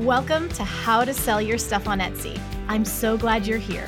Welcome 0.00 0.50
to 0.50 0.62
How 0.62 1.06
to 1.06 1.14
Sell 1.14 1.40
Your 1.40 1.56
Stuff 1.56 1.88
on 1.88 2.00
Etsy. 2.00 2.38
I'm 2.68 2.84
so 2.84 3.16
glad 3.16 3.46
you're 3.46 3.56
here. 3.56 3.86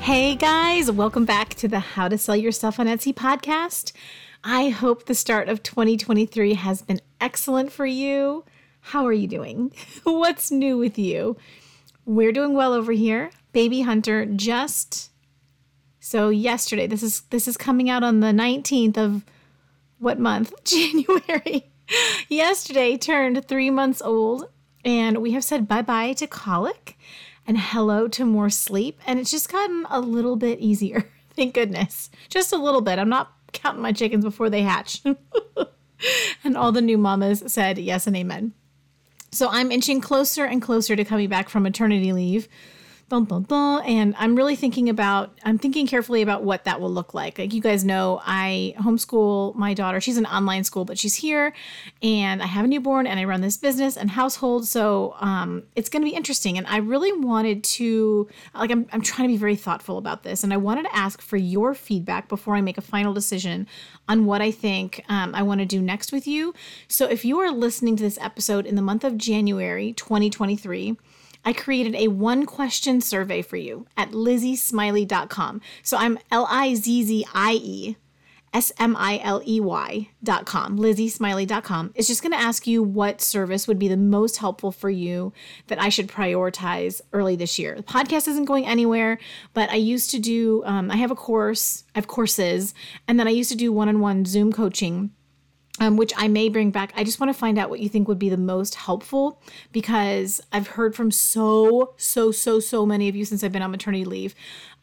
Hey 0.00 0.34
guys, 0.34 0.90
welcome 0.90 1.24
back 1.24 1.50
to 1.50 1.68
the 1.68 1.78
How 1.78 2.08
to 2.08 2.18
Sell 2.18 2.34
Your 2.34 2.50
Stuff 2.50 2.80
on 2.80 2.88
Etsy 2.88 3.14
podcast. 3.14 3.92
I 4.42 4.70
hope 4.70 5.04
the 5.04 5.14
start 5.14 5.48
of 5.48 5.62
2023 5.62 6.54
has 6.54 6.82
been 6.82 7.00
excellent 7.20 7.70
for 7.70 7.86
you. 7.86 8.44
How 8.80 9.06
are 9.06 9.12
you 9.12 9.28
doing? 9.28 9.72
What's 10.02 10.50
new 10.50 10.76
with 10.76 10.98
you? 10.98 11.36
We're 12.04 12.32
doing 12.32 12.54
well 12.54 12.72
over 12.72 12.90
here. 12.90 13.30
Baby 13.52 13.82
Hunter 13.82 14.26
just 14.26 15.12
so 16.00 16.28
yesterday, 16.30 16.88
this 16.88 17.04
is 17.04 17.20
this 17.30 17.46
is 17.46 17.56
coming 17.56 17.88
out 17.88 18.02
on 18.02 18.18
the 18.18 18.32
19th 18.32 18.98
of 18.98 19.24
what 20.00 20.18
month? 20.18 20.52
January 20.64 21.67
yesterday 22.28 22.96
turned 22.96 23.46
three 23.46 23.70
months 23.70 24.02
old, 24.02 24.48
and 24.84 25.18
we 25.18 25.32
have 25.32 25.44
said 25.44 25.68
bye 25.68 25.82
bye 25.82 26.12
to 26.14 26.26
colic 26.26 26.98
and 27.46 27.58
hello 27.58 28.08
to 28.08 28.24
more 28.24 28.50
sleep. 28.50 29.00
And 29.06 29.18
it's 29.18 29.30
just 29.30 29.50
gotten 29.50 29.86
a 29.88 30.00
little 30.00 30.36
bit 30.36 30.60
easier. 30.60 31.10
Thank 31.34 31.54
goodness. 31.54 32.10
Just 32.28 32.52
a 32.52 32.58
little 32.58 32.80
bit. 32.82 32.98
I'm 32.98 33.08
not 33.08 33.32
counting 33.52 33.82
my 33.82 33.92
chickens 33.92 34.24
before 34.24 34.50
they 34.50 34.62
hatch. 34.62 35.02
and 36.44 36.56
all 36.56 36.72
the 36.72 36.82
new 36.82 36.98
mamas 36.98 37.42
said 37.46 37.78
yes 37.78 38.06
and 38.06 38.16
amen. 38.16 38.52
So 39.30 39.48
I'm 39.50 39.72
inching 39.72 40.00
closer 40.00 40.44
and 40.44 40.60
closer 40.60 40.96
to 40.96 41.04
coming 41.04 41.28
back 41.28 41.48
from 41.48 41.62
maternity 41.62 42.12
leave 42.12 42.48
Dun, 43.08 43.24
dun, 43.24 43.44
dun. 43.44 43.82
And 43.84 44.14
I'm 44.18 44.36
really 44.36 44.54
thinking 44.54 44.90
about, 44.90 45.38
I'm 45.42 45.56
thinking 45.56 45.86
carefully 45.86 46.20
about 46.20 46.42
what 46.42 46.64
that 46.64 46.78
will 46.78 46.90
look 46.90 47.14
like. 47.14 47.38
Like 47.38 47.54
you 47.54 47.62
guys 47.62 47.82
know, 47.82 48.20
I 48.22 48.74
homeschool 48.78 49.54
my 49.54 49.72
daughter. 49.72 49.98
She's 49.98 50.18
an 50.18 50.26
online 50.26 50.62
school, 50.62 50.84
but 50.84 50.98
she's 50.98 51.14
here 51.14 51.54
and 52.02 52.42
I 52.42 52.46
have 52.46 52.66
a 52.66 52.68
newborn 52.68 53.06
and 53.06 53.18
I 53.18 53.24
run 53.24 53.40
this 53.40 53.56
business 53.56 53.96
and 53.96 54.10
household. 54.10 54.68
So 54.68 55.16
um, 55.20 55.62
it's 55.74 55.88
going 55.88 56.02
to 56.02 56.10
be 56.10 56.14
interesting. 56.14 56.58
And 56.58 56.66
I 56.66 56.78
really 56.78 57.12
wanted 57.14 57.64
to, 57.64 58.28
like, 58.54 58.70
I'm, 58.70 58.86
I'm 58.92 59.00
trying 59.00 59.26
to 59.26 59.32
be 59.32 59.38
very 59.38 59.56
thoughtful 59.56 59.96
about 59.96 60.22
this. 60.22 60.44
And 60.44 60.52
I 60.52 60.58
wanted 60.58 60.82
to 60.82 60.94
ask 60.94 61.22
for 61.22 61.38
your 61.38 61.74
feedback 61.74 62.28
before 62.28 62.56
I 62.56 62.60
make 62.60 62.76
a 62.76 62.82
final 62.82 63.14
decision 63.14 63.66
on 64.06 64.26
what 64.26 64.42
I 64.42 64.50
think 64.50 65.02
um, 65.08 65.34
I 65.34 65.42
want 65.42 65.60
to 65.60 65.66
do 65.66 65.80
next 65.80 66.12
with 66.12 66.26
you. 66.26 66.52
So 66.88 67.06
if 67.06 67.24
you 67.24 67.38
are 67.38 67.50
listening 67.50 67.96
to 67.96 68.02
this 68.02 68.18
episode 68.20 68.66
in 68.66 68.74
the 68.74 68.82
month 68.82 69.02
of 69.02 69.16
January 69.16 69.94
2023, 69.94 70.98
I 71.44 71.52
created 71.52 71.94
a 71.94 72.08
one 72.08 72.46
question 72.46 73.00
survey 73.00 73.42
for 73.42 73.56
you 73.56 73.86
at 73.96 74.10
lizziesmiley.com. 74.10 75.60
So 75.82 75.96
I'm 75.96 76.18
L 76.30 76.46
I 76.50 76.74
Z 76.74 77.02
Z 77.04 77.26
I 77.34 77.52
E 77.54 77.96
S 78.52 78.72
M 78.78 78.96
I 78.96 79.20
L 79.22 79.42
E 79.46 79.60
Y.com, 79.60 80.78
lizziesmiley.com. 80.78 81.92
It's 81.94 82.08
just 82.08 82.22
going 82.22 82.32
to 82.32 82.38
ask 82.38 82.66
you 82.66 82.82
what 82.82 83.20
service 83.20 83.68
would 83.68 83.78
be 83.78 83.88
the 83.88 83.96
most 83.96 84.38
helpful 84.38 84.72
for 84.72 84.90
you 84.90 85.32
that 85.66 85.80
I 85.80 85.88
should 85.88 86.08
prioritize 86.08 87.00
early 87.12 87.36
this 87.36 87.58
year. 87.58 87.76
The 87.76 87.82
podcast 87.82 88.28
isn't 88.28 88.46
going 88.46 88.66
anywhere, 88.66 89.18
but 89.54 89.70
I 89.70 89.76
used 89.76 90.10
to 90.10 90.18
do, 90.18 90.62
um, 90.64 90.90
I 90.90 90.96
have 90.96 91.10
a 91.10 91.16
course, 91.16 91.84
I 91.94 91.98
have 91.98 92.08
courses, 92.08 92.74
and 93.06 93.18
then 93.18 93.28
I 93.28 93.32
used 93.32 93.50
to 93.50 93.56
do 93.56 93.72
one 93.72 93.88
on 93.88 94.00
one 94.00 94.24
Zoom 94.24 94.52
coaching 94.52 95.10
um, 95.80 95.96
which 95.96 96.12
I 96.16 96.28
may 96.28 96.48
bring 96.48 96.70
back. 96.70 96.92
I 96.96 97.04
just 97.04 97.20
want 97.20 97.32
to 97.32 97.38
find 97.38 97.58
out 97.58 97.70
what 97.70 97.80
you 97.80 97.88
think 97.88 98.08
would 98.08 98.18
be 98.18 98.28
the 98.28 98.36
most 98.36 98.74
helpful 98.74 99.40
because 99.72 100.40
I've 100.52 100.68
heard 100.68 100.94
from 100.94 101.10
so, 101.10 101.94
so, 101.96 102.32
so, 102.32 102.60
so 102.60 102.84
many 102.86 103.08
of 103.08 103.16
you 103.16 103.24
since 103.24 103.44
I've 103.44 103.52
been 103.52 103.62
on 103.62 103.70
maternity 103.70 104.04
leave 104.04 104.34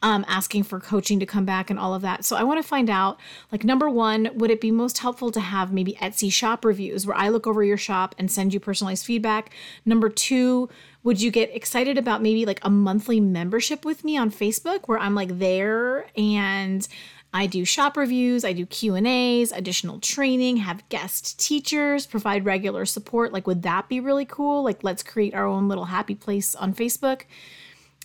um, 0.02 0.24
asking 0.28 0.64
for 0.64 0.78
coaching 0.78 1.18
to 1.20 1.26
come 1.26 1.44
back 1.44 1.70
and 1.70 1.78
all 1.78 1.94
of 1.94 2.02
that. 2.02 2.24
So 2.24 2.36
I 2.36 2.42
want 2.42 2.62
to 2.62 2.68
find 2.68 2.90
out 2.90 3.18
like, 3.50 3.64
number 3.64 3.88
one, 3.88 4.30
would 4.34 4.50
it 4.50 4.60
be 4.60 4.70
most 4.70 4.98
helpful 4.98 5.30
to 5.32 5.40
have 5.40 5.72
maybe 5.72 5.94
Etsy 5.94 6.30
shop 6.30 6.64
reviews 6.64 7.06
where 7.06 7.16
I 7.16 7.28
look 7.28 7.46
over 7.46 7.64
your 7.64 7.76
shop 7.76 8.14
and 8.18 8.30
send 8.30 8.52
you 8.52 8.60
personalized 8.60 9.06
feedback? 9.06 9.50
Number 9.84 10.08
two, 10.08 10.68
would 11.02 11.22
you 11.22 11.30
get 11.30 11.54
excited 11.54 11.96
about 11.98 12.20
maybe 12.20 12.44
like 12.44 12.60
a 12.62 12.70
monthly 12.70 13.20
membership 13.20 13.84
with 13.84 14.04
me 14.04 14.16
on 14.16 14.30
Facebook 14.30 14.86
where 14.86 14.98
I'm 14.98 15.14
like 15.14 15.38
there 15.38 16.06
and 16.16 16.86
I 17.36 17.46
do 17.46 17.66
shop 17.66 17.98
reviews, 17.98 18.46
I 18.46 18.54
do 18.54 18.64
Q&As, 18.64 19.52
additional 19.52 20.00
training, 20.00 20.56
have 20.56 20.88
guest 20.88 21.38
teachers, 21.38 22.06
provide 22.06 22.46
regular 22.46 22.86
support. 22.86 23.30
Like 23.30 23.46
would 23.46 23.60
that 23.60 23.90
be 23.90 24.00
really 24.00 24.24
cool? 24.24 24.64
Like 24.64 24.82
let's 24.82 25.02
create 25.02 25.34
our 25.34 25.44
own 25.44 25.68
little 25.68 25.84
happy 25.84 26.14
place 26.14 26.54
on 26.54 26.72
Facebook 26.72 27.24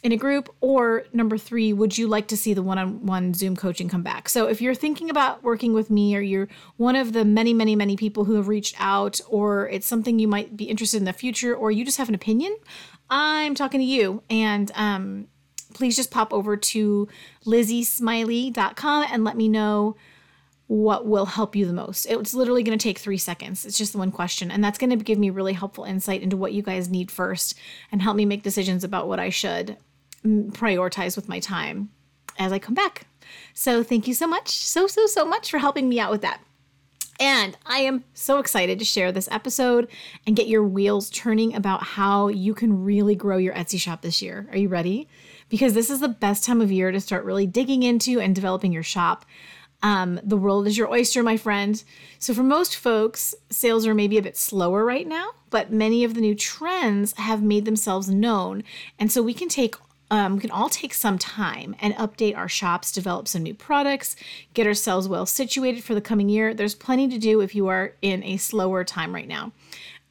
in 0.04 0.12
a 0.12 0.18
group 0.18 0.54
or 0.60 1.06
number 1.14 1.38
3, 1.38 1.72
would 1.72 1.98
you 1.98 2.10
like 2.10 2.28
to 2.28 2.36
see 2.36 2.54
the 2.54 2.62
one-on-one 2.62 3.34
Zoom 3.34 3.56
coaching 3.56 3.88
come 3.88 4.04
back? 4.04 4.28
So 4.28 4.48
if 4.48 4.62
you're 4.62 4.76
thinking 4.76 5.10
about 5.10 5.44
working 5.44 5.74
with 5.74 5.90
me 5.90 6.14
or 6.14 6.20
you're 6.20 6.50
one 6.76 6.98
of 6.98 7.14
the 7.14 7.24
many 7.24 7.54
many 7.54 7.74
many 7.74 7.96
people 7.96 8.26
who 8.26 8.34
have 8.34 8.50
reached 8.50 8.76
out 8.80 9.22
or 9.30 9.70
it's 9.70 9.88
something 9.88 10.20
you 10.20 10.28
might 10.28 10.58
be 10.58 10.66
interested 10.66 10.98
in 10.98 11.06
the 11.06 11.14
future 11.14 11.56
or 11.56 11.72
you 11.72 11.86
just 11.86 12.00
have 12.00 12.10
an 12.10 12.16
opinion, 12.16 12.54
I'm 13.10 13.56
talking 13.56 13.80
to 13.80 13.86
you 13.86 14.24
and 14.30 14.70
um 14.76 15.28
please 15.74 15.96
just 15.96 16.12
pop 16.12 16.34
over 16.34 16.58
to 16.58 17.08
lizziesmiley.com 17.46 19.06
and 19.12 19.24
let 19.24 19.38
me 19.38 19.48
know 19.48 19.96
what 20.68 21.06
will 21.06 21.26
help 21.26 21.54
you 21.54 21.66
the 21.66 21.74
most. 21.74 22.06
It's 22.06 22.34
literally 22.34 22.64
going 22.64 22.78
to 22.78 22.82
take 22.82 22.98
three 22.98 23.18
seconds. 23.18 23.66
It's 23.66 23.78
just 23.78 23.94
one 23.94 24.10
question. 24.10 24.50
And 24.50 24.64
that's 24.64 24.78
going 24.78 24.90
to 24.98 25.04
give 25.04 25.20
me 25.20 25.30
really 25.30 25.52
helpful 25.52 25.84
insight 25.84 26.22
into 26.22 26.38
what 26.38 26.54
you 26.54 26.62
guys 26.62 26.90
need 26.90 27.12
first 27.12 27.60
and 27.92 28.02
help 28.02 28.16
me 28.16 28.24
make 28.24 28.42
decisions 28.42 28.86
about 28.86 29.10
what 29.10 29.20
I 29.20 29.30
should 29.30 29.76
mm, 30.26 30.50
prioritize 30.52 31.18
with 31.18 31.28
my 31.28 31.42
time 31.42 31.90
as 32.40 32.54
I 32.54 32.60
come 32.60 32.74
back. 32.74 33.06
So 33.54 33.84
thank 33.84 34.08
you 34.08 34.14
so 34.14 34.28
much, 34.28 34.50
so, 34.50 34.88
so, 34.88 35.08
so 35.08 35.26
much 35.26 35.52
for 35.52 35.58
helping 35.58 35.90
me 35.90 36.00
out 36.00 36.10
with 36.10 36.22
that. 36.22 36.42
And 37.20 37.58
I 37.66 37.80
am 37.80 38.06
so 38.14 38.40
excited 38.40 38.80
to 38.80 38.86
share 38.86 39.12
this 39.12 39.28
episode 39.30 39.90
and 40.26 40.36
get 40.36 40.48
your 40.48 40.64
wheels 40.64 41.10
turning 41.10 41.54
about 41.54 41.84
how 41.84 42.30
you 42.30 42.54
can 42.54 42.84
really 42.84 43.14
grow 43.14 43.38
your 43.38 43.54
Etsy 43.54 43.80
shop 43.80 44.02
this 44.02 44.22
year. 44.22 44.48
Are 44.52 44.58
you 44.58 44.70
ready? 44.70 45.08
Because 45.52 45.74
this 45.74 45.92
is 45.92 46.00
the 46.00 46.08
best 46.08 46.44
time 46.46 46.62
of 46.62 46.72
year 46.72 46.92
to 46.92 47.00
start 47.00 47.26
really 47.26 47.46
digging 47.46 47.84
into 47.84 48.20
and 48.20 48.34
developing 48.34 48.72
your 48.72 48.82
shop. 48.82 49.26
Um, 49.84 50.20
the 50.24 50.38
world 50.38 50.66
is 50.66 50.78
your 50.78 50.90
oyster, 50.90 51.22
my 51.22 51.38
friend. 51.38 51.84
So, 52.20 52.34
for 52.34 52.44
most 52.44 52.76
folks, 52.76 53.36
sales 53.50 53.86
are 53.86 53.94
maybe 53.94 54.18
a 54.18 54.22
bit 54.22 54.38
slower 54.38 54.86
right 54.86 55.08
now, 55.08 55.32
but 55.50 55.72
many 55.72 56.04
of 56.04 56.14
the 56.14 56.22
new 56.22 56.36
trends 56.36 57.14
have 57.18 57.44
made 57.44 57.66
themselves 57.66 58.08
known. 58.08 58.64
And 58.98 59.12
so, 59.12 59.22
we 59.22 59.34
can 59.34 59.50
take 59.50 59.76
um, 60.12 60.36
we 60.36 60.42
can 60.42 60.52
all 60.52 60.70
take 60.70 60.94
some 60.94 61.18
time 61.18 61.74
and 61.80 61.96
update 61.96 62.36
our 62.36 62.50
shops, 62.50 62.92
develop 62.92 63.30
some 63.30 63.44
new 63.44 63.54
products, 63.54 64.18
get 64.54 64.68
ourselves 64.68 65.08
well 65.08 65.26
situated 65.26 65.86
for 65.86 65.96
the 65.96 66.02
coming 66.02 66.28
year. 66.28 66.54
There's 66.54 66.76
plenty 66.76 67.08
to 67.08 67.18
do 67.18 67.40
if 67.40 67.56
you 67.56 67.68
are 67.68 67.94
in 68.02 68.22
a 68.24 68.36
slower 68.36 68.84
time 68.84 69.16
right 69.16 69.28
now. 69.28 69.54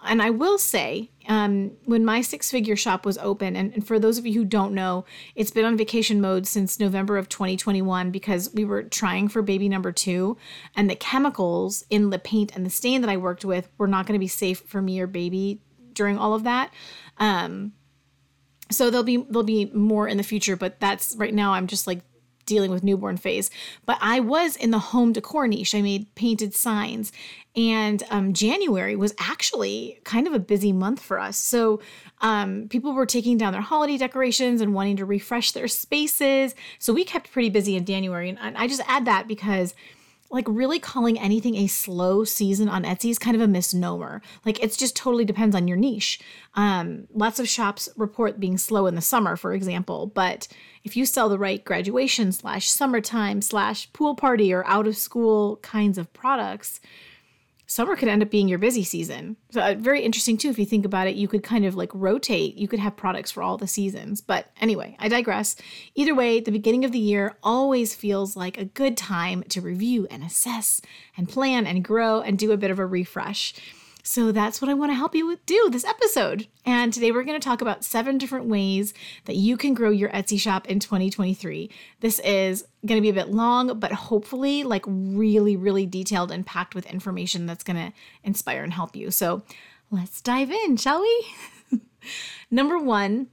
And 0.02 0.22
I 0.22 0.30
will 0.30 0.58
say, 0.58 1.10
um, 1.28 1.72
when 1.84 2.04
my 2.04 2.22
six 2.22 2.50
figure 2.50 2.76
shop 2.76 3.04
was 3.04 3.18
open, 3.18 3.54
and, 3.54 3.72
and, 3.74 3.86
for 3.86 3.98
those 3.98 4.18
of 4.18 4.26
you 4.26 4.32
who 4.32 4.44
don't 4.44 4.72
know, 4.72 5.04
it's 5.34 5.50
been 5.50 5.64
on 5.64 5.76
vacation 5.76 6.20
mode 6.20 6.46
since 6.46 6.80
November 6.80 7.18
of 7.18 7.28
2021 7.28 8.10
because 8.10 8.52
we 8.54 8.64
were 8.64 8.82
trying 8.82 9.28
for 9.28 9.42
baby 9.42 9.68
number 9.68 9.92
two, 9.92 10.36
and 10.74 10.88
the 10.88 10.94
chemicals 10.94 11.84
in 11.90 12.10
the 12.10 12.18
paint 12.18 12.56
and 12.56 12.64
the 12.64 12.70
stain 12.70 13.02
that 13.02 13.10
I 13.10 13.16
worked 13.16 13.44
with 13.44 13.68
were 13.78 13.86
not 13.86 14.06
going 14.06 14.18
to 14.18 14.22
be 14.22 14.28
safe 14.28 14.60
for 14.60 14.80
me 14.80 15.00
or 15.00 15.06
baby 15.06 15.60
during 15.92 16.16
all 16.18 16.34
of 16.34 16.44
that. 16.44 16.72
Um, 17.18 17.72
so 18.70 18.88
there'll 18.90 19.04
be 19.04 19.18
there'll 19.18 19.42
be 19.42 19.66
more 19.66 20.08
in 20.08 20.16
the 20.16 20.22
future, 20.22 20.56
but 20.56 20.80
that's 20.80 21.14
right 21.16 21.34
now 21.34 21.52
I'm 21.52 21.66
just 21.66 21.86
like 21.86 22.00
dealing 22.50 22.70
with 22.70 22.84
newborn 22.84 23.16
phase. 23.16 23.50
But 23.86 23.96
I 24.02 24.20
was 24.20 24.56
in 24.56 24.72
the 24.72 24.78
home 24.78 25.12
decor 25.12 25.46
niche. 25.46 25.74
I 25.74 25.80
made 25.80 26.14
painted 26.14 26.54
signs. 26.54 27.12
And 27.56 28.02
um, 28.10 28.32
January 28.32 28.96
was 28.96 29.14
actually 29.18 30.00
kind 30.04 30.26
of 30.26 30.32
a 30.32 30.38
busy 30.38 30.72
month 30.72 31.00
for 31.00 31.18
us. 31.18 31.36
So 31.36 31.80
um, 32.20 32.66
people 32.68 32.92
were 32.92 33.06
taking 33.06 33.38
down 33.38 33.52
their 33.52 33.62
holiday 33.62 33.96
decorations 33.96 34.60
and 34.60 34.74
wanting 34.74 34.96
to 34.96 35.04
refresh 35.04 35.52
their 35.52 35.68
spaces. 35.68 36.54
So 36.78 36.92
we 36.92 37.04
kept 37.04 37.32
pretty 37.32 37.50
busy 37.50 37.76
in 37.76 37.84
January. 37.86 38.28
And 38.28 38.56
I 38.56 38.66
just 38.66 38.82
add 38.86 39.04
that 39.06 39.26
because 39.26 39.74
like 40.30 40.46
really 40.48 40.78
calling 40.78 41.18
anything 41.18 41.56
a 41.56 41.66
slow 41.66 42.24
season 42.24 42.68
on 42.68 42.84
Etsy 42.84 43.10
is 43.10 43.18
kind 43.18 43.34
of 43.34 43.42
a 43.42 43.48
misnomer. 43.48 44.22
Like 44.44 44.62
it's 44.62 44.76
just 44.76 44.94
totally 44.94 45.24
depends 45.24 45.56
on 45.56 45.66
your 45.66 45.76
niche. 45.76 46.20
Um, 46.54 47.08
lots 47.12 47.40
of 47.40 47.48
shops 47.48 47.88
report 47.96 48.38
being 48.38 48.56
slow 48.56 48.86
in 48.86 48.94
the 48.94 49.00
summer, 49.00 49.36
for 49.36 49.52
example, 49.52 50.06
but 50.06 50.46
if 50.84 50.96
you 50.96 51.04
sell 51.04 51.28
the 51.28 51.38
right 51.38 51.64
graduation 51.64 52.32
slash 52.32 52.70
summertime 52.70 53.42
slash 53.42 53.92
pool 53.92 54.14
party 54.14 54.52
or 54.52 54.66
out 54.66 54.86
of 54.86 54.96
school 54.96 55.56
kinds 55.56 55.98
of 55.98 56.12
products, 56.12 56.80
summer 57.70 57.94
could 57.94 58.08
end 58.08 58.20
up 58.20 58.30
being 58.30 58.48
your 58.48 58.58
busy 58.58 58.82
season. 58.82 59.36
So 59.52 59.60
uh, 59.60 59.74
very 59.78 60.02
interesting 60.02 60.36
too 60.36 60.48
if 60.48 60.58
you 60.58 60.66
think 60.66 60.84
about 60.84 61.06
it, 61.06 61.14
you 61.14 61.28
could 61.28 61.44
kind 61.44 61.64
of 61.64 61.76
like 61.76 61.90
rotate, 61.94 62.56
you 62.56 62.66
could 62.66 62.80
have 62.80 62.96
products 62.96 63.30
for 63.30 63.42
all 63.44 63.58
the 63.58 63.68
seasons. 63.68 64.20
But 64.20 64.50
anyway, 64.60 64.96
I 64.98 65.08
digress. 65.08 65.54
Either 65.94 66.14
way, 66.14 66.40
the 66.40 66.50
beginning 66.50 66.84
of 66.84 66.90
the 66.90 66.98
year 66.98 67.36
always 67.44 67.94
feels 67.94 68.36
like 68.36 68.58
a 68.58 68.64
good 68.64 68.96
time 68.96 69.44
to 69.50 69.60
review 69.60 70.08
and 70.10 70.24
assess 70.24 70.80
and 71.16 71.28
plan 71.28 71.64
and 71.64 71.84
grow 71.84 72.20
and 72.20 72.36
do 72.36 72.50
a 72.50 72.56
bit 72.56 72.72
of 72.72 72.80
a 72.80 72.86
refresh. 72.86 73.54
So 74.02 74.32
that's 74.32 74.60
what 74.60 74.68
I 74.68 74.74
want 74.74 74.90
to 74.90 74.96
help 74.96 75.14
you 75.14 75.26
with 75.26 75.44
do 75.46 75.68
this 75.70 75.84
episode. 75.84 76.46
And 76.64 76.92
today 76.92 77.12
we're 77.12 77.24
going 77.24 77.38
to 77.38 77.44
talk 77.44 77.60
about 77.60 77.84
seven 77.84 78.18
different 78.18 78.46
ways 78.46 78.94
that 79.26 79.36
you 79.36 79.56
can 79.56 79.74
grow 79.74 79.90
your 79.90 80.10
Etsy 80.10 80.38
shop 80.38 80.66
in 80.68 80.80
2023. 80.80 81.70
This 82.00 82.18
is 82.20 82.64
going 82.86 82.98
to 82.98 83.02
be 83.02 83.10
a 83.10 83.24
bit 83.24 83.30
long, 83.30 83.78
but 83.78 83.92
hopefully 83.92 84.64
like 84.64 84.84
really 84.86 85.56
really 85.56 85.86
detailed 85.86 86.30
and 86.30 86.46
packed 86.46 86.74
with 86.74 86.86
information 86.86 87.46
that's 87.46 87.64
going 87.64 87.76
to 87.76 87.92
inspire 88.24 88.62
and 88.62 88.72
help 88.72 88.96
you. 88.96 89.10
So 89.10 89.42
let's 89.90 90.20
dive 90.20 90.50
in, 90.50 90.76
shall 90.76 91.00
we? 91.00 91.26
Number 92.50 92.78
1, 92.78 93.28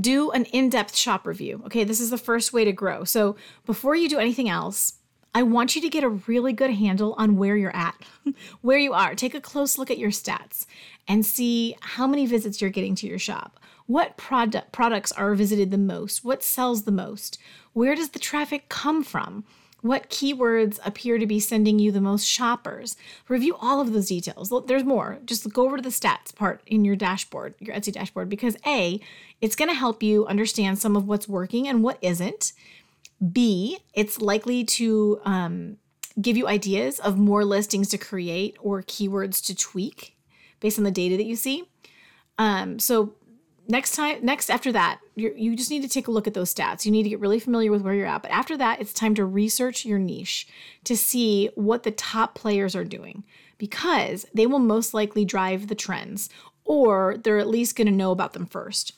do 0.00 0.30
an 0.30 0.44
in-depth 0.46 0.96
shop 0.96 1.26
review. 1.26 1.62
Okay, 1.66 1.84
this 1.84 2.00
is 2.00 2.10
the 2.10 2.18
first 2.18 2.52
way 2.52 2.64
to 2.64 2.72
grow. 2.72 3.04
So 3.04 3.36
before 3.66 3.96
you 3.96 4.08
do 4.08 4.18
anything 4.18 4.48
else, 4.48 4.94
I 5.34 5.42
want 5.42 5.76
you 5.76 5.82
to 5.82 5.88
get 5.88 6.02
a 6.02 6.08
really 6.08 6.52
good 6.52 6.70
handle 6.70 7.14
on 7.16 7.36
where 7.36 7.56
you're 7.56 7.74
at, 7.74 7.94
where 8.62 8.78
you 8.78 8.92
are. 8.92 9.14
Take 9.14 9.34
a 9.34 9.40
close 9.40 9.78
look 9.78 9.90
at 9.90 9.98
your 9.98 10.10
stats 10.10 10.66
and 11.06 11.24
see 11.24 11.76
how 11.80 12.06
many 12.06 12.26
visits 12.26 12.60
you're 12.60 12.70
getting 12.70 12.94
to 12.96 13.06
your 13.06 13.18
shop. 13.18 13.60
What 13.86 14.16
product 14.16 14.72
products 14.72 15.12
are 15.12 15.34
visited 15.34 15.70
the 15.70 15.78
most? 15.78 16.24
What 16.24 16.42
sells 16.42 16.82
the 16.82 16.92
most? 16.92 17.38
Where 17.72 17.94
does 17.94 18.10
the 18.10 18.18
traffic 18.18 18.68
come 18.68 19.02
from? 19.02 19.44
What 19.82 20.10
keywords 20.10 20.78
appear 20.84 21.18
to 21.18 21.26
be 21.26 21.40
sending 21.40 21.78
you 21.78 21.90
the 21.90 22.00
most 22.00 22.24
shoppers? 22.26 22.96
Review 23.28 23.56
all 23.60 23.80
of 23.80 23.92
those 23.92 24.08
details. 24.08 24.52
There's 24.66 24.84
more. 24.84 25.18
Just 25.24 25.50
go 25.52 25.64
over 25.64 25.78
to 25.78 25.82
the 25.82 25.88
stats 25.88 26.34
part 26.34 26.60
in 26.66 26.84
your 26.84 26.96
dashboard, 26.96 27.54
your 27.58 27.74
Etsy 27.74 27.92
dashboard, 27.92 28.28
because 28.28 28.56
A, 28.66 29.00
it's 29.40 29.56
going 29.56 29.70
to 29.70 29.74
help 29.74 30.02
you 30.02 30.26
understand 30.26 30.78
some 30.78 30.96
of 30.96 31.08
what's 31.08 31.28
working 31.28 31.66
and 31.66 31.82
what 31.82 31.98
isn't. 32.02 32.52
B, 33.32 33.78
it's 33.94 34.20
likely 34.20 34.64
to 34.64 35.20
um, 35.24 35.76
give 36.20 36.36
you 36.36 36.46
ideas 36.48 36.98
of 37.00 37.18
more 37.18 37.44
listings 37.44 37.88
to 37.90 37.98
create 37.98 38.56
or 38.60 38.82
keywords 38.82 39.44
to 39.46 39.54
tweak 39.54 40.16
based 40.60 40.78
on 40.78 40.84
the 40.84 40.90
data 40.90 41.16
that 41.16 41.26
you 41.26 41.36
see. 41.36 41.64
Um, 42.38 42.78
so 42.78 43.14
next 43.68 43.94
time, 43.94 44.24
next 44.24 44.50
after 44.50 44.72
that, 44.72 45.00
you 45.14 45.54
just 45.54 45.70
need 45.70 45.82
to 45.82 45.88
take 45.88 46.08
a 46.08 46.10
look 46.10 46.26
at 46.26 46.34
those 46.34 46.52
stats. 46.52 46.84
You 46.84 46.92
need 46.92 47.02
to 47.02 47.10
get 47.10 47.20
really 47.20 47.40
familiar 47.40 47.70
with 47.70 47.82
where 47.82 47.94
you're 47.94 48.06
at. 48.06 48.22
But 48.22 48.30
after 48.30 48.56
that, 48.56 48.80
it's 48.80 48.92
time 48.92 49.14
to 49.16 49.24
research 49.24 49.84
your 49.84 49.98
niche 49.98 50.48
to 50.84 50.96
see 50.96 51.50
what 51.54 51.82
the 51.82 51.90
top 51.90 52.34
players 52.34 52.74
are 52.74 52.84
doing 52.84 53.24
because 53.58 54.26
they 54.34 54.46
will 54.46 54.58
most 54.58 54.94
likely 54.94 55.24
drive 55.24 55.68
the 55.68 55.74
trends 55.74 56.30
or 56.64 57.16
they're 57.22 57.38
at 57.38 57.48
least 57.48 57.76
going 57.76 57.86
to 57.86 57.92
know 57.92 58.10
about 58.10 58.32
them 58.32 58.46
first. 58.46 58.94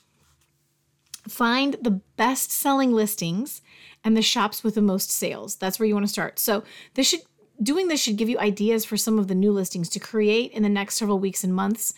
Find 1.27 1.75
the 1.81 2.01
best 2.17 2.51
selling 2.51 2.91
listings 2.91 3.61
and 4.03 4.17
the 4.17 4.21
shops 4.21 4.63
with 4.63 4.75
the 4.75 4.81
most 4.81 5.09
sales. 5.09 5.55
That's 5.55 5.79
where 5.79 5.87
you 5.87 5.93
want 5.93 6.05
to 6.05 6.11
start. 6.11 6.39
So 6.39 6.63
this 6.95 7.07
should 7.07 7.21
doing 7.61 7.87
this 7.87 8.01
should 8.01 8.17
give 8.17 8.29
you 8.29 8.39
ideas 8.39 8.83
for 8.83 8.97
some 8.97 9.19
of 9.19 9.27
the 9.27 9.35
new 9.35 9.51
listings 9.51 9.89
to 9.89 9.99
create 9.99 10.51
in 10.51 10.63
the 10.63 10.69
next 10.69 10.97
several 10.97 11.19
weeks 11.19 11.43
and 11.43 11.53
months. 11.53 11.93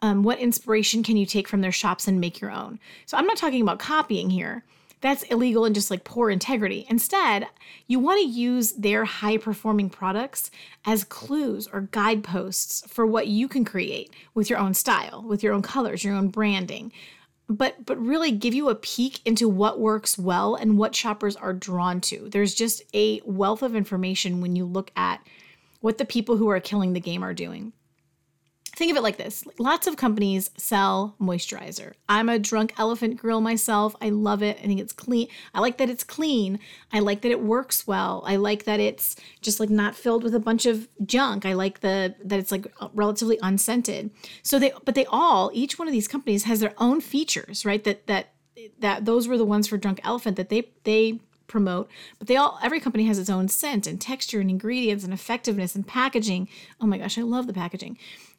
Um, 0.00 0.22
what 0.22 0.38
inspiration 0.38 1.02
can 1.02 1.16
you 1.16 1.26
take 1.26 1.48
from 1.48 1.60
their 1.60 1.72
shops 1.72 2.06
and 2.06 2.20
make 2.20 2.40
your 2.40 2.52
own? 2.52 2.78
So 3.06 3.16
I'm 3.16 3.26
not 3.26 3.36
talking 3.36 3.62
about 3.62 3.78
copying 3.78 4.30
here. 4.30 4.64
That's 5.00 5.22
illegal 5.24 5.64
and 5.64 5.74
just 5.74 5.90
like 5.90 6.04
poor 6.04 6.28
integrity. 6.28 6.84
Instead, 6.88 7.46
you 7.86 7.98
want 8.00 8.20
to 8.20 8.26
use 8.26 8.72
their 8.72 9.04
high 9.04 9.36
performing 9.36 9.90
products 9.90 10.50
as 10.84 11.04
clues 11.04 11.68
or 11.72 11.82
guideposts 11.82 12.84
for 12.88 13.06
what 13.06 13.28
you 13.28 13.48
can 13.48 13.64
create 13.64 14.12
with 14.34 14.50
your 14.50 14.58
own 14.58 14.74
style, 14.74 15.24
with 15.26 15.42
your 15.42 15.52
own 15.52 15.62
colors, 15.62 16.02
your 16.02 16.14
own 16.14 16.28
branding 16.28 16.92
but 17.48 17.84
but 17.86 17.98
really 17.98 18.30
give 18.30 18.54
you 18.54 18.68
a 18.68 18.74
peek 18.74 19.20
into 19.24 19.48
what 19.48 19.80
works 19.80 20.18
well 20.18 20.54
and 20.54 20.78
what 20.78 20.94
shoppers 20.94 21.36
are 21.36 21.52
drawn 21.52 22.00
to. 22.02 22.28
There's 22.28 22.54
just 22.54 22.82
a 22.94 23.20
wealth 23.24 23.62
of 23.62 23.74
information 23.74 24.40
when 24.40 24.54
you 24.54 24.66
look 24.66 24.90
at 24.96 25.26
what 25.80 25.98
the 25.98 26.04
people 26.04 26.36
who 26.36 26.48
are 26.48 26.60
killing 26.60 26.92
the 26.92 27.00
game 27.00 27.22
are 27.22 27.34
doing 27.34 27.72
think 28.78 28.92
of 28.92 28.96
it 28.96 29.02
like 29.02 29.16
this 29.16 29.44
lots 29.58 29.88
of 29.88 29.96
companies 29.96 30.50
sell 30.56 31.16
moisturizer. 31.20 31.94
I'm 32.08 32.28
a 32.28 32.38
drunk 32.38 32.72
elephant 32.78 33.20
girl 33.20 33.40
myself. 33.40 33.96
I 34.00 34.10
love 34.10 34.40
it. 34.42 34.56
I 34.58 34.66
think 34.66 34.80
it's 34.80 34.92
clean. 34.92 35.26
I 35.52 35.60
like 35.60 35.78
that 35.78 35.90
it's 35.90 36.04
clean. 36.04 36.60
I 36.92 37.00
like 37.00 37.22
that 37.22 37.32
it 37.32 37.40
works 37.40 37.86
well. 37.88 38.22
I 38.24 38.36
like 38.36 38.64
that 38.64 38.78
it's 38.78 39.16
just 39.42 39.58
like 39.58 39.68
not 39.68 39.96
filled 39.96 40.22
with 40.22 40.34
a 40.34 40.40
bunch 40.40 40.64
of 40.64 40.88
junk. 41.04 41.44
I 41.44 41.54
like 41.54 41.80
the 41.80 42.14
that 42.24 42.38
it's 42.38 42.52
like 42.52 42.72
relatively 42.94 43.38
unscented. 43.42 44.10
So 44.44 44.60
they 44.60 44.72
but 44.84 44.94
they 44.94 45.06
all 45.06 45.50
each 45.52 45.78
one 45.78 45.88
of 45.88 45.92
these 45.92 46.08
companies 46.08 46.44
has 46.44 46.60
their 46.60 46.74
own 46.78 47.00
features, 47.00 47.66
right? 47.66 47.82
That 47.82 48.06
that 48.06 48.32
that 48.78 49.04
those 49.04 49.26
were 49.26 49.36
the 49.36 49.44
ones 49.44 49.66
for 49.66 49.76
drunk 49.76 50.00
elephant 50.04 50.36
that 50.36 50.50
they 50.50 50.70
they 50.84 51.18
promote, 51.48 51.90
but 52.18 52.28
they 52.28 52.36
all 52.36 52.60
every 52.62 52.78
company 52.78 53.06
has 53.06 53.18
its 53.18 53.30
own 53.30 53.48
scent 53.48 53.88
and 53.88 54.00
texture 54.00 54.40
and 54.40 54.50
ingredients 54.50 55.02
and 55.02 55.12
effectiveness 55.12 55.74
and 55.74 55.86
packaging. 55.86 56.48
Oh 56.80 56.86
my 56.86 56.98
gosh, 56.98 57.18
I 57.18 57.22
love 57.22 57.48
the 57.48 57.52
packaging. 57.52 57.98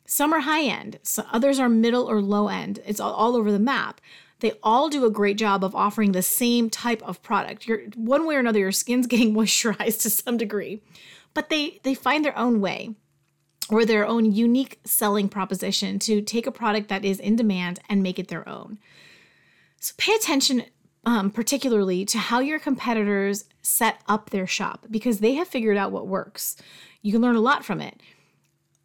Some 0.09 0.33
are 0.33 0.39
high 0.39 0.63
end, 0.63 0.97
so 1.03 1.23
others 1.31 1.59
are 1.59 1.69
middle 1.69 2.09
or 2.09 2.19
low 2.19 2.47
end. 2.47 2.79
It's 2.83 2.99
all, 2.99 3.13
all 3.13 3.35
over 3.35 3.51
the 3.51 3.59
map. 3.59 4.01
They 4.39 4.53
all 4.63 4.89
do 4.89 5.05
a 5.05 5.11
great 5.11 5.37
job 5.37 5.63
of 5.63 5.75
offering 5.75 6.13
the 6.13 6.23
same 6.23 6.71
type 6.71 7.03
of 7.03 7.21
product. 7.21 7.67
You're, 7.67 7.81
one 7.93 8.25
way 8.25 8.35
or 8.35 8.39
another, 8.39 8.57
your 8.57 8.71
skin's 8.71 9.05
getting 9.07 9.35
moisturized 9.35 10.01
to 10.01 10.09
some 10.09 10.35
degree, 10.35 10.81
but 11.35 11.49
they 11.49 11.79
they 11.83 11.93
find 11.93 12.25
their 12.25 12.35
own 12.35 12.59
way 12.59 12.95
or 13.69 13.85
their 13.85 14.03
own 14.03 14.33
unique 14.33 14.79
selling 14.83 15.29
proposition 15.29 15.99
to 15.99 16.23
take 16.23 16.47
a 16.47 16.51
product 16.51 16.89
that 16.89 17.05
is 17.05 17.19
in 17.19 17.35
demand 17.35 17.79
and 17.87 18.01
make 18.01 18.17
it 18.17 18.29
their 18.29 18.49
own. 18.49 18.79
So 19.79 19.93
pay 19.99 20.15
attention 20.15 20.63
um, 21.05 21.29
particularly 21.29 22.03
to 22.05 22.17
how 22.17 22.39
your 22.39 22.57
competitors 22.57 23.45
set 23.61 24.01
up 24.07 24.31
their 24.31 24.47
shop 24.47 24.87
because 24.89 25.19
they 25.19 25.35
have 25.35 25.47
figured 25.47 25.77
out 25.77 25.91
what 25.91 26.07
works. 26.07 26.55
You 27.03 27.11
can 27.11 27.21
learn 27.21 27.35
a 27.35 27.41
lot 27.41 27.63
from 27.63 27.79
it. 27.79 28.01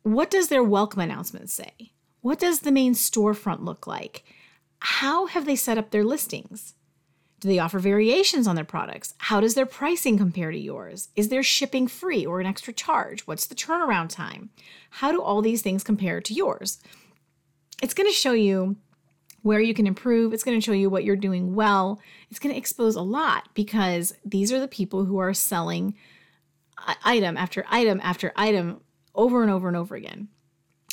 What 0.05 0.31
does 0.31 0.49
their 0.49 0.63
welcome 0.63 1.01
announcement 1.01 1.49
say? 1.49 1.95
What 2.21 2.39
does 2.39 2.61
the 2.61 2.71
main 2.71 2.93
storefront 2.93 3.65
look 3.65 3.87
like? 3.87 4.23
How 4.81 5.25
have 5.25 5.47
they 5.47 5.57
set 5.57 5.79
up 5.79 5.91
their 5.91 6.05
listings? 6.05 6.75
Do 7.41 7.49
they 7.49 7.59
offer 7.59 7.79
variations 7.79 8.47
on 8.47 8.55
their 8.55 8.67
products? 8.67 9.15
How 9.17 9.41
does 9.41 9.55
their 9.55 9.65
pricing 9.65 10.19
compare 10.19 10.51
to 10.51 10.59
yours? 10.59 11.09
Is 11.17 11.31
their 11.31 11.43
shipping 11.43 11.89
free 11.89 12.27
or 12.27 12.39
an 12.39 12.47
extra 12.47 12.75
charge? 12.75 13.27
What's 13.27 13.47
the 13.47 13.55
turnaround 13.55 14.11
time? 14.11 14.51
How 14.91 15.11
do 15.11 15.23
all 15.23 15.41
these 15.41 15.63
things 15.63 15.83
compare 15.83 16.21
to 16.21 16.35
yours? 16.35 16.81
It's 17.83 17.95
going 17.95 18.09
to 18.09 18.15
show 18.15 18.33
you 18.33 18.77
where 19.41 19.61
you 19.61 19.73
can 19.73 19.87
improve. 19.87 20.35
It's 20.35 20.45
going 20.45 20.61
to 20.61 20.65
show 20.65 20.73
you 20.73 20.91
what 20.91 21.05
you're 21.05 21.17
doing 21.17 21.55
well. 21.55 21.99
It's 22.31 22.39
going 22.39 22.53
to 22.53 22.59
expose 22.59 22.95
a 22.95 23.01
lot 23.01 23.49
because 23.55 24.13
these 24.23 24.53
are 24.53 24.61
the 24.61 24.69
people 24.69 25.07
who 25.07 25.17
are 25.17 25.33
selling 25.33 25.95
item 27.05 27.39
after 27.39 27.65
item 27.71 28.01
after 28.03 28.33
item 28.37 28.81
over 29.15 29.43
and 29.43 29.51
over 29.51 29.69
and 29.69 29.77
over 29.77 29.95
again. 29.95 30.29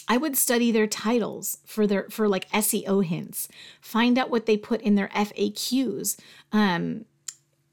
I 0.07 0.17
would 0.17 0.35
study 0.35 0.71
their 0.71 0.87
titles 0.87 1.59
for 1.65 1.87
their 1.87 2.07
for 2.09 2.27
like 2.27 2.49
SEO 2.49 3.03
hints. 3.05 3.47
Find 3.79 4.17
out 4.17 4.29
what 4.29 4.45
they 4.45 4.57
put 4.57 4.81
in 4.81 4.95
their 4.95 5.07
FAQs. 5.09 6.19
Um, 6.51 7.05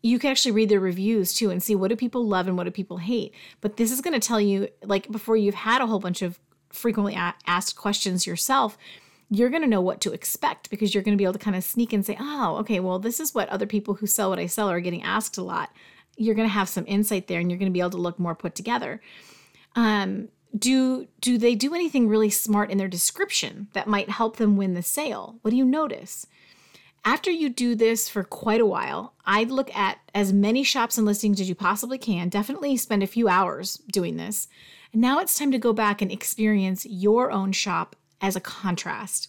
you 0.03 0.19
can 0.19 0.31
actually 0.31 0.53
read 0.53 0.69
their 0.69 0.81
reviews 0.81 1.35
too 1.35 1.51
and 1.51 1.63
see 1.63 1.75
what 1.75 1.89
do 1.89 1.97
people 1.97 2.25
love 2.25 2.47
and 2.47 2.57
what 2.57 2.65
do 2.65 2.71
people 2.71 2.99
hate. 2.99 3.35
But 3.61 3.77
this 3.77 3.91
is 3.91 4.01
going 4.01 4.19
to 4.19 4.25
tell 4.25 4.41
you 4.41 4.69
like 4.85 5.11
before 5.11 5.37
you've 5.37 5.55
had 5.55 5.83
a 5.83 5.87
whole 5.87 5.99
bunch 5.99 6.23
of 6.23 6.39
frequently 6.71 7.17
asked 7.47 7.77
questions 7.77 8.27
yourself, 8.27 8.79
you're 9.31 9.51
going 9.51 9.63
to 9.63 9.69
know 9.69 9.81
what 9.81 10.01
to 10.03 10.13
expect 10.13 10.71
because 10.71 10.95
you're 10.95 11.03
going 11.03 11.17
to 11.17 11.21
be 11.21 11.25
able 11.25 11.33
to 11.33 11.39
kind 11.39 11.57
of 11.57 11.65
sneak 11.65 11.93
and 11.93 12.07
say, 12.07 12.17
"Oh, 12.21 12.57
okay, 12.61 12.81
well 12.81 12.99
this 12.99 13.21
is 13.21 13.35
what 13.35 13.49
other 13.49 13.67
people 13.67 13.95
who 13.95 14.07
sell 14.07 14.31
what 14.31 14.39
I 14.39 14.47
sell 14.47 14.71
are 14.71 14.81
getting 14.81 15.03
asked 15.03 15.39
a 15.39 15.43
lot." 15.43 15.71
You're 16.17 16.35
going 16.35 16.49
to 16.49 16.55
have 16.55 16.69
some 16.69 16.85
insight 16.87 17.27
there 17.27 17.41
and 17.41 17.51
you're 17.51 17.59
going 17.59 17.71
to 17.71 17.75
be 17.75 17.81
able 17.81 17.91
to 17.91 17.97
look 17.97 18.19
more 18.19 18.35
put 18.35 18.55
together. 18.55 19.01
Um, 19.77 20.29
do 20.57 21.07
do 21.21 21.39
they 21.39 21.55
do 21.55 21.75
anything 21.75 22.09
really 22.09 22.31
smart 22.31 22.71
in 22.71 22.79
their 22.79 22.89
description 22.89 23.69
that 23.73 23.87
might 23.87 24.09
help 24.11 24.37
them 24.37 24.57
win 24.57 24.75
the 24.75 24.83
sale 24.83 25.39
what 25.43 25.51
do 25.51 25.57
you 25.57 25.65
notice 25.65 26.27
After 27.05 27.31
you 27.31 27.49
do 27.49 27.75
this 27.75 28.09
for 28.09 28.23
quite 28.25 28.61
a 28.61 28.67
while, 28.67 29.15
I'd 29.25 29.51
look 29.51 29.75
at 29.75 29.99
as 30.15 30.33
many 30.33 30.63
shops 30.63 30.99
and 30.99 31.07
listings 31.07 31.41
as 31.41 31.49
you 31.49 31.55
possibly 31.55 31.97
can. 31.97 32.29
Definitely 32.29 32.77
spend 32.77 33.03
a 33.03 33.07
few 33.07 33.29
hours 33.29 33.79
doing 33.91 34.17
this. 34.17 34.49
And 34.93 35.01
now 35.01 35.19
it's 35.19 35.39
time 35.39 35.51
to 35.53 35.59
go 35.59 35.73
back 35.73 36.03
and 36.03 36.11
experience 36.11 36.85
your 36.85 37.31
own 37.31 37.53
shop 37.53 37.97
as 38.21 38.37
a 38.37 38.41
contrast 38.41 39.29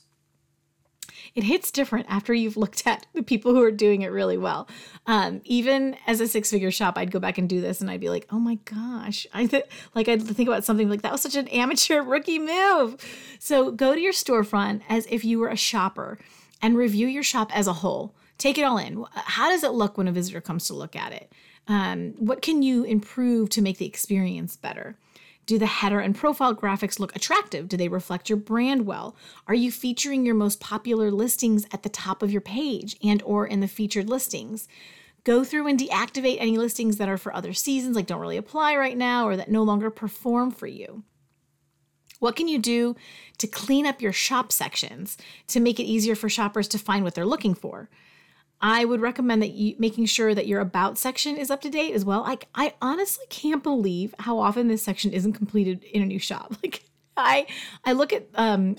it 1.36 1.44
hits 1.44 1.72
different 1.72 2.08
after 2.10 2.34
you've 2.34 2.58
looked 2.58 2.86
at 2.86 3.06
the 3.14 3.24
people 3.24 3.54
who 3.54 3.62
are 3.62 3.72
doing 3.72 4.02
it 4.02 4.12
really 4.12 4.38
well. 4.38 4.68
Um, 5.06 5.42
even 5.46 5.96
as 6.08 6.22
a 6.22 6.28
six 6.28 6.50
figure 6.52 6.72
shop, 6.72 6.98
I'd 6.98 7.12
go 7.12 7.20
back 7.20 7.38
and 7.38 7.48
do 7.48 7.62
this 7.62 7.82
and 7.82 7.90
I'd 7.90 8.02
be 8.02 8.10
like, 8.10 8.28
oh 8.30 8.40
my 8.40 8.56
gosh. 8.66 9.28
I 9.34 9.46
th- 9.46 9.66
like 9.96 10.08
I'd 10.08 10.24
think 10.24 10.50
about 10.50 10.66
something 10.66 10.90
like 10.90 11.02
that 11.02 11.12
was 11.12 11.22
such 11.22 11.36
an 11.36 11.48
amateur 11.50 12.02
rookie 12.04 12.40
move. 12.40 12.98
So 13.40 13.72
go 13.72 13.94
to 13.94 14.02
your 14.02 14.14
storefront 14.14 14.82
as 14.90 15.06
if 15.10 15.24
you 15.24 15.40
were 15.40 15.50
a 15.50 15.58
shopper 15.58 16.20
and 16.62 16.78
review 16.78 17.08
your 17.08 17.24
shop 17.24 17.56
as 17.56 17.68
a 17.68 17.74
whole. 17.74 18.16
Take 18.38 18.58
it 18.58 18.64
all 18.64 18.78
in. 18.78 19.04
How 19.14 19.50
does 19.50 19.64
it 19.64 19.72
look 19.72 19.98
when 19.98 20.08
a 20.08 20.12
visitor 20.12 20.42
comes 20.42 20.68
to 20.68 20.74
look 20.74 20.96
at 20.96 21.12
it? 21.12 21.32
Um, 21.68 22.14
what 22.18 22.42
can 22.42 22.64
you 22.64 22.84
improve 22.84 23.50
to 23.50 23.62
make 23.62 23.78
the 23.78 23.86
experience 23.86 24.56
better? 24.56 24.98
Do 25.50 25.58
the 25.58 25.66
header 25.66 26.00
and 26.00 26.16
profile 26.16 26.54
graphics 26.54 27.00
look 27.00 27.16
attractive? 27.16 27.68
Do 27.68 27.76
they 27.76 27.88
reflect 27.88 28.30
your 28.30 28.38
brand 28.38 28.86
well? 28.86 29.16
Are 29.48 29.56
you 29.56 29.72
featuring 29.72 30.24
your 30.24 30.36
most 30.36 30.60
popular 30.60 31.10
listings 31.10 31.66
at 31.72 31.82
the 31.82 31.90
top 31.90 32.22
of 32.22 32.32
your 32.32 32.40
page 32.40 32.96
and 33.04 33.24
or 33.24 33.48
in 33.48 33.60
the 33.60 33.68
featured 33.68 34.08
listings? 34.08 34.68
Go 35.24 35.44
through 35.44 35.66
and 35.66 35.80
deactivate 35.80 36.38
any 36.40 36.56
listings 36.56 36.98
that 36.98 37.10
are 37.10 37.18
for 37.18 37.34
other 37.34 37.54
seasons 37.54 37.96
like 37.96 38.06
don't 38.06 38.22
really 38.22 38.38
apply 38.38 38.76
right 38.76 38.96
now 38.96 39.28
or 39.28 39.36
that 39.38 39.50
no 39.50 39.64
longer 39.64 39.90
perform 39.90 40.52
for 40.52 40.68
you. 40.68 41.02
What 42.20 42.36
can 42.36 42.48
you 42.48 42.60
do 42.60 42.96
to 43.40 43.48
clean 43.48 43.88
up 43.88 44.04
your 44.04 44.14
shop 44.14 44.52
sections 44.52 45.18
to 45.48 45.60
make 45.60 45.80
it 45.80 45.86
easier 45.86 46.14
for 46.14 46.30
shoppers 46.30 46.68
to 46.68 46.78
find 46.78 47.04
what 47.04 47.16
they're 47.16 47.26
looking 47.26 47.56
for? 47.56 47.90
I 48.62 48.84
would 48.84 49.02
recommend 49.02 49.42
that 49.42 49.52
you 49.52 49.76
making 49.80 50.06
sure 50.06 50.36
that 50.36 50.48
your 50.48 50.60
about 50.60 50.98
section 50.98 51.38
is 51.38 51.50
up 51.50 51.62
to 51.62 51.70
date 51.70 51.94
as 51.94 52.04
well. 52.04 52.22
Like 52.22 52.48
I 52.54 52.74
honestly 52.82 53.26
can't 53.30 53.64
believe 53.64 54.14
how 54.20 54.40
often 54.40 54.68
this 54.68 54.84
section 54.84 55.14
isn't 55.14 55.34
completed 55.34 55.84
in 55.84 56.02
a 56.02 56.06
new 56.06 56.20
shop. 56.20 56.56
Like 56.64 56.84
I 57.16 57.48
I 57.86 57.94
look 57.94 58.14
at 58.14 58.28
um 58.36 58.76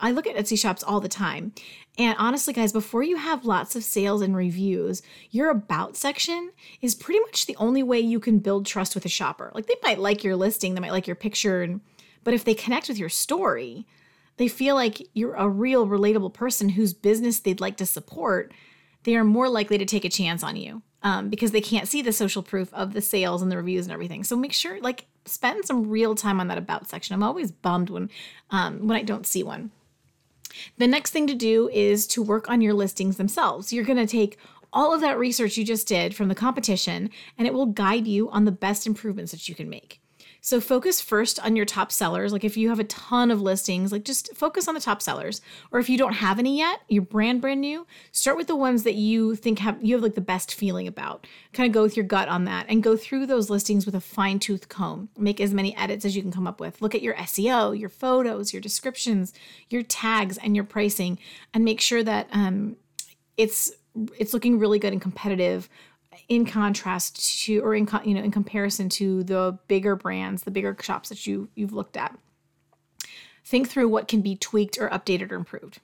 I 0.00 0.10
look 0.10 0.26
at 0.26 0.36
Etsy 0.36 0.58
shops 0.58 0.82
all 0.82 1.00
the 1.00 1.08
time. 1.08 1.52
And 1.96 2.16
honestly, 2.18 2.52
guys, 2.52 2.72
before 2.72 3.02
you 3.02 3.16
have 3.16 3.44
lots 3.44 3.76
of 3.76 3.84
sales 3.84 4.22
and 4.22 4.36
reviews, 4.36 5.02
your 5.30 5.50
about 5.50 5.96
section 5.96 6.50
is 6.80 6.94
pretty 6.94 7.20
much 7.20 7.46
the 7.46 7.56
only 7.56 7.82
way 7.82 8.00
you 8.00 8.20
can 8.20 8.38
build 8.38 8.66
trust 8.66 8.94
with 8.94 9.04
a 9.04 9.08
shopper. 9.08 9.50
Like 9.54 9.66
they 9.66 9.76
might 9.82 9.98
like 9.98 10.24
your 10.24 10.36
listing, 10.36 10.74
they 10.74 10.80
might 10.80 10.92
like 10.92 11.06
your 11.06 11.16
picture, 11.16 11.62
and 11.62 11.80
but 12.24 12.34
if 12.34 12.44
they 12.44 12.54
connect 12.54 12.88
with 12.88 12.98
your 12.98 13.08
story, 13.08 13.86
they 14.36 14.48
feel 14.48 14.74
like 14.74 15.06
you're 15.12 15.34
a 15.34 15.48
real 15.48 15.86
relatable 15.86 16.34
person 16.34 16.70
whose 16.70 16.92
business 16.94 17.40
they'd 17.40 17.60
like 17.60 17.76
to 17.78 17.86
support 17.86 18.52
they 19.08 19.16
are 19.16 19.24
more 19.24 19.48
likely 19.48 19.78
to 19.78 19.86
take 19.86 20.04
a 20.04 20.10
chance 20.10 20.42
on 20.42 20.54
you 20.54 20.82
um, 21.02 21.30
because 21.30 21.50
they 21.50 21.62
can't 21.62 21.88
see 21.88 22.02
the 22.02 22.12
social 22.12 22.42
proof 22.42 22.68
of 22.74 22.92
the 22.92 23.00
sales 23.00 23.40
and 23.40 23.50
the 23.50 23.56
reviews 23.56 23.86
and 23.86 23.92
everything. 23.94 24.22
So 24.22 24.36
make 24.36 24.52
sure, 24.52 24.78
like, 24.82 25.06
spend 25.24 25.64
some 25.64 25.88
real 25.88 26.14
time 26.14 26.40
on 26.40 26.48
that 26.48 26.58
about 26.58 26.90
section. 26.90 27.14
I'm 27.14 27.22
always 27.22 27.50
bummed 27.50 27.88
when 27.88 28.10
um, 28.50 28.86
when 28.86 28.98
I 28.98 29.02
don't 29.02 29.26
see 29.26 29.42
one. 29.42 29.70
The 30.76 30.86
next 30.86 31.12
thing 31.12 31.26
to 31.26 31.34
do 31.34 31.70
is 31.70 32.06
to 32.08 32.22
work 32.22 32.50
on 32.50 32.60
your 32.60 32.74
listings 32.74 33.16
themselves. 33.16 33.72
You're 33.72 33.84
going 33.84 33.96
to 33.96 34.06
take 34.06 34.36
all 34.74 34.92
of 34.92 35.00
that 35.00 35.18
research 35.18 35.56
you 35.56 35.64
just 35.64 35.88
did 35.88 36.14
from 36.14 36.28
the 36.28 36.34
competition 36.34 37.08
and 37.38 37.48
it 37.48 37.54
will 37.54 37.64
guide 37.64 38.06
you 38.06 38.28
on 38.28 38.44
the 38.44 38.52
best 38.52 38.86
improvements 38.86 39.32
that 39.32 39.48
you 39.48 39.54
can 39.54 39.70
make. 39.70 40.02
So 40.40 40.60
focus 40.60 41.00
first 41.00 41.40
on 41.40 41.56
your 41.56 41.66
top 41.66 41.90
sellers. 41.92 42.32
Like 42.32 42.44
if 42.44 42.56
you 42.56 42.68
have 42.68 42.78
a 42.78 42.84
ton 42.84 43.30
of 43.30 43.40
listings, 43.40 43.92
like 43.92 44.04
just 44.04 44.34
focus 44.34 44.68
on 44.68 44.74
the 44.74 44.80
top 44.80 45.02
sellers. 45.02 45.40
Or 45.70 45.78
if 45.78 45.88
you 45.88 45.98
don't 45.98 46.14
have 46.14 46.38
any 46.38 46.58
yet, 46.58 46.80
you're 46.88 47.02
brand 47.02 47.40
brand 47.40 47.60
new, 47.60 47.86
start 48.12 48.36
with 48.36 48.46
the 48.46 48.56
ones 48.56 48.82
that 48.84 48.94
you 48.94 49.34
think 49.34 49.58
have 49.58 49.82
you 49.82 49.94
have 49.94 50.02
like 50.02 50.14
the 50.14 50.20
best 50.20 50.54
feeling 50.54 50.86
about. 50.86 51.26
Kind 51.52 51.68
of 51.68 51.74
go 51.74 51.82
with 51.82 51.96
your 51.96 52.06
gut 52.06 52.28
on 52.28 52.44
that 52.44 52.66
and 52.68 52.82
go 52.82 52.96
through 52.96 53.26
those 53.26 53.50
listings 53.50 53.84
with 53.84 53.94
a 53.94 54.00
fine-tooth 54.00 54.68
comb. 54.68 55.08
Make 55.16 55.40
as 55.40 55.52
many 55.52 55.76
edits 55.76 56.04
as 56.04 56.16
you 56.16 56.22
can 56.22 56.32
come 56.32 56.46
up 56.46 56.60
with. 56.60 56.80
Look 56.80 56.94
at 56.94 57.02
your 57.02 57.14
SEO, 57.14 57.78
your 57.78 57.88
photos, 57.88 58.52
your 58.52 58.62
descriptions, 58.62 59.32
your 59.68 59.82
tags 59.82 60.38
and 60.38 60.54
your 60.54 60.64
pricing 60.64 61.18
and 61.52 61.64
make 61.64 61.80
sure 61.80 62.02
that 62.02 62.28
um 62.32 62.76
it's 63.36 63.72
it's 64.18 64.34
looking 64.34 64.58
really 64.58 64.78
good 64.78 64.92
and 64.92 65.02
competitive 65.02 65.68
in 66.28 66.44
contrast 66.44 67.42
to 67.44 67.60
or 67.60 67.74
in 67.74 67.88
you 68.04 68.14
know 68.14 68.22
in 68.22 68.30
comparison 68.30 68.88
to 68.88 69.22
the 69.24 69.58
bigger 69.68 69.96
brands 69.96 70.42
the 70.42 70.50
bigger 70.50 70.76
shops 70.80 71.08
that 71.08 71.26
you 71.26 71.48
you've 71.54 71.72
looked 71.72 71.96
at. 71.96 72.16
Think 73.44 73.68
through 73.68 73.88
what 73.88 74.08
can 74.08 74.20
be 74.20 74.36
tweaked 74.36 74.78
or 74.78 74.88
updated 74.90 75.32
or 75.32 75.36
improved. 75.36 75.80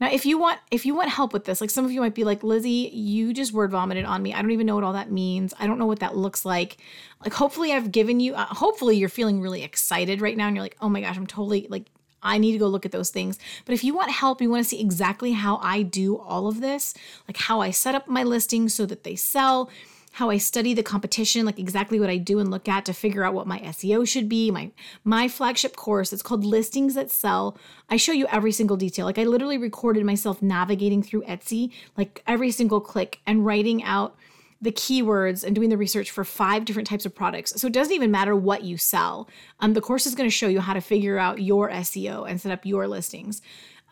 Now 0.00 0.10
if 0.10 0.24
you 0.26 0.38
want 0.38 0.60
if 0.70 0.86
you 0.86 0.94
want 0.94 1.10
help 1.10 1.32
with 1.32 1.44
this 1.44 1.60
like 1.60 1.70
some 1.70 1.84
of 1.84 1.90
you 1.90 2.00
might 2.00 2.14
be 2.14 2.24
like 2.24 2.42
lizzie 2.42 2.90
you 2.92 3.32
just 3.32 3.52
word 3.52 3.70
vomited 3.70 4.04
on 4.04 4.22
me. 4.22 4.34
I 4.34 4.42
don't 4.42 4.52
even 4.52 4.66
know 4.66 4.74
what 4.74 4.84
all 4.84 4.92
that 4.92 5.10
means. 5.10 5.54
I 5.58 5.66
don't 5.66 5.78
know 5.78 5.86
what 5.86 6.00
that 6.00 6.16
looks 6.16 6.44
like. 6.44 6.78
Like 7.24 7.32
hopefully 7.32 7.72
i've 7.72 7.90
given 7.90 8.20
you 8.20 8.34
uh, 8.34 8.46
hopefully 8.46 8.96
you're 8.96 9.08
feeling 9.08 9.40
really 9.40 9.62
excited 9.62 10.20
right 10.20 10.36
now 10.36 10.46
and 10.46 10.54
you're 10.54 10.64
like 10.64 10.76
oh 10.80 10.88
my 10.88 11.00
gosh 11.00 11.16
i'm 11.16 11.26
totally 11.26 11.66
like 11.68 11.86
I 12.22 12.38
need 12.38 12.52
to 12.52 12.58
go 12.58 12.66
look 12.66 12.86
at 12.86 12.92
those 12.92 13.10
things. 13.10 13.38
But 13.64 13.74
if 13.74 13.84
you 13.84 13.94
want 13.94 14.10
help, 14.10 14.40
you 14.40 14.50
want 14.50 14.62
to 14.62 14.68
see 14.68 14.80
exactly 14.80 15.32
how 15.32 15.58
I 15.62 15.82
do 15.82 16.18
all 16.18 16.46
of 16.46 16.60
this, 16.60 16.94
like 17.26 17.36
how 17.36 17.60
I 17.60 17.70
set 17.70 17.94
up 17.94 18.08
my 18.08 18.22
listings 18.22 18.74
so 18.74 18.86
that 18.86 19.04
they 19.04 19.16
sell, 19.16 19.70
how 20.12 20.30
I 20.30 20.38
study 20.38 20.74
the 20.74 20.82
competition, 20.82 21.46
like 21.46 21.58
exactly 21.58 22.00
what 22.00 22.10
I 22.10 22.16
do 22.16 22.40
and 22.40 22.50
look 22.50 22.68
at 22.68 22.84
to 22.86 22.92
figure 22.92 23.24
out 23.24 23.34
what 23.34 23.46
my 23.46 23.60
SEO 23.60 24.06
should 24.06 24.28
be. 24.28 24.50
My 24.50 24.72
my 25.04 25.28
flagship 25.28 25.76
course, 25.76 26.12
it's 26.12 26.22
called 26.22 26.44
Listings 26.44 26.94
That 26.94 27.10
Sell. 27.10 27.56
I 27.88 27.96
show 27.96 28.12
you 28.12 28.26
every 28.26 28.52
single 28.52 28.76
detail. 28.76 29.06
Like 29.06 29.18
I 29.18 29.24
literally 29.24 29.58
recorded 29.58 30.04
myself 30.04 30.42
navigating 30.42 31.02
through 31.02 31.22
Etsy, 31.22 31.70
like 31.96 32.22
every 32.26 32.50
single 32.50 32.80
click 32.80 33.20
and 33.26 33.46
writing 33.46 33.82
out 33.84 34.16
the 34.60 34.72
keywords 34.72 35.44
and 35.44 35.54
doing 35.54 35.68
the 35.68 35.76
research 35.76 36.10
for 36.10 36.24
five 36.24 36.64
different 36.64 36.88
types 36.88 37.06
of 37.06 37.14
products. 37.14 37.52
So 37.60 37.68
it 37.68 37.72
doesn't 37.72 37.94
even 37.94 38.10
matter 38.10 38.34
what 38.34 38.64
you 38.64 38.76
sell. 38.76 39.28
Um, 39.60 39.74
the 39.74 39.80
course 39.80 40.06
is 40.06 40.14
going 40.14 40.28
to 40.28 40.34
show 40.34 40.48
you 40.48 40.60
how 40.60 40.74
to 40.74 40.80
figure 40.80 41.18
out 41.18 41.40
your 41.40 41.70
SEO 41.70 42.28
and 42.28 42.40
set 42.40 42.50
up 42.50 42.66
your 42.66 42.88
listings. 42.88 43.40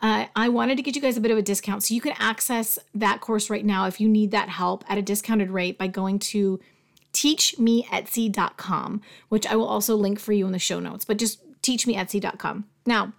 Uh, 0.01 0.25
I 0.35 0.49
wanted 0.49 0.75
to 0.75 0.83
get 0.83 0.95
you 0.95 1.01
guys 1.01 1.17
a 1.17 1.21
bit 1.21 1.31
of 1.31 1.37
a 1.37 1.41
discount. 1.41 1.83
So 1.83 1.93
you 1.93 2.01
can 2.01 2.13
access 2.19 2.77
that 2.93 3.21
course 3.21 3.49
right 3.49 3.65
now 3.65 3.85
if 3.87 3.99
you 3.99 4.07
need 4.09 4.31
that 4.31 4.49
help 4.49 4.83
at 4.89 4.97
a 4.97 5.01
discounted 5.01 5.49
rate 5.49 5.77
by 5.77 5.87
going 5.87 6.19
to 6.19 6.59
teachmeetsy.com, 7.13 9.01
which 9.29 9.47
I 9.47 9.55
will 9.55 9.65
also 9.65 9.95
link 9.95 10.19
for 10.19 10.33
you 10.33 10.45
in 10.45 10.51
the 10.51 10.59
show 10.59 10.79
notes, 10.79 11.05
but 11.05 11.17
just 11.17 11.41
teachmeetsy.com. 11.61 12.65
Now, 12.85 13.13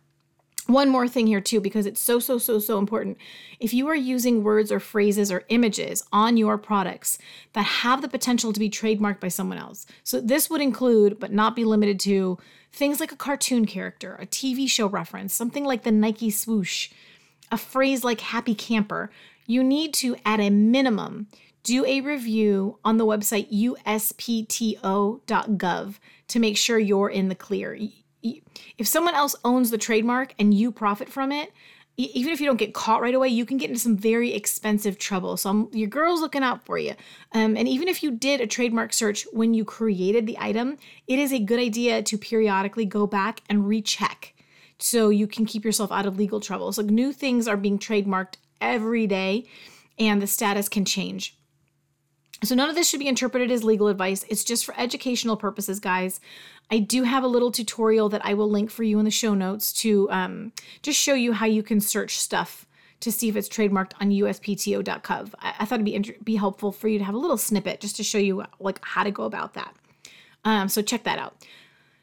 one 0.69 0.91
more 0.91 1.09
thing 1.09 1.27
here, 1.27 1.41
too, 1.41 1.61
because 1.61 1.87
it's 1.87 2.01
so, 2.01 2.19
so, 2.19 2.37
so, 2.37 2.59
so 2.59 2.79
important. 2.79 3.17
If 3.59 3.73
you 3.73 3.89
are 3.89 3.97
using 3.97 4.45
words 4.45 4.71
or 4.71 4.79
phrases 4.79 5.33
or 5.33 5.45
images 5.49 6.05
on 6.13 6.37
your 6.37 6.59
products 6.59 7.17
that 7.55 7.65
have 7.65 8.03
the 8.03 8.09
potential 8.09 8.53
to 8.53 8.61
be 8.61 8.69
trademarked 8.69 9.19
by 9.19 9.29
someone 9.29 9.57
else, 9.57 9.87
so 10.05 10.21
this 10.21 10.51
would 10.51 10.61
include, 10.61 11.19
but 11.19 11.33
not 11.33 11.57
be 11.57 11.65
limited 11.65 11.99
to, 12.01 12.37
things 12.71 13.01
like 13.01 13.11
a 13.11 13.17
cartoon 13.17 13.65
character, 13.65 14.19
a 14.21 14.27
TV 14.27 14.69
show 14.69 14.87
reference, 14.87 15.33
something 15.33 15.65
like 15.65 15.85
the 15.85 15.91
Nike 15.91 16.31
swoosh, 16.31 16.91
a 17.51 17.57
phrase 17.57 18.05
like 18.05 18.21
happy 18.21 18.55
camper, 18.55 19.11
you 19.47 19.65
need 19.65 19.95
to, 19.95 20.17
at 20.27 20.39
a 20.39 20.51
minimum, 20.51 21.29
do 21.63 21.87
a 21.87 22.03
review 22.03 22.79
on 22.85 22.99
the 22.99 23.07
website 23.07 23.51
uspto.gov 23.51 24.85
to 26.29 26.39
make 26.39 26.59
sure 26.59 26.79
you're 26.79 27.09
in 27.09 27.31
the 27.31 27.35
clear 27.35 27.75
if 28.79 28.87
someone 28.87 29.15
else 29.15 29.35
owns 29.45 29.71
the 29.71 29.79
trademark 29.79 30.35
and 30.39 30.55
you 30.55 30.73
profit 30.73 31.09
from 31.09 31.33
it, 31.33 31.53
even 31.99 32.33
if 32.33 32.41
you 32.41 32.47
don't 32.47 32.59
get 32.59 32.75
caught 32.75 33.03
right 33.03 33.15
away, 33.15 33.29
you 33.29 33.45
can 33.45 33.59
get 33.59 33.71
into 33.71 33.81
some 33.81 33.97
very 33.97 34.33
expensive 34.33 34.99
trouble. 34.99 35.37
So 35.37 35.51
I'm, 35.51 35.69
your 35.73 35.89
girl's 35.89 36.21
looking 36.21 36.45
out 36.45 36.65
for 36.65 36.79
you. 36.79 36.95
Um, 37.33 37.57
and 37.57 37.67
even 37.67 37.89
if 37.89 38.05
you 38.05 38.13
did 38.13 38.41
a 38.41 38.47
trademark 38.47 38.93
search 38.93 39.27
when 39.33 39.53
you 39.53 39.65
created 39.65 40.25
the 40.25 40.39
item, 40.39 40.77
it 41.09 41.19
is 41.19 41.33
a 41.33 41.41
good 41.41 41.59
idea 41.59 42.03
to 42.05 42.17
periodically 42.17 42.85
go 42.85 43.09
back 43.09 43.43
and 43.49 43.67
recheck 43.67 44.35
so 44.79 45.09
you 45.09 45.27
can 45.27 45.45
keep 45.45 45.65
yourself 45.65 45.91
out 45.91 46.07
of 46.07 46.17
legal 46.17 46.39
trouble. 46.39 46.73
So 46.73 46.83
new 46.83 47.13
things 47.13 47.49
are 47.49 47.57
being 47.57 47.81
trademarked 47.81 48.35
every 48.61 49.09
day 49.09 49.47
and 49.99 50.23
the 50.23 50.29
status 50.29 50.69
can 50.69 50.85
change. 50.85 51.37
So 52.45 52.54
none 52.54 52.68
of 52.68 52.76
this 52.76 52.88
should 52.88 53.00
be 53.00 53.09
interpreted 53.09 53.50
as 53.50 53.64
legal 53.64 53.88
advice. 53.88 54.25
It's 54.28 54.45
just 54.45 54.64
for 54.64 54.75
educational 54.78 55.37
purposes, 55.37 55.80
guys. 55.80 56.21
I 56.71 56.78
do 56.78 57.02
have 57.02 57.25
a 57.25 57.28
little 57.28 57.50
tutorial 57.50 58.09
that 58.11 58.25
I 58.25 58.35
will 58.35 58.49
link 58.49 58.71
for 58.71 58.85
you 58.85 58.99
in 58.99 59.04
the 59.04 59.11
show 59.11 59.35
notes 59.35 59.73
to 59.75 60.11
um, 60.11 60.52
just 60.83 61.00
show 61.00 61.14
you 61.14 61.33
how 61.33 61.47
you 61.47 61.62
can 61.62 61.80
search 61.80 62.18
stuff 62.18 62.66
to 63.00 63.12
see 63.12 63.28
if 63.28 63.37
it's 63.37 63.49
trademarked 63.49 63.92
on 64.00 64.11
uspto.gov. 64.11 65.35
I, 65.40 65.54
I 65.61 65.64
thought 65.64 65.76
it'd 65.76 65.85
be 65.85 65.95
inter- 65.95 66.14
be 66.23 66.37
helpful 66.37 66.73
for 66.73 66.88
you 66.88 66.99
to 66.99 67.04
have 67.04 67.14
a 67.14 67.18
little 67.18 67.38
snippet 67.38 67.80
just 67.80 67.97
to 67.97 68.04
show 68.04 68.18
you 68.18 68.45
like 68.61 68.80
how 68.83 69.02
to 69.02 69.11
go 69.11 69.25
about 69.25 69.54
that. 69.54 69.75
Um, 70.45 70.68
so 70.68 70.83
check 70.83 71.04
that 71.04 71.18
out. 71.18 71.45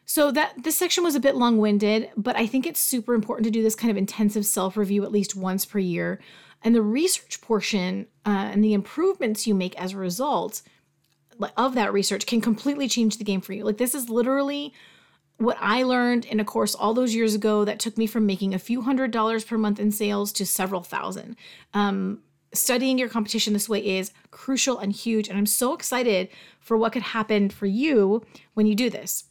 So 0.05 0.31
that 0.31 0.63
this 0.63 0.75
section 0.75 1.03
was 1.03 1.15
a 1.15 1.19
bit 1.19 1.35
long-winded, 1.35 2.11
but 2.15 2.35
I 2.35 2.45
think 2.45 2.67
it's 2.67 2.79
super 2.79 3.13
important 3.15 3.45
to 3.45 3.51
do 3.51 3.63
this 3.63 3.75
kind 3.75 3.89
of 3.89 3.97
intensive 3.97 4.45
self-review 4.45 5.03
at 5.03 5.11
least 5.11 5.35
once 5.35 5.65
per 5.65 5.79
year. 5.79 6.19
And 6.65 6.75
the 6.75 6.81
research 6.81 7.39
portion 7.41 8.07
uh, 8.25 8.49
and 8.51 8.63
the 8.63 8.73
improvements 8.73 9.45
you 9.45 9.53
make 9.53 9.79
as 9.79 9.93
a 9.93 9.97
result 9.97 10.63
of 11.55 11.75
that 11.75 11.93
research 11.93 12.25
can 12.25 12.41
completely 12.41 12.87
change 12.89 13.17
the 13.17 13.23
game 13.23 13.39
for 13.39 13.53
you. 13.53 13.63
Like 13.63 13.77
this 13.77 13.93
is 13.95 14.09
literally 14.09 14.73
what 15.37 15.57
I 15.59 15.83
learned 15.83 16.25
in 16.25 16.39
a 16.39 16.45
course 16.45 16.73
all 16.73 16.93
those 16.93 17.13
years 17.13 17.35
ago 17.35 17.65
that 17.65 17.79
took 17.79 17.97
me 17.97 18.07
from 18.07 18.25
making 18.25 18.53
a 18.53 18.59
few 18.59 18.81
hundred 18.81 19.11
dollars 19.11 19.43
per 19.43 19.57
month 19.57 19.79
in 19.79 19.91
sales 19.91 20.31
to 20.33 20.45
several 20.45 20.81
thousand. 20.81 21.35
Um, 21.73 22.23
studying 22.53 22.97
your 22.97 23.09
competition 23.09 23.53
this 23.53 23.69
way 23.69 23.85
is 23.85 24.11
crucial 24.31 24.79
and 24.79 24.91
huge. 24.91 25.27
And 25.27 25.37
I'm 25.37 25.45
so 25.45 25.73
excited 25.73 26.29
for 26.59 26.77
what 26.77 26.93
could 26.93 27.01
happen 27.01 27.49
for 27.49 27.65
you 27.67 28.25
when 28.53 28.65
you 28.65 28.75
do 28.75 28.89
this. 28.89 29.25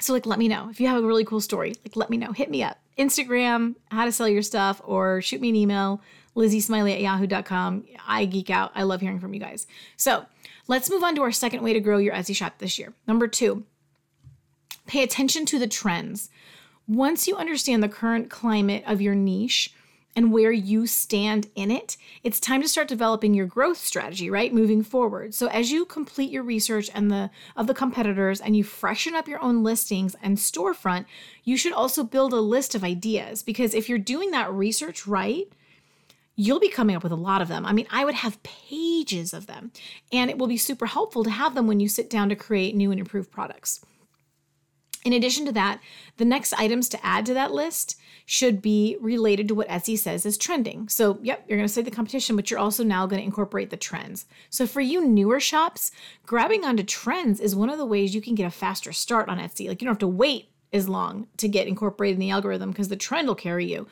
So, 0.00 0.12
like, 0.12 0.26
let 0.26 0.38
me 0.38 0.48
know 0.48 0.68
if 0.70 0.80
you 0.80 0.88
have 0.88 1.02
a 1.02 1.06
really 1.06 1.24
cool 1.24 1.40
story. 1.40 1.74
Like, 1.84 1.94
let 1.94 2.10
me 2.10 2.16
know. 2.16 2.32
Hit 2.32 2.50
me 2.50 2.62
up. 2.62 2.81
Instagram, 2.98 3.76
how 3.90 4.04
to 4.04 4.12
sell 4.12 4.28
your 4.28 4.42
stuff, 4.42 4.80
or 4.84 5.20
shoot 5.22 5.40
me 5.40 5.48
an 5.48 5.56
email, 5.56 6.00
lizziesmiley 6.36 6.92
at 6.92 7.00
yahoo.com. 7.00 7.84
I 8.06 8.24
geek 8.24 8.50
out. 8.50 8.72
I 8.74 8.82
love 8.82 9.00
hearing 9.00 9.20
from 9.20 9.34
you 9.34 9.40
guys. 9.40 9.66
So, 9.96 10.26
let's 10.68 10.90
move 10.90 11.02
on 11.02 11.14
to 11.16 11.22
our 11.22 11.32
second 11.32 11.62
way 11.62 11.72
to 11.72 11.80
grow 11.80 11.98
your 11.98 12.14
Etsy 12.14 12.34
shop 12.34 12.58
this 12.58 12.78
year. 12.78 12.92
Number 13.06 13.26
two, 13.26 13.64
pay 14.86 15.02
attention 15.02 15.46
to 15.46 15.58
the 15.58 15.68
trends. 15.68 16.30
Once 16.88 17.26
you 17.26 17.36
understand 17.36 17.82
the 17.82 17.88
current 17.88 18.28
climate 18.28 18.82
of 18.86 19.00
your 19.00 19.14
niche, 19.14 19.72
and 20.14 20.32
where 20.32 20.52
you 20.52 20.86
stand 20.86 21.48
in 21.54 21.70
it, 21.70 21.96
it's 22.22 22.38
time 22.38 22.62
to 22.62 22.68
start 22.68 22.88
developing 22.88 23.34
your 23.34 23.46
growth 23.46 23.78
strategy, 23.78 24.28
right? 24.28 24.52
Moving 24.52 24.82
forward. 24.82 25.34
So 25.34 25.46
as 25.48 25.70
you 25.70 25.84
complete 25.84 26.30
your 26.30 26.42
research 26.42 26.90
and 26.94 27.10
the 27.10 27.30
of 27.56 27.66
the 27.66 27.74
competitors 27.74 28.40
and 28.40 28.56
you 28.56 28.64
freshen 28.64 29.14
up 29.14 29.28
your 29.28 29.42
own 29.42 29.62
listings 29.62 30.14
and 30.22 30.36
storefront, 30.36 31.06
you 31.44 31.56
should 31.56 31.72
also 31.72 32.04
build 32.04 32.32
a 32.32 32.40
list 32.40 32.74
of 32.74 32.84
ideas 32.84 33.42
because 33.42 33.74
if 33.74 33.88
you're 33.88 33.98
doing 33.98 34.30
that 34.32 34.52
research 34.52 35.06
right, 35.06 35.48
you'll 36.36 36.60
be 36.60 36.68
coming 36.68 36.96
up 36.96 37.02
with 37.02 37.12
a 37.12 37.16
lot 37.16 37.42
of 37.42 37.48
them. 37.48 37.64
I 37.66 37.72
mean, 37.72 37.86
I 37.90 38.04
would 38.04 38.14
have 38.14 38.42
pages 38.42 39.34
of 39.34 39.46
them, 39.46 39.70
and 40.12 40.30
it 40.30 40.38
will 40.38 40.46
be 40.46 40.56
super 40.56 40.86
helpful 40.86 41.24
to 41.24 41.30
have 41.30 41.54
them 41.54 41.66
when 41.66 41.80
you 41.80 41.88
sit 41.88 42.08
down 42.08 42.28
to 42.30 42.36
create 42.36 42.74
new 42.74 42.90
and 42.90 42.98
improved 42.98 43.30
products. 43.30 43.84
In 45.04 45.12
addition 45.12 45.44
to 45.46 45.52
that, 45.52 45.80
the 46.16 46.24
next 46.24 46.52
items 46.54 46.88
to 46.90 47.06
add 47.06 47.26
to 47.26 47.34
that 47.34 47.52
list 47.52 47.98
should 48.24 48.62
be 48.62 48.96
related 49.00 49.48
to 49.48 49.54
what 49.54 49.68
Etsy 49.68 49.98
says 49.98 50.24
is 50.24 50.38
trending. 50.38 50.88
So, 50.88 51.18
yep, 51.22 51.44
you're 51.48 51.58
going 51.58 51.66
to 51.66 51.72
say 51.72 51.82
the 51.82 51.90
competition, 51.90 52.36
but 52.36 52.50
you're 52.50 52.60
also 52.60 52.84
now 52.84 53.06
going 53.06 53.20
to 53.20 53.26
incorporate 53.26 53.70
the 53.70 53.76
trends. 53.76 54.26
So, 54.48 54.66
for 54.66 54.80
you 54.80 55.04
newer 55.04 55.40
shops, 55.40 55.90
grabbing 56.24 56.64
onto 56.64 56.84
trends 56.84 57.40
is 57.40 57.56
one 57.56 57.68
of 57.68 57.78
the 57.78 57.86
ways 57.86 58.14
you 58.14 58.22
can 58.22 58.36
get 58.36 58.46
a 58.46 58.50
faster 58.50 58.92
start 58.92 59.28
on 59.28 59.38
Etsy. 59.38 59.66
Like, 59.66 59.82
you 59.82 59.86
don't 59.86 59.94
have 59.94 59.98
to 59.98 60.08
wait 60.08 60.50
as 60.72 60.88
long 60.88 61.26
to 61.36 61.48
get 61.48 61.66
incorporated 61.66 62.14
in 62.14 62.20
the 62.20 62.30
algorithm 62.30 62.70
because 62.70 62.88
the 62.88 62.96
trend 62.96 63.26
will 63.26 63.34
carry 63.34 63.66
you. 63.66 63.86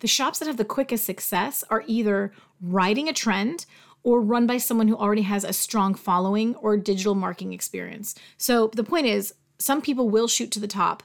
The 0.00 0.08
shops 0.08 0.38
that 0.38 0.48
have 0.48 0.56
the 0.56 0.64
quickest 0.64 1.04
success 1.04 1.62
are 1.70 1.84
either 1.86 2.32
riding 2.60 3.08
a 3.08 3.12
trend 3.12 3.66
or 4.02 4.20
run 4.20 4.46
by 4.46 4.58
someone 4.58 4.88
who 4.88 4.96
already 4.96 5.22
has 5.22 5.44
a 5.44 5.52
strong 5.52 5.94
following 5.94 6.54
or 6.56 6.76
digital 6.76 7.14
marketing 7.14 7.52
experience. 7.52 8.14
So, 8.38 8.68
the 8.68 8.84
point 8.84 9.06
is, 9.06 9.34
some 9.58 9.80
people 9.80 10.08
will 10.08 10.28
shoot 10.28 10.50
to 10.52 10.60
the 10.60 10.66
top 10.66 11.02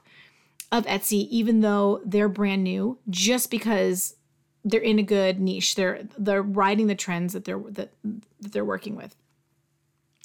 of 0.71 0.85
Etsy, 0.85 1.27
even 1.29 1.61
though 1.61 2.01
they're 2.05 2.29
brand 2.29 2.63
new, 2.63 2.97
just 3.09 3.49
because 3.49 4.15
they're 4.63 4.81
in 4.81 4.99
a 4.99 5.03
good 5.03 5.39
niche. 5.39 5.75
They're 5.75 6.07
they're 6.17 6.41
riding 6.41 6.87
the 6.87 6.95
trends 6.95 7.33
that 7.33 7.45
they're 7.45 7.59
that, 7.69 7.93
that 8.03 8.51
they're 8.51 8.65
working 8.65 8.95
with. 8.95 9.15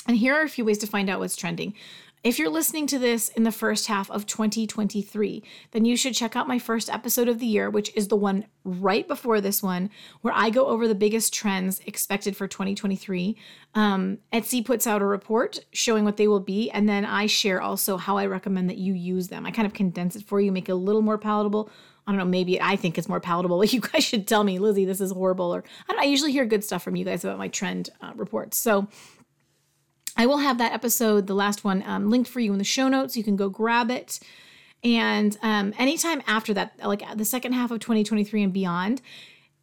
And 0.06 0.16
here 0.16 0.34
are 0.34 0.42
a 0.42 0.48
few 0.48 0.64
ways 0.64 0.78
to 0.78 0.86
find 0.86 1.08
out 1.08 1.20
what's 1.20 1.36
trending. 1.36 1.74
If 2.24 2.38
you're 2.38 2.48
listening 2.48 2.86
to 2.86 2.98
this 2.98 3.28
in 3.28 3.42
the 3.42 3.52
first 3.52 3.86
half 3.86 4.10
of 4.10 4.24
2023, 4.24 5.42
then 5.72 5.84
you 5.84 5.94
should 5.94 6.14
check 6.14 6.34
out 6.34 6.48
my 6.48 6.58
first 6.58 6.88
episode 6.88 7.28
of 7.28 7.38
the 7.38 7.44
year, 7.44 7.68
which 7.68 7.94
is 7.94 8.08
the 8.08 8.16
one 8.16 8.46
right 8.64 9.06
before 9.06 9.42
this 9.42 9.62
one, 9.62 9.90
where 10.22 10.32
I 10.34 10.48
go 10.48 10.68
over 10.68 10.88
the 10.88 10.94
biggest 10.94 11.34
trends 11.34 11.80
expected 11.80 12.34
for 12.34 12.48
2023. 12.48 13.36
Um, 13.74 14.20
Etsy 14.32 14.64
puts 14.64 14.86
out 14.86 15.02
a 15.02 15.04
report 15.04 15.66
showing 15.72 16.06
what 16.06 16.16
they 16.16 16.26
will 16.26 16.40
be, 16.40 16.70
and 16.70 16.88
then 16.88 17.04
I 17.04 17.26
share 17.26 17.60
also 17.60 17.98
how 17.98 18.16
I 18.16 18.24
recommend 18.24 18.70
that 18.70 18.78
you 18.78 18.94
use 18.94 19.28
them. 19.28 19.44
I 19.44 19.50
kind 19.50 19.66
of 19.66 19.74
condense 19.74 20.16
it 20.16 20.24
for 20.24 20.40
you, 20.40 20.50
make 20.50 20.70
it 20.70 20.72
a 20.72 20.76
little 20.76 21.02
more 21.02 21.18
palatable. 21.18 21.70
I 22.06 22.12
don't 22.12 22.18
know, 22.18 22.24
maybe 22.24 22.58
I 22.58 22.76
think 22.76 22.96
it's 22.96 23.08
more 23.08 23.20
palatable. 23.20 23.62
You 23.74 23.80
guys 23.80 24.04
should 24.04 24.26
tell 24.26 24.44
me, 24.44 24.58
Lizzie, 24.58 24.86
this 24.86 25.02
is 25.02 25.10
horrible. 25.10 25.54
Or 25.54 25.62
I, 25.90 25.96
I 26.00 26.04
usually 26.04 26.32
hear 26.32 26.46
good 26.46 26.64
stuff 26.64 26.82
from 26.82 26.96
you 26.96 27.04
guys 27.04 27.22
about 27.22 27.36
my 27.36 27.48
trend 27.48 27.90
uh, 28.00 28.12
reports. 28.14 28.56
So 28.56 28.88
I 30.16 30.26
will 30.26 30.38
have 30.38 30.58
that 30.58 30.72
episode, 30.72 31.26
the 31.26 31.34
last 31.34 31.64
one, 31.64 31.82
um, 31.86 32.08
linked 32.08 32.30
for 32.30 32.40
you 32.40 32.52
in 32.52 32.58
the 32.58 32.64
show 32.64 32.88
notes. 32.88 33.16
You 33.16 33.24
can 33.24 33.36
go 33.36 33.48
grab 33.48 33.90
it. 33.90 34.20
And 34.82 35.36
um, 35.42 35.74
anytime 35.78 36.22
after 36.26 36.54
that, 36.54 36.74
like 36.84 37.02
the 37.16 37.24
second 37.24 37.52
half 37.52 37.70
of 37.70 37.80
2023 37.80 38.42
and 38.42 38.52
beyond, 38.52 39.00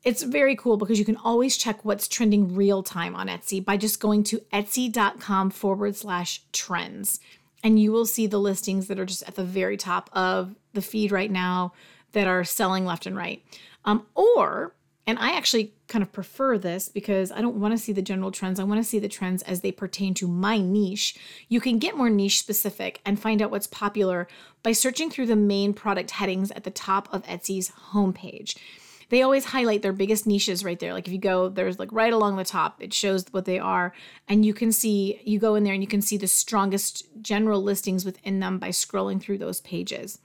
it's 0.04 0.24
very 0.24 0.56
cool 0.56 0.78
because 0.78 0.98
you 0.98 1.06
can 1.06 1.18
always 1.18 1.58
check 1.58 1.86
what's 1.86 2.08
trending 2.08 2.56
real 2.56 2.82
time 2.82 3.16
on 3.16 3.28
Etsy 3.28 3.64
by 3.64 3.78
just 3.78 4.00
going 4.00 4.24
to 4.24 4.40
etsy.com 4.52 5.52
forward 5.52 5.96
slash 5.96 6.42
trends. 6.52 7.20
And 7.64 7.80
you 7.80 7.92
will 7.92 8.08
see 8.08 8.26
the 8.26 8.40
listings 8.40 8.88
that 8.88 9.00
are 9.00 9.06
just 9.06 9.24
at 9.28 9.36
the 9.36 9.44
very 9.44 9.78
top 9.78 10.10
of 10.14 10.56
the 10.74 10.82
feed 10.82 11.12
right 11.12 11.30
now 11.30 11.74
that 12.14 12.28
are 12.28 12.44
selling 12.44 12.84
left 12.84 13.06
and 13.06 13.16
right. 13.16 13.44
Um, 13.86 14.08
or 14.16 14.74
and 15.06 15.20
I 15.20 15.36
actually 15.36 15.74
kind 15.92 16.02
of 16.02 16.12
prefer 16.12 16.58
this 16.58 16.88
because 16.88 17.32
I 17.32 17.42
don't 17.42 17.60
want 17.60 17.74
to 17.74 17.78
see 17.78 17.92
the 17.92 18.02
general 18.02 18.32
trends. 18.32 18.60
I 18.60 18.64
want 18.64 18.80
to 18.80 18.90
see 18.90 18.98
the 18.98 19.10
trends 19.10 19.44
as 19.44 19.60
they 19.60 19.74
pertain 19.74 20.14
to 20.16 20.28
my 20.28 20.58
niche. 20.58 21.18
You 21.50 21.60
can 21.60 21.80
get 21.80 21.98
more 21.98 22.10
niche 22.10 22.40
specific 22.40 23.02
and 23.06 23.20
find 23.20 23.42
out 23.42 23.52
what's 23.52 23.68
popular 23.68 24.28
by 24.64 24.72
searching 24.72 25.10
through 25.10 25.28
the 25.28 25.36
main 25.36 25.74
product 25.74 26.12
headings 26.12 26.50
at 26.52 26.64
the 26.64 26.72
top 26.72 27.14
of 27.14 27.24
Etsy's 27.24 27.72
homepage. 27.92 28.58
They 29.10 29.22
always 29.22 29.44
highlight 29.44 29.82
their 29.82 29.92
biggest 29.92 30.26
niches 30.26 30.64
right 30.64 30.80
there. 30.80 30.94
Like 30.94 31.08
if 31.08 31.12
you 31.14 31.20
go, 31.20 31.50
there's 31.50 31.78
like 31.78 31.92
right 31.92 32.14
along 32.14 32.38
the 32.38 32.46
top, 32.46 32.82
it 32.82 32.94
shows 32.94 33.26
what 33.32 33.44
they 33.44 33.60
are. 33.60 33.94
And 34.30 34.46
you 34.46 34.54
can 34.54 34.72
see, 34.72 35.20
you 35.26 35.38
go 35.38 35.56
in 35.56 35.66
there 35.66 35.74
and 35.74 35.84
you 35.84 35.88
can 35.88 36.02
see 36.02 36.16
the 36.16 36.28
strongest 36.28 37.06
general 37.22 37.62
listings 37.62 38.06
within 38.06 38.40
them 38.40 38.58
by 38.58 38.70
scrolling 38.70 39.22
through 39.22 39.40
those 39.40 39.60
pages. 39.60 40.20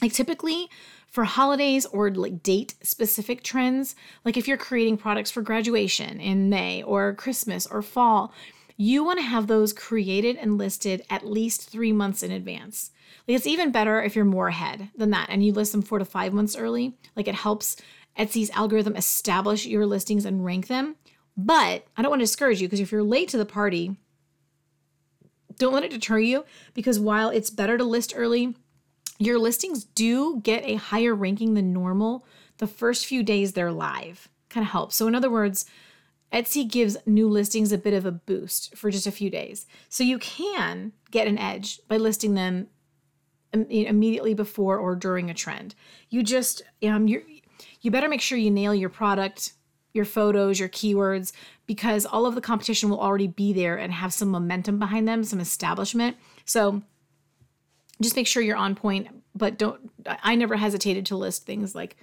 Like 0.00 0.12
typically, 0.12 0.68
for 1.08 1.24
holidays 1.24 1.86
or 1.86 2.10
like 2.10 2.42
date 2.42 2.74
specific 2.82 3.42
trends, 3.42 3.96
like 4.24 4.36
if 4.36 4.46
you're 4.46 4.56
creating 4.56 4.98
products 4.98 5.30
for 5.30 5.42
graduation 5.42 6.20
in 6.20 6.50
May 6.50 6.82
or 6.82 7.14
Christmas 7.14 7.66
or 7.66 7.82
fall, 7.82 8.32
you 8.76 9.02
want 9.02 9.18
to 9.18 9.24
have 9.24 9.46
those 9.46 9.72
created 9.72 10.36
and 10.36 10.56
listed 10.56 11.02
at 11.10 11.26
least 11.26 11.68
three 11.68 11.92
months 11.92 12.22
in 12.22 12.30
advance. 12.30 12.92
Like 13.26 13.36
it's 13.36 13.46
even 13.46 13.72
better 13.72 14.02
if 14.02 14.14
you're 14.14 14.24
more 14.24 14.48
ahead 14.48 14.90
than 14.96 15.10
that 15.10 15.28
and 15.30 15.44
you 15.44 15.52
list 15.52 15.72
them 15.72 15.82
four 15.82 15.98
to 15.98 16.04
five 16.04 16.32
months 16.32 16.56
early. 16.56 16.94
Like 17.16 17.26
it 17.26 17.34
helps 17.34 17.76
Etsy's 18.16 18.50
algorithm 18.50 18.96
establish 18.96 19.66
your 19.66 19.86
listings 19.86 20.24
and 20.24 20.44
rank 20.44 20.68
them. 20.68 20.96
But 21.36 21.86
I 21.96 22.02
don't 22.02 22.10
want 22.10 22.20
to 22.20 22.24
discourage 22.24 22.60
you 22.60 22.68
because 22.68 22.80
if 22.80 22.92
you're 22.92 23.02
late 23.02 23.28
to 23.30 23.38
the 23.38 23.44
party, 23.44 23.96
don't 25.56 25.72
let 25.72 25.84
it 25.84 25.90
deter 25.90 26.18
you 26.18 26.44
because 26.74 27.00
while 27.00 27.30
it's 27.30 27.50
better 27.50 27.78
to 27.78 27.84
list 27.84 28.12
early, 28.16 28.54
your 29.18 29.38
listings 29.38 29.84
do 29.84 30.40
get 30.40 30.64
a 30.64 30.76
higher 30.76 31.14
ranking 31.14 31.54
than 31.54 31.72
normal 31.72 32.24
the 32.58 32.66
first 32.66 33.06
few 33.06 33.22
days 33.22 33.52
they're 33.52 33.72
live. 33.72 34.28
Kind 34.48 34.64
of 34.64 34.70
helps. 34.70 34.96
So, 34.96 35.06
in 35.06 35.14
other 35.14 35.30
words, 35.30 35.66
Etsy 36.32 36.68
gives 36.70 36.96
new 37.06 37.28
listings 37.28 37.72
a 37.72 37.78
bit 37.78 37.94
of 37.94 38.04
a 38.04 38.12
boost 38.12 38.76
for 38.76 38.90
just 38.90 39.06
a 39.06 39.12
few 39.12 39.30
days. 39.30 39.66
So, 39.88 40.04
you 40.04 40.18
can 40.18 40.92
get 41.10 41.26
an 41.26 41.38
edge 41.38 41.80
by 41.88 41.96
listing 41.96 42.34
them 42.34 42.68
immediately 43.52 44.34
before 44.34 44.76
or 44.78 44.94
during 44.94 45.30
a 45.30 45.34
trend. 45.34 45.74
You 46.10 46.22
just, 46.22 46.62
um, 46.82 47.08
you 47.08 47.22
you 47.80 47.90
better 47.90 48.08
make 48.08 48.20
sure 48.20 48.38
you 48.38 48.50
nail 48.50 48.74
your 48.74 48.88
product, 48.88 49.52
your 49.94 50.04
photos, 50.04 50.60
your 50.60 50.68
keywords, 50.68 51.32
because 51.66 52.04
all 52.04 52.26
of 52.26 52.34
the 52.34 52.40
competition 52.40 52.90
will 52.90 53.00
already 53.00 53.26
be 53.26 53.52
there 53.52 53.76
and 53.76 53.92
have 53.92 54.12
some 54.12 54.28
momentum 54.28 54.78
behind 54.78 55.08
them, 55.08 55.24
some 55.24 55.40
establishment. 55.40 56.16
So, 56.44 56.82
just 58.00 58.16
make 58.16 58.26
sure 58.26 58.42
you're 58.42 58.56
on 58.56 58.74
point 58.74 59.08
but 59.34 59.58
don't 59.58 59.90
i 60.06 60.34
never 60.34 60.56
hesitated 60.56 61.06
to 61.06 61.16
list 61.16 61.46
things 61.46 61.74
like 61.74 61.96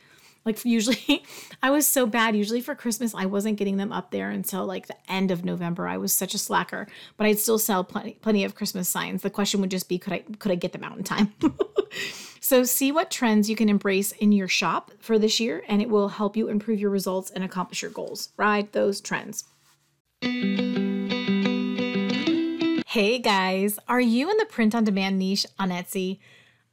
like 0.46 0.64
usually 0.64 1.24
i 1.64 1.70
was 1.70 1.88
so 1.88 2.06
bad. 2.06 2.36
Usually 2.36 2.62
for 2.62 2.76
christmas 2.76 3.14
i 3.16 3.26
wasn't 3.26 3.58
getting 3.58 3.78
them 3.78 3.92
up 3.92 4.12
there 4.12 4.30
until 4.30 4.66
like 4.66 4.88
the 4.88 4.96
end 5.08 5.32
of 5.32 5.44
november. 5.44 5.88
I 5.88 5.98
was 5.98 6.14
such 6.14 6.34
a 6.34 6.38
slacker 6.38 6.88
but 7.18 7.28
i'd 7.28 7.40
still 7.40 7.60
sell 7.60 7.84
plenty, 7.84 8.14
plenty 8.22 8.44
of 8.44 8.56
christmas 8.56 8.90
signs. 8.90 9.22
The 9.22 9.30
question 9.30 9.62
would 9.62 9.72
just 9.72 9.90
be 9.90 9.98
could 9.98 10.14
i 10.14 10.20
could 10.40 10.52
i 10.52 10.56
get 10.56 10.72
them 10.72 10.84
out 10.84 10.98
in 10.98 11.04
time? 11.04 11.34
So 12.46 12.64
see 12.64 12.92
what 12.92 13.10
trends 13.10 13.50
you 13.50 13.56
can 13.56 13.70
embrace 13.70 14.12
in 14.12 14.32
your 14.32 14.48
shop 14.48 14.92
for 15.00 15.18
this 15.18 15.40
year 15.40 15.64
and 15.68 15.82
it 15.82 15.90
will 15.90 16.10
help 16.10 16.38
you 16.38 16.48
improve 16.48 16.80
your 16.80 16.92
results 16.92 17.32
and 17.32 17.44
accomplish 17.44 17.82
your 17.82 17.90
goals. 17.90 18.30
Ride 18.38 18.72
those 18.72 19.02
trends 19.02 19.46
Hey 22.96 23.20
guys, 23.20 23.78
are 23.90 24.00
you 24.00 24.32
in 24.32 24.38
the 24.38 24.46
print 24.46 24.74
on 24.74 24.86
demand 24.86 25.20
niche 25.20 25.46
on 25.60 25.68
Etsy? 25.70 26.20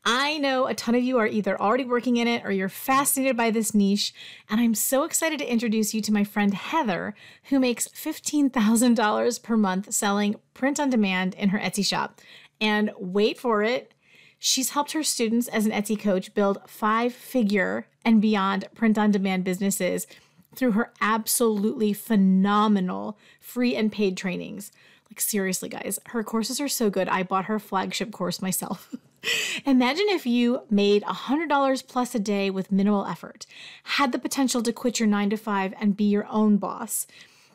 I 0.05 0.39
know 0.39 0.69
a 0.69 0.75
ton 0.75 0.95
of 0.95 1.03
you 1.03 1.19
are 1.19 1.27
either 1.27 1.61
already 1.61 1.85
working 1.85 2.17
in 2.17 2.29
it 2.29 2.45
or 2.45 2.53
you're 2.53 2.69
fascinated 2.69 3.37
by 3.37 3.51
this 3.51 3.75
niche, 3.75 4.15
and 4.49 4.61
I'm 4.61 4.77
so 4.77 5.03
excited 5.03 5.41
to 5.41 5.53
introduce 5.53 5.95
you 5.95 6.01
to 6.03 6.13
my 6.13 6.23
friend 6.23 6.55
Heather, 6.55 7.17
who 7.49 7.59
makes 7.59 7.89
$15,000 7.89 9.43
per 9.43 9.57
month 9.57 9.93
selling 9.93 10.37
print 10.55 10.79
on 10.79 10.91
demand 10.91 11.35
in 11.35 11.49
her 11.49 11.59
Etsy 11.59 11.85
shop. 11.85 12.21
And 12.61 12.93
wait 12.97 13.37
for 13.37 13.65
it, 13.65 13.93
she's 14.39 14.71
helped 14.71 14.93
her 14.93 15.03
students 15.03 15.49
as 15.49 15.67
an 15.67 15.73
Etsy 15.73 15.99
coach 15.99 16.35
build 16.35 16.59
five 16.69 17.13
figure 17.13 17.89
and 18.05 18.23
beyond 18.23 18.69
print 18.77 18.97
on 18.97 19.11
demand 19.11 19.43
businesses 19.43 20.07
through 20.55 20.71
her 20.71 20.93
absolutely 21.01 21.93
phenomenal 21.93 23.19
free 23.41 23.75
and 23.75 23.91
paid 23.91 24.17
trainings. 24.17 24.71
Like, 25.12 25.20
seriously, 25.20 25.68
guys, 25.68 25.98
her 26.07 26.25
courses 26.25 26.59
are 26.59 26.68
so 26.68 26.88
good. 26.88 27.07
I 27.07 27.22
bought 27.22 27.44
her 27.44 27.59
flagship 27.59 28.12
course 28.12 28.40
myself. 28.40 28.94
Imagine 29.66 30.07
if 30.09 30.25
you 30.25 30.62
made 30.70 31.03
$100 31.03 31.87
plus 31.87 32.14
a 32.14 32.18
day 32.18 32.48
with 32.48 32.72
minimal 32.72 33.05
effort, 33.05 33.44
had 33.83 34.12
the 34.12 34.18
potential 34.18 34.62
to 34.62 34.72
quit 34.72 34.98
your 34.98 35.07
nine 35.07 35.29
to 35.29 35.37
five 35.37 35.75
and 35.79 35.98
be 35.98 36.05
your 36.05 36.27
own 36.31 36.57
boss, 36.57 37.07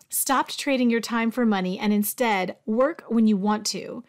stopped 0.08 0.60
trading 0.60 0.92
your 0.92 1.02
time 1.02 1.32
for 1.32 1.48
money, 1.48 1.80
and 1.80 1.92
instead 1.92 2.58
work 2.68 3.04
when 3.08 3.26
you 3.26 3.38
want 3.38 3.66
to. 3.66 4.04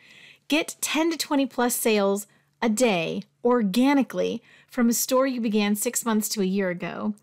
Get 0.48 0.76
10 0.82 1.12
to 1.12 1.16
20 1.16 1.46
plus 1.46 1.74
sales 1.74 2.26
a 2.60 2.68
day 2.68 3.22
organically 3.42 4.42
from 4.66 4.90
a 4.90 4.92
store 4.92 5.26
you 5.26 5.40
began 5.40 5.74
six 5.74 6.04
months 6.04 6.28
to 6.28 6.42
a 6.42 6.44
year 6.44 6.68
ago. 6.68 7.14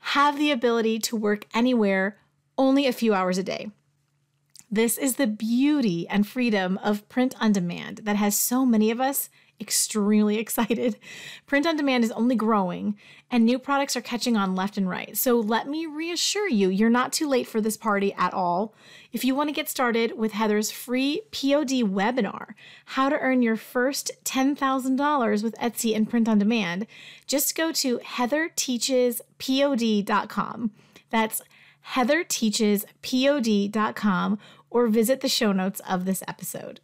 Have 0.00 0.36
the 0.36 0.50
ability 0.50 0.98
to 0.98 1.16
work 1.16 1.46
anywhere, 1.54 2.18
only 2.58 2.86
a 2.86 2.92
few 2.92 3.14
hours 3.14 3.38
a 3.38 3.42
day. 3.42 3.70
This 4.72 4.98
is 4.98 5.16
the 5.16 5.26
beauty 5.26 6.06
and 6.08 6.24
freedom 6.24 6.78
of 6.84 7.08
print 7.08 7.34
on 7.40 7.50
demand 7.50 8.02
that 8.04 8.14
has 8.14 8.38
so 8.38 8.64
many 8.64 8.92
of 8.92 9.00
us 9.00 9.28
extremely 9.60 10.38
excited. 10.38 10.96
Print 11.44 11.66
on 11.66 11.76
demand 11.76 12.04
is 12.04 12.12
only 12.12 12.36
growing 12.36 12.96
and 13.32 13.44
new 13.44 13.58
products 13.58 13.96
are 13.96 14.00
catching 14.00 14.36
on 14.36 14.54
left 14.54 14.78
and 14.78 14.88
right. 14.88 15.16
So 15.16 15.40
let 15.40 15.66
me 15.66 15.86
reassure 15.86 16.48
you, 16.48 16.68
you're 16.68 16.88
not 16.88 17.12
too 17.12 17.28
late 17.28 17.48
for 17.48 17.60
this 17.60 17.76
party 17.76 18.14
at 18.14 18.32
all. 18.32 18.72
If 19.12 19.24
you 19.24 19.34
want 19.34 19.48
to 19.48 19.54
get 19.54 19.68
started 19.68 20.16
with 20.16 20.30
Heather's 20.32 20.70
free 20.70 21.22
POD 21.32 21.82
webinar, 21.82 22.54
How 22.84 23.08
to 23.08 23.18
Earn 23.18 23.42
Your 23.42 23.56
First 23.56 24.12
$10,000 24.24 25.42
with 25.42 25.56
Etsy 25.56 25.96
and 25.96 26.08
Print 26.08 26.28
on 26.28 26.38
Demand, 26.38 26.86
just 27.26 27.56
go 27.56 27.72
to 27.72 27.98
heatherteachespod.com. 27.98 30.70
That's 31.10 31.42
heatherteachespod.com 31.94 34.38
or 34.70 34.86
visit 34.88 35.20
the 35.20 35.28
show 35.28 35.52
notes 35.52 35.80
of 35.88 36.04
this 36.04 36.22
episode. 36.28 36.80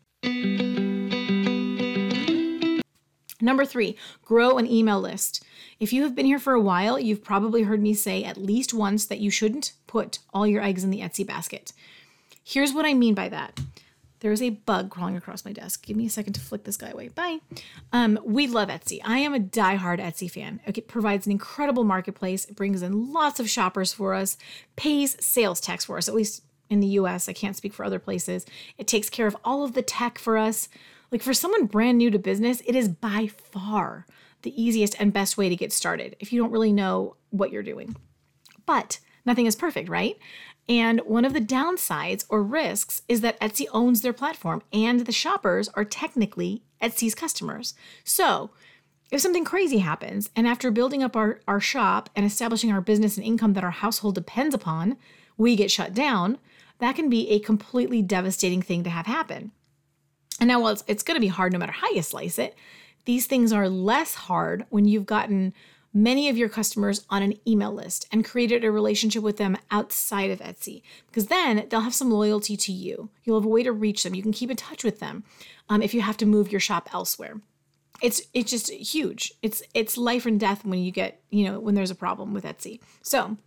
Number 3.41 3.65
three, 3.65 3.97
grow 4.23 4.59
an 4.59 4.67
email 4.67 5.01
list. 5.01 5.45
If 5.79 5.93
you 5.93 6.03
have 6.03 6.15
been 6.15 6.27
here 6.27 6.39
for 6.39 6.55
a 6.55 6.61
while, 6.61 6.99
you've 6.99 7.23
probably 7.23 7.63
heard 7.63 7.83
me 7.83 7.95
say 7.95 8.25
at 8.25 8.39
least 8.39 8.73
once 8.75 9.05
that 9.07 9.21
you 9.21 9.31
shouldn't 9.31 9.73
put 9.87 10.19
all 10.33 10.47
your 10.47 10.63
eggs 10.63 10.83
in 10.83 10.91
the 10.91 11.01
Etsy 11.01 11.27
basket. 11.27 11.73
Here's 12.43 12.73
what 12.73 12.87
I 12.87 12.95
mean 12.95 13.15
by 13.15 13.29
that. 13.29 13.61
There 14.21 14.33
is 14.33 14.41
a 14.41 14.51
bug 14.51 14.91
crawling 14.91 15.17
across 15.17 15.45
my 15.45 15.53
desk. 15.53 15.85
Give 15.85 15.97
me 15.97 16.07
a 16.07 16.11
second 16.11 16.33
to 16.33 16.41
flick 16.41 16.65
this 16.65 16.79
guy 16.79 16.89
away. 16.89 17.09
Bye. 17.09 17.41
Um, 17.93 18.19
we 18.25 18.47
love 18.47 18.71
Etsy. 18.71 19.01
I 19.05 19.19
am 19.19 19.35
a 19.35 19.39
die-hard 19.39 20.01
Etsy 20.01 20.31
fan. 20.31 20.61
It 20.67 20.89
provides 20.89 21.27
an 21.27 21.33
incredible 21.33 21.85
marketplace. 21.85 22.47
It 22.47 22.57
brings 22.57 22.81
in 22.81 23.13
lots 23.13 23.39
of 23.39 23.51
shoppers 23.51 23.93
for 23.93 24.15
us, 24.15 24.39
pays 24.75 25.17
sales 25.25 25.61
tax 25.61 25.85
for 25.85 25.99
us, 25.99 26.09
at 26.09 26.15
least 26.15 26.43
in 26.69 26.81
the 26.81 26.87
US. 26.89 27.29
I 27.29 27.33
can't 27.33 27.57
speak 27.57 27.73
for 27.73 27.85
other 27.85 27.99
places. 27.99 28.47
It 28.79 28.87
takes 28.87 29.11
care 29.11 29.27
of 29.27 29.37
all 29.45 29.65
of 29.65 29.75
the 29.75 29.83
tech 29.83 30.19
for 30.19 30.37
us. 30.39 30.69
Like 31.11 31.23
for 31.23 31.35
someone 31.35 31.67
brand 31.67 31.99
new 31.99 32.11
to 32.11 32.19
business, 32.19 32.63
it 32.67 32.75
is 32.75 32.89
by 32.89 33.29
far 33.29 34.07
the 34.43 34.63
easiest 34.63 34.95
and 35.01 35.13
best 35.13 35.37
way 35.37 35.49
to 35.49 35.57
get 35.57 35.73
started 35.73 36.17
if 36.21 36.33
you 36.33 36.41
don't 36.41 36.53
really 36.53 36.73
know 36.73 37.17
what 37.31 37.51
you're 37.51 37.63
doing. 37.63 37.97
But 38.65 38.99
nothing 39.25 39.47
is 39.47 39.57
perfect, 39.57 39.89
right? 39.89 40.17
And 40.69 41.01
one 41.01 41.25
of 41.25 41.33
the 41.33 41.41
downsides 41.41 42.25
or 42.29 42.43
risks 42.43 43.03
is 43.09 43.21
that 43.21 43.39
Etsy 43.41 43.67
owns 43.73 44.01
their 44.01 44.13
platform 44.13 44.63
and 44.73 45.01
the 45.01 45.13
shoppers 45.13 45.69
are 45.75 45.85
technically 45.85 46.63
Etsy's 46.83 47.15
customers. 47.15 47.75
So, 48.05 48.51
if 49.13 49.21
something 49.21 49.45
crazy 49.45 49.79
happens, 49.79 50.31
and 50.35 50.49
after 50.49 50.73
building 50.73 51.03
up 51.03 51.15
our, 51.15 51.41
our 51.47 51.61
shop 51.61 52.11
and 52.17 52.27
establishing 52.27 52.73
our 52.73 52.81
business 52.81 53.17
and 53.17 53.25
income 53.25 53.53
that 53.53 53.63
our 53.63 53.71
household 53.71 54.17
depends 54.17 54.53
upon, 54.53 54.97
we 55.37 55.55
get 55.55 55.71
shut 55.71 55.95
down, 55.95 56.39
that 56.79 56.97
can 56.97 57.09
be 57.09 57.31
a 57.31 57.39
completely 57.39 58.03
devastating 58.03 58.63
thing 58.63 58.85
to 58.85 58.91
have 58.91 59.07
happen. 59.07 59.53
And 60.41 60.49
now, 60.49 60.61
while 60.61 60.73
it's, 60.73 60.85
it's 60.87 61.03
going 61.03 61.17
to 61.17 61.21
be 61.21 61.29
hard 61.29 61.53
no 61.53 61.59
matter 61.59 61.73
how 61.73 61.91
you 61.91 62.03
slice 62.03 62.39
it, 62.39 62.55
these 63.07 63.27
things 63.27 63.53
are 63.53 63.69
less 63.69 64.15
hard 64.15 64.67
when 64.69 64.85
you've 64.85 65.07
gotten 65.07 65.55
many 65.95 66.29
of 66.29 66.37
your 66.37 66.51
customers 66.51 67.07
on 67.09 67.23
an 67.23 67.35
email 67.49 67.73
list 67.73 68.07
and 68.13 68.25
created 68.25 68.63
a 68.63 68.71
relationship 68.71 69.23
with 69.23 69.39
them 69.39 69.57
outside 69.71 70.31
of 70.31 70.41
Etsy, 70.41 70.83
because 71.07 71.29
then 71.29 71.67
they'll 71.71 71.81
have 71.81 71.95
some 71.95 72.11
loyalty 72.11 72.57
to 72.57 72.73
you. 72.73 73.09
You'll 73.25 73.41
have 73.41 73.47
a 73.47 73.49
way 73.49 73.63
to 73.63 73.73
reach 73.73 74.03
them. 74.03 74.15
You 74.15 74.23
can 74.23 74.33
keep 74.33 74.51
in 74.51 74.57
touch 74.57 74.85
with 74.85 75.01
them 75.01 75.25
um, 75.71 75.81
if 75.81 75.95
you 75.95 76.03
have 76.03 76.19
to 76.19 76.27
move 76.27 76.53
your 76.53 76.61
shop 76.61 76.91
elsewhere. 76.93 77.41
It's 78.03 78.21
it's 78.35 78.51
just 78.51 78.71
huge. 78.71 79.33
It's 79.41 79.63
it's 79.73 79.97
life 79.97 80.27
and 80.27 80.39
death 80.39 80.67
when 80.67 80.81
you 80.81 80.91
get 80.91 81.23
you 81.31 81.47
know 81.47 81.59
when 81.59 81.75
there's 81.75 81.91
a 81.91 81.95
problem 81.95 82.35
with 82.35 82.45
Etsy. 82.45 82.81
So 83.01 83.39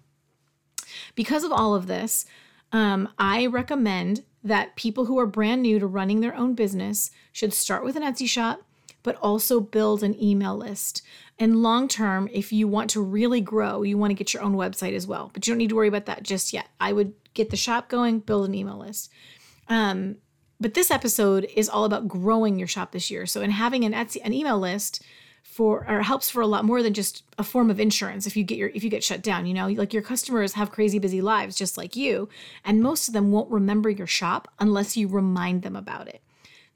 because 1.13 1.43
of 1.43 1.51
all 1.51 1.75
of 1.75 1.85
this, 1.85 2.25
um, 2.71 3.09
I 3.17 3.45
recommend 3.47 4.23
that 4.43 4.75
people 4.75 5.05
who 5.05 5.19
are 5.19 5.25
brand 5.25 5.61
new 5.61 5.79
to 5.79 5.87
running 5.87 6.21
their 6.21 6.35
own 6.35 6.53
business 6.53 7.11
should 7.31 7.53
start 7.53 7.83
with 7.83 7.95
an 7.95 8.03
Etsy 8.03 8.27
shop, 8.27 8.61
but 9.03 9.15
also 9.17 9.59
build 9.59 10.03
an 10.03 10.21
email 10.21 10.55
list. 10.55 11.01
And 11.37 11.63
long 11.63 11.87
term, 11.87 12.29
if 12.31 12.51
you 12.51 12.67
want 12.67 12.89
to 12.91 13.01
really 13.01 13.41
grow, 13.41 13.81
you 13.81 13.97
want 13.97 14.11
to 14.11 14.15
get 14.15 14.33
your 14.33 14.43
own 14.43 14.55
website 14.55 14.93
as 14.93 15.07
well. 15.07 15.31
But 15.33 15.47
you 15.47 15.53
don't 15.53 15.57
need 15.57 15.69
to 15.69 15.75
worry 15.75 15.87
about 15.87 16.05
that 16.05 16.23
just 16.23 16.53
yet. 16.53 16.67
I 16.79 16.93
would 16.93 17.13
get 17.33 17.49
the 17.49 17.57
shop 17.57 17.89
going, 17.89 18.19
build 18.19 18.47
an 18.47 18.55
email 18.55 18.77
list. 18.77 19.11
Um, 19.67 20.17
but 20.59 20.73
this 20.73 20.91
episode 20.91 21.47
is 21.55 21.69
all 21.69 21.85
about 21.85 22.07
growing 22.07 22.59
your 22.59 22.67
shop 22.67 22.91
this 22.91 23.09
year. 23.09 23.25
So, 23.25 23.41
in 23.41 23.51
having 23.51 23.85
an 23.85 23.93
Etsy 23.93 24.17
an 24.23 24.33
email 24.33 24.59
list, 24.59 25.01
for 25.43 25.85
or 25.89 26.01
helps 26.01 26.29
for 26.29 26.41
a 26.41 26.47
lot 26.47 26.65
more 26.65 26.81
than 26.83 26.93
just 26.93 27.23
a 27.37 27.43
form 27.43 27.69
of 27.69 27.79
insurance 27.79 28.25
if 28.25 28.37
you 28.37 28.43
get 28.43 28.57
your 28.57 28.69
if 28.73 28.83
you 28.83 28.89
get 28.89 29.03
shut 29.03 29.21
down 29.21 29.45
you 29.45 29.53
know? 29.53 29.67
Like 29.67 29.93
your 29.93 30.03
customers 30.03 30.53
have 30.53 30.71
crazy 30.71 30.99
busy 30.99 31.21
lives 31.21 31.55
just 31.55 31.77
like 31.77 31.95
you 31.95 32.29
and 32.63 32.81
most 32.81 33.07
of 33.07 33.13
them 33.13 33.31
won't 33.31 33.51
remember 33.51 33.89
your 33.89 34.07
shop 34.07 34.47
unless 34.59 34.95
you 34.95 35.07
remind 35.07 35.63
them 35.63 35.75
about 35.75 36.07
it. 36.07 36.21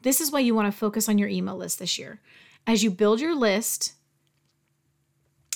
This 0.02 0.20
is 0.20 0.32
why 0.32 0.40
you 0.40 0.56
want 0.56 0.72
to 0.72 0.78
focus 0.78 1.08
on 1.08 1.18
your 1.18 1.30
email 1.30 1.56
list 1.56 1.80
this 1.80 1.98
year. 1.98 2.20
As 2.68 2.84
you 2.84 2.92
build 2.92 3.20
your 3.20 3.36
list 3.36 3.94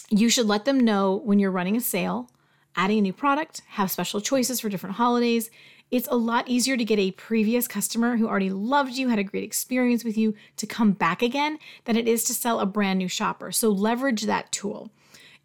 you 0.10 0.30
should 0.30 0.48
let 0.48 0.66
them 0.66 0.80
know 0.80 1.16
when 1.16 1.38
you're 1.40 1.52
running 1.52 1.76
a 1.76 1.82
sale 1.82 2.30
adding 2.76 3.00
a 3.00 3.02
new 3.02 3.14
product 3.14 3.62
have 3.70 3.92
special 3.92 4.22
choices 4.22 4.60
for 4.60 4.70
different 4.70 4.96
holidays 4.96 5.50
it's 5.90 6.08
a 6.12 6.16
lot 6.16 6.48
easier 6.48 6.76
to 6.76 6.86
get 6.86 7.00
a 7.00 7.12
previous 7.12 7.68
customer 7.68 8.18
who 8.18 8.28
already 8.28 8.50
loved 8.50 8.94
you, 8.94 9.08
had 9.08 9.20
a 9.20 9.24
great 9.24 9.44
experience 9.44 10.04
with 10.04 10.18
you, 10.18 10.36
to 10.58 10.68
come 10.68 10.92
back 10.92 11.22
again 11.22 11.60
than 11.86 11.96
it 11.96 12.08
is 12.08 12.24
to 12.26 12.34
sell 12.34 12.60
a 12.60 12.66
brand 12.66 13.00
new 13.00 13.08
shopper. 13.08 13.52
So 13.52 13.70
leverage 13.70 14.24
that 14.24 14.52
tool. 14.52 14.92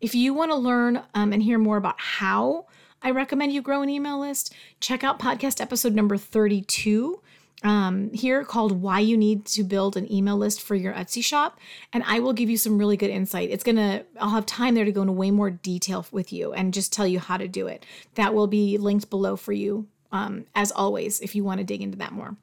If 0.00 0.14
you 0.14 0.34
want 0.34 0.50
to 0.50 0.56
learn 0.56 1.02
um, 1.14 1.32
and 1.32 1.42
hear 1.42 1.58
more 1.58 1.76
about 1.76 2.00
how 2.00 2.66
I 3.02 3.10
recommend 3.10 3.52
you 3.52 3.62
grow 3.62 3.82
an 3.82 3.88
email 3.88 4.18
list, 4.18 4.52
check 4.80 5.04
out 5.04 5.20
podcast 5.20 5.60
episode 5.60 5.94
number 5.94 6.16
32 6.16 7.20
um, 7.64 8.10
here 8.12 8.44
called 8.44 8.82
Why 8.82 8.98
You 8.98 9.16
Need 9.16 9.44
to 9.46 9.62
Build 9.62 9.96
an 9.96 10.10
Email 10.12 10.36
List 10.36 10.60
for 10.60 10.74
Your 10.74 10.92
Etsy 10.92 11.24
Shop. 11.24 11.58
And 11.92 12.02
I 12.06 12.18
will 12.18 12.32
give 12.32 12.50
you 12.50 12.56
some 12.56 12.78
really 12.78 12.96
good 12.96 13.10
insight. 13.10 13.50
It's 13.50 13.64
going 13.64 13.76
to, 13.76 14.04
I'll 14.20 14.30
have 14.30 14.46
time 14.46 14.74
there 14.74 14.84
to 14.84 14.92
go 14.92 15.02
into 15.02 15.12
way 15.12 15.30
more 15.30 15.50
detail 15.50 16.04
with 16.10 16.32
you 16.32 16.52
and 16.52 16.74
just 16.74 16.92
tell 16.92 17.06
you 17.06 17.20
how 17.20 17.36
to 17.36 17.46
do 17.46 17.68
it. 17.68 17.86
That 18.16 18.34
will 18.34 18.48
be 18.48 18.78
linked 18.78 19.10
below 19.10 19.36
for 19.36 19.52
you 19.52 19.86
um, 20.12 20.46
as 20.54 20.70
always, 20.70 21.20
if 21.20 21.34
you 21.34 21.42
want 21.42 21.58
to 21.58 21.64
dig 21.64 21.82
into 21.82 21.98
that 21.98 22.12
more, 22.12 22.36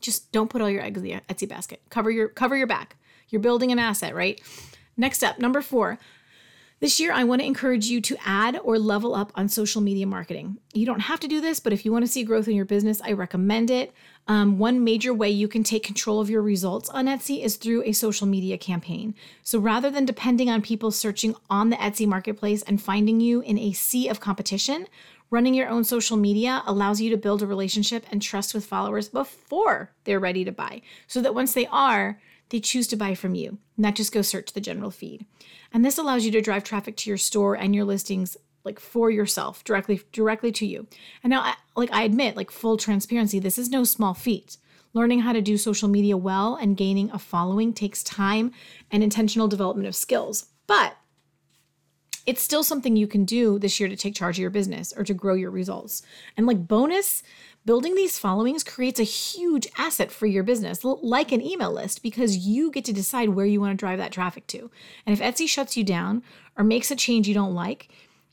just 0.00 0.30
don't 0.32 0.50
put 0.50 0.60
all 0.60 0.70
your 0.70 0.82
eggs 0.82 0.98
in 0.98 1.04
the 1.04 1.20
Etsy 1.28 1.48
basket. 1.48 1.80
Cover 1.90 2.10
your 2.10 2.28
cover 2.28 2.56
your 2.56 2.66
back. 2.66 2.96
You're 3.28 3.40
building 3.40 3.72
an 3.72 3.78
asset, 3.78 4.14
right? 4.14 4.40
Next 4.96 5.22
up, 5.22 5.38
number 5.38 5.62
four. 5.62 5.98
This 6.80 7.00
year, 7.00 7.12
I 7.12 7.24
want 7.24 7.40
to 7.40 7.46
encourage 7.46 7.86
you 7.86 8.00
to 8.02 8.16
add 8.24 8.60
or 8.62 8.78
level 8.78 9.12
up 9.12 9.32
on 9.34 9.48
social 9.48 9.80
media 9.80 10.06
marketing. 10.06 10.58
You 10.72 10.86
don't 10.86 11.00
have 11.00 11.18
to 11.20 11.26
do 11.26 11.40
this, 11.40 11.58
but 11.58 11.72
if 11.72 11.84
you 11.84 11.90
want 11.90 12.04
to 12.04 12.10
see 12.10 12.22
growth 12.22 12.46
in 12.46 12.54
your 12.54 12.64
business, 12.64 13.00
I 13.02 13.12
recommend 13.12 13.68
it. 13.68 13.92
Um, 14.28 14.58
one 14.58 14.84
major 14.84 15.12
way 15.12 15.28
you 15.28 15.48
can 15.48 15.64
take 15.64 15.82
control 15.82 16.20
of 16.20 16.30
your 16.30 16.40
results 16.40 16.88
on 16.90 17.06
Etsy 17.06 17.42
is 17.42 17.56
through 17.56 17.82
a 17.82 17.90
social 17.90 18.28
media 18.28 18.56
campaign. 18.56 19.16
So 19.42 19.58
rather 19.58 19.90
than 19.90 20.04
depending 20.04 20.50
on 20.50 20.62
people 20.62 20.92
searching 20.92 21.34
on 21.50 21.70
the 21.70 21.76
Etsy 21.76 22.06
marketplace 22.06 22.62
and 22.62 22.80
finding 22.80 23.18
you 23.18 23.40
in 23.40 23.58
a 23.58 23.72
sea 23.72 24.06
of 24.06 24.20
competition, 24.20 24.86
Running 25.30 25.54
your 25.54 25.68
own 25.68 25.84
social 25.84 26.16
media 26.16 26.62
allows 26.66 27.00
you 27.00 27.10
to 27.10 27.16
build 27.16 27.42
a 27.42 27.46
relationship 27.46 28.04
and 28.10 28.22
trust 28.22 28.54
with 28.54 28.64
followers 28.64 29.08
before 29.08 29.92
they're 30.04 30.18
ready 30.18 30.44
to 30.44 30.52
buy, 30.52 30.80
so 31.06 31.20
that 31.20 31.34
once 31.34 31.52
they 31.52 31.66
are, 31.66 32.20
they 32.48 32.60
choose 32.60 32.86
to 32.88 32.96
buy 32.96 33.14
from 33.14 33.34
you, 33.34 33.58
not 33.76 33.94
just 33.94 34.12
go 34.12 34.22
search 34.22 34.52
the 34.52 34.60
general 34.60 34.90
feed. 34.90 35.26
And 35.72 35.84
this 35.84 35.98
allows 35.98 36.24
you 36.24 36.30
to 36.32 36.40
drive 36.40 36.64
traffic 36.64 36.96
to 36.98 37.10
your 37.10 37.18
store 37.18 37.54
and 37.54 37.74
your 37.74 37.84
listings 37.84 38.38
like 38.64 38.80
for 38.80 39.10
yourself 39.10 39.62
directly 39.64 40.00
directly 40.12 40.52
to 40.52 40.66
you. 40.66 40.86
And 41.22 41.30
now 41.30 41.54
like 41.76 41.92
I 41.92 42.02
admit 42.02 42.36
like 42.36 42.50
full 42.50 42.76
transparency, 42.76 43.38
this 43.38 43.58
is 43.58 43.70
no 43.70 43.84
small 43.84 44.14
feat. 44.14 44.56
Learning 44.94 45.20
how 45.20 45.34
to 45.34 45.42
do 45.42 45.58
social 45.58 45.88
media 45.88 46.16
well 46.16 46.56
and 46.56 46.76
gaining 46.76 47.10
a 47.10 47.18
following 47.18 47.74
takes 47.74 48.02
time 48.02 48.52
and 48.90 49.02
intentional 49.02 49.46
development 49.46 49.86
of 49.86 49.94
skills. 49.94 50.46
But 50.66 50.96
it's 52.28 52.42
still 52.42 52.62
something 52.62 52.94
you 52.94 53.06
can 53.06 53.24
do 53.24 53.58
this 53.58 53.80
year 53.80 53.88
to 53.88 53.96
take 53.96 54.14
charge 54.14 54.36
of 54.36 54.42
your 54.42 54.50
business 54.50 54.92
or 54.94 55.02
to 55.02 55.14
grow 55.14 55.32
your 55.32 55.50
results. 55.50 56.02
And 56.36 56.46
like 56.46 56.68
bonus, 56.68 57.22
building 57.64 57.94
these 57.94 58.18
followings 58.18 58.62
creates 58.62 59.00
a 59.00 59.02
huge 59.02 59.66
asset 59.78 60.12
for 60.12 60.26
your 60.26 60.42
business, 60.42 60.84
like 60.84 61.32
an 61.32 61.40
email 61.40 61.72
list, 61.72 62.02
because 62.02 62.36
you 62.36 62.70
get 62.70 62.84
to 62.84 62.92
decide 62.92 63.30
where 63.30 63.46
you 63.46 63.62
want 63.62 63.72
to 63.72 63.82
drive 63.82 63.96
that 63.96 64.12
traffic 64.12 64.46
to. 64.48 64.70
And 65.06 65.18
if 65.18 65.22
Etsy 65.22 65.48
shuts 65.48 65.74
you 65.74 65.84
down 65.84 66.22
or 66.54 66.64
makes 66.64 66.90
a 66.90 66.96
change 66.96 67.26
you 67.26 67.32
don't 67.32 67.54
like, 67.54 67.88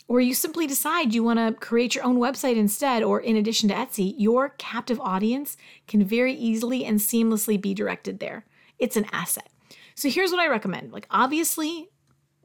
or 0.10 0.20
you 0.20 0.34
simply 0.34 0.68
decide 0.68 1.14
you 1.14 1.24
want 1.24 1.40
to 1.40 1.58
create 1.66 1.96
your 1.96 2.04
own 2.04 2.18
website 2.18 2.58
instead, 2.58 3.02
or 3.02 3.22
in 3.22 3.38
addition 3.38 3.70
to 3.70 3.76
Etsy, 3.76 4.14
your 4.18 4.50
captive 4.58 5.00
audience 5.00 5.56
can 5.88 6.04
very 6.04 6.34
easily 6.34 6.84
and 6.84 7.00
seamlessly 7.00 7.60
be 7.60 7.74
directed 7.74 8.20
there. 8.20 8.46
It's 8.78 8.98
an 8.98 9.06
asset. 9.14 9.48
So 9.96 10.10
here's 10.10 10.32
what 10.32 10.42
I 10.42 10.50
recommend. 10.50 10.92
Like 10.92 11.08
obviously, 11.10 11.88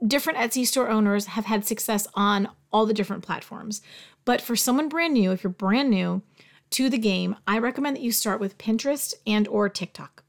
different 0.06 0.38
Etsy 0.38 0.66
store 0.66 0.88
owners 0.88 1.26
have 1.26 1.44
had 1.44 1.64
success 1.64 2.06
on 2.14 2.48
all 2.72 2.86
the 2.86 2.94
different 2.94 3.22
platforms. 3.22 3.82
But 4.24 4.40
for 4.40 4.56
someone 4.56 4.88
brand 4.88 5.14
new, 5.14 5.32
if 5.32 5.42
you're 5.42 5.52
brand 5.52 5.90
new 5.90 6.22
to 6.70 6.88
the 6.88 6.98
game, 6.98 7.36
I 7.46 7.58
recommend 7.58 7.96
that 7.96 8.02
you 8.02 8.12
start 8.12 8.40
with 8.40 8.58
Pinterest 8.58 9.14
and 9.26 9.48
or 9.48 9.68
TikTok. 9.68 10.22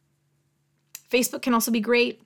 Facebook 1.09 1.41
can 1.41 1.53
also 1.53 1.71
be 1.71 1.81
great, 1.81 2.21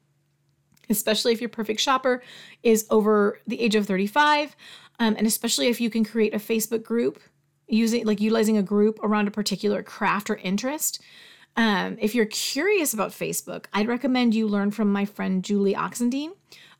especially 0.89 1.33
if 1.33 1.41
your 1.41 1.49
perfect 1.49 1.81
shopper 1.81 2.23
is 2.63 2.85
over 2.89 3.39
the 3.47 3.59
age 3.59 3.75
of 3.75 3.87
35, 3.87 4.55
um, 4.99 5.15
and 5.17 5.27
especially 5.27 5.67
if 5.67 5.81
you 5.81 5.89
can 5.89 6.05
create 6.05 6.33
a 6.33 6.39
Facebook 6.39 6.83
group 6.83 7.19
using 7.67 8.05
like 8.05 8.21
utilizing 8.21 8.57
a 8.57 8.63
group 8.63 8.99
around 9.03 9.27
a 9.27 9.31
particular 9.31 9.81
craft 9.81 10.29
or 10.29 10.35
interest. 10.37 11.01
Um, 11.57 11.97
if 11.99 12.13
you're 12.13 12.25
curious 12.25 12.93
about 12.93 13.11
Facebook, 13.11 13.65
I'd 13.73 13.87
recommend 13.87 14.35
you 14.35 14.47
learn 14.47 14.71
from 14.71 14.91
my 14.91 15.05
friend 15.05 15.43
Julie 15.43 15.73
Oxendine 15.73 16.33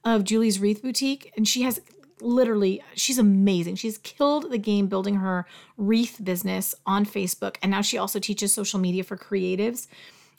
of 0.05 0.23
Julie's 0.23 0.59
Wreath 0.59 0.81
Boutique, 0.81 1.33
and 1.35 1.47
she 1.47 1.63
has 1.63 1.81
literally 2.21 2.81
she's 2.93 3.17
amazing. 3.17 3.75
She's 3.75 3.97
killed 3.97 4.51
the 4.51 4.57
game 4.57 4.87
building 4.87 5.15
her 5.15 5.45
wreath 5.77 6.23
business 6.23 6.73
on 6.85 7.05
Facebook, 7.05 7.57
and 7.61 7.71
now 7.71 7.81
she 7.81 7.97
also 7.97 8.19
teaches 8.19 8.53
social 8.53 8.79
media 8.79 9.03
for 9.03 9.17
creatives. 9.17 9.87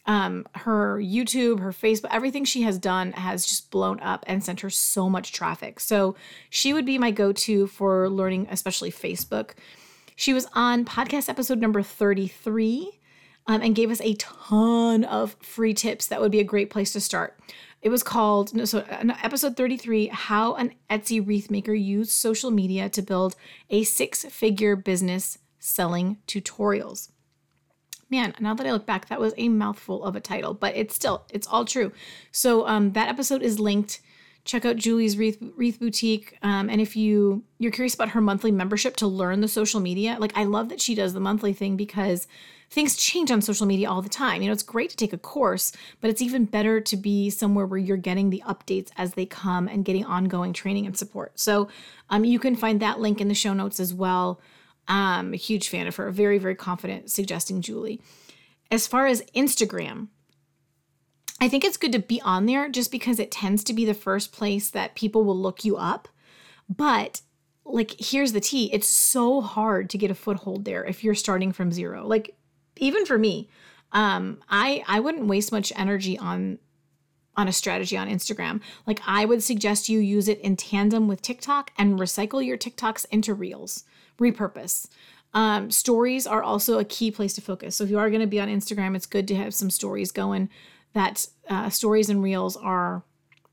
Um, 0.06 0.46
her 0.54 0.98
YouTube, 0.98 1.58
her 1.58 1.72
Facebook, 1.72 2.10
everything 2.12 2.44
she 2.44 2.62
has 2.62 2.78
done 2.78 3.10
has 3.12 3.44
just 3.44 3.72
blown 3.72 3.98
up 3.98 4.24
and 4.28 4.42
sent 4.42 4.60
her 4.60 4.70
so 4.70 5.10
much 5.10 5.32
traffic. 5.32 5.80
So 5.80 6.14
she 6.48 6.72
would 6.72 6.86
be 6.86 6.96
my 6.96 7.10
go-to 7.10 7.66
for 7.66 8.08
learning, 8.08 8.46
especially 8.48 8.92
Facebook. 8.92 9.54
She 10.14 10.32
was 10.32 10.46
on 10.54 10.84
podcast 10.84 11.28
episode 11.28 11.58
number 11.58 11.82
33 11.82 13.00
um, 13.48 13.62
and 13.62 13.74
gave 13.74 13.90
us 13.90 14.00
a 14.00 14.14
ton 14.14 15.02
of 15.02 15.36
free 15.42 15.74
tips. 15.74 16.06
That 16.06 16.20
would 16.20 16.32
be 16.32 16.40
a 16.40 16.44
great 16.44 16.70
place 16.70 16.92
to 16.92 17.00
start. 17.00 17.38
It 17.82 17.88
was 17.88 18.02
called, 18.02 18.68
so 18.68 18.84
episode 19.22 19.56
33 19.56 20.08
How 20.08 20.54
an 20.54 20.74
Etsy 20.90 21.24
Wreath 21.24 21.50
Maker 21.50 21.74
Used 21.74 22.10
Social 22.10 22.50
Media 22.50 22.88
to 22.88 23.02
Build 23.02 23.36
a 23.70 23.84
Six 23.84 24.24
Figure 24.24 24.74
Business 24.76 25.38
Selling 25.58 26.18
Tutorials. 26.26 27.10
Man, 28.08 28.34
now 28.40 28.54
that 28.54 28.66
I 28.66 28.72
look 28.72 28.86
back, 28.86 29.08
that 29.08 29.20
was 29.20 29.34
a 29.36 29.48
mouthful 29.48 30.04
of 30.04 30.16
a 30.16 30.20
title, 30.20 30.54
but 30.54 30.76
it's 30.76 30.94
still, 30.94 31.24
it's 31.32 31.46
all 31.46 31.64
true. 31.64 31.92
So 32.30 32.66
um, 32.66 32.92
that 32.92 33.08
episode 33.08 33.42
is 33.42 33.60
linked 33.60 34.00
check 34.46 34.64
out 34.64 34.76
Julie's 34.76 35.18
Wreath, 35.18 35.38
Wreath 35.56 35.78
Boutique. 35.78 36.38
Um, 36.40 36.70
and 36.70 36.80
if 36.80 36.96
you 36.96 37.42
you're 37.58 37.72
curious 37.72 37.94
about 37.94 38.10
her 38.10 38.20
monthly 38.20 38.52
membership 38.52 38.96
to 38.96 39.06
learn 39.06 39.40
the 39.40 39.48
social 39.48 39.80
media, 39.80 40.16
like 40.18 40.32
I 40.36 40.44
love 40.44 40.70
that 40.70 40.80
she 40.80 40.94
does 40.94 41.12
the 41.12 41.20
monthly 41.20 41.52
thing 41.52 41.76
because 41.76 42.26
things 42.70 42.96
change 42.96 43.30
on 43.30 43.40
social 43.40 43.66
media 43.66 43.88
all 43.88 44.02
the 44.02 44.08
time. 44.08 44.42
You 44.42 44.48
know, 44.48 44.52
it's 44.52 44.62
great 44.62 44.90
to 44.90 44.96
take 44.96 45.12
a 45.12 45.18
course, 45.18 45.72
but 46.00 46.10
it's 46.10 46.22
even 46.22 46.44
better 46.44 46.80
to 46.80 46.96
be 46.96 47.30
somewhere 47.30 47.66
where 47.66 47.78
you're 47.78 47.96
getting 47.96 48.30
the 48.30 48.42
updates 48.46 48.90
as 48.96 49.14
they 49.14 49.26
come 49.26 49.68
and 49.68 49.84
getting 49.84 50.04
ongoing 50.04 50.52
training 50.52 50.86
and 50.86 50.96
support. 50.96 51.38
So 51.38 51.68
um, 52.10 52.24
you 52.24 52.38
can 52.38 52.56
find 52.56 52.80
that 52.80 53.00
link 53.00 53.20
in 53.20 53.28
the 53.28 53.34
show 53.34 53.52
notes 53.52 53.80
as 53.80 53.94
well. 53.94 54.40
Um, 54.88 55.32
a 55.32 55.36
huge 55.36 55.68
fan 55.68 55.86
of 55.86 55.96
her, 55.96 56.10
very, 56.10 56.38
very 56.38 56.54
confident 56.54 57.10
suggesting 57.10 57.60
Julie. 57.60 58.00
As 58.70 58.86
far 58.86 59.06
as 59.06 59.22
Instagram, 59.34 60.08
I 61.40 61.48
think 61.48 61.64
it's 61.64 61.76
good 61.76 61.92
to 61.92 61.98
be 61.98 62.20
on 62.22 62.46
there 62.46 62.68
just 62.68 62.90
because 62.90 63.18
it 63.18 63.30
tends 63.30 63.62
to 63.64 63.72
be 63.72 63.84
the 63.84 63.94
first 63.94 64.32
place 64.32 64.70
that 64.70 64.94
people 64.94 65.24
will 65.24 65.38
look 65.38 65.64
you 65.64 65.76
up. 65.76 66.08
But 66.68 67.20
like 67.64 67.94
here's 67.98 68.32
the 68.32 68.40
tea, 68.40 68.70
it's 68.72 68.88
so 68.88 69.40
hard 69.40 69.90
to 69.90 69.98
get 69.98 70.10
a 70.10 70.14
foothold 70.14 70.64
there 70.64 70.84
if 70.84 71.04
you're 71.04 71.14
starting 71.14 71.52
from 71.52 71.72
zero. 71.72 72.06
Like 72.06 72.36
even 72.76 73.06
for 73.06 73.18
me, 73.18 73.48
um 73.92 74.38
I 74.48 74.84
I 74.86 75.00
wouldn't 75.00 75.26
waste 75.26 75.52
much 75.52 75.72
energy 75.76 76.18
on 76.18 76.58
on 77.36 77.48
a 77.48 77.52
strategy 77.52 77.96
on 77.96 78.08
Instagram. 78.08 78.60
Like 78.86 79.00
I 79.06 79.24
would 79.24 79.42
suggest 79.42 79.88
you 79.88 79.98
use 79.98 80.28
it 80.28 80.40
in 80.40 80.56
tandem 80.56 81.06
with 81.06 81.22
TikTok 81.22 81.70
and 81.76 81.98
recycle 81.98 82.44
your 82.44 82.56
TikToks 82.56 83.06
into 83.10 83.34
reels, 83.34 83.84
repurpose. 84.18 84.88
Um, 85.34 85.70
stories 85.70 86.26
are 86.26 86.42
also 86.42 86.78
a 86.78 86.84
key 86.84 87.10
place 87.10 87.34
to 87.34 87.42
focus. 87.42 87.76
So 87.76 87.84
if 87.84 87.90
you 87.90 87.98
are 87.98 88.08
going 88.08 88.22
to 88.22 88.26
be 88.26 88.40
on 88.40 88.48
Instagram, 88.48 88.96
it's 88.96 89.04
good 89.04 89.28
to 89.28 89.36
have 89.36 89.54
some 89.54 89.68
stories 89.68 90.10
going 90.10 90.48
that 90.94 91.26
uh, 91.50 91.68
stories 91.68 92.08
and 92.08 92.22
reels 92.22 92.56
are 92.56 93.02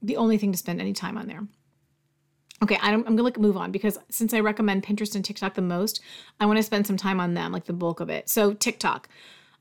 the 0.02 0.16
only 0.16 0.38
thing 0.38 0.54
to 0.54 0.58
spend 0.58 0.80
any 0.80 0.94
time 0.94 1.18
on 1.18 1.28
there. 1.28 1.46
Okay, 2.64 2.80
I'm, 2.82 3.04
I'm 3.06 3.18
gonna 3.18 3.38
move 3.40 3.58
on 3.58 3.74
because 3.74 4.00
since 4.10 4.34
I 4.34 4.40
recommend 4.40 4.84
Pinterest 4.84 5.16
and 5.16 5.26
TikTok 5.26 5.56
the 5.56 5.62
most, 5.62 6.00
I 6.40 6.46
want 6.46 6.58
to 6.58 6.64
spend 6.64 6.88
some 6.88 6.96
time 6.96 7.20
on 7.20 7.34
them, 7.34 7.52
like 7.52 7.66
the 7.66 7.74
bulk 7.74 8.00
of 8.00 8.10
it. 8.10 8.30
So, 8.30 8.54
TikTok. 8.54 9.10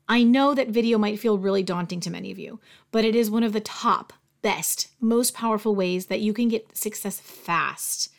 I 0.07 0.23
know 0.23 0.53
that 0.53 0.69
video 0.69 0.97
might 0.97 1.19
feel 1.19 1.37
really 1.37 1.63
daunting 1.63 1.99
to 2.01 2.09
many 2.09 2.31
of 2.31 2.39
you, 2.39 2.59
but 2.91 3.05
it 3.05 3.15
is 3.15 3.29
one 3.29 3.43
of 3.43 3.53
the 3.53 3.61
top, 3.61 4.13
best, 4.41 4.89
most 5.01 5.33
powerful 5.33 5.75
ways 5.75 6.05
that 6.07 6.21
you 6.21 6.33
can 6.33 6.47
get 6.47 6.77
success 6.77 7.19
fast. 7.19 8.09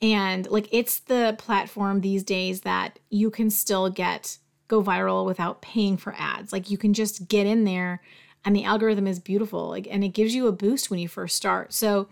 And 0.00 0.48
like 0.50 0.68
it's 0.72 1.00
the 1.00 1.36
platform 1.38 2.00
these 2.00 2.22
days 2.22 2.62
that 2.62 2.98
you 3.08 3.30
can 3.30 3.50
still 3.50 3.90
get 3.90 4.38
go 4.68 4.82
viral 4.82 5.26
without 5.26 5.62
paying 5.62 5.96
for 5.96 6.14
ads. 6.16 6.52
Like 6.52 6.70
you 6.70 6.78
can 6.78 6.92
just 6.92 7.28
get 7.28 7.46
in 7.46 7.64
there 7.64 8.02
and 8.44 8.56
the 8.56 8.64
algorithm 8.64 9.06
is 9.06 9.20
beautiful 9.20 9.68
like, 9.68 9.86
and 9.90 10.02
it 10.02 10.08
gives 10.08 10.34
you 10.34 10.46
a 10.48 10.52
boost 10.52 10.90
when 10.90 10.98
you 10.98 11.08
first 11.08 11.36
start 11.36 11.72
so 11.72 12.08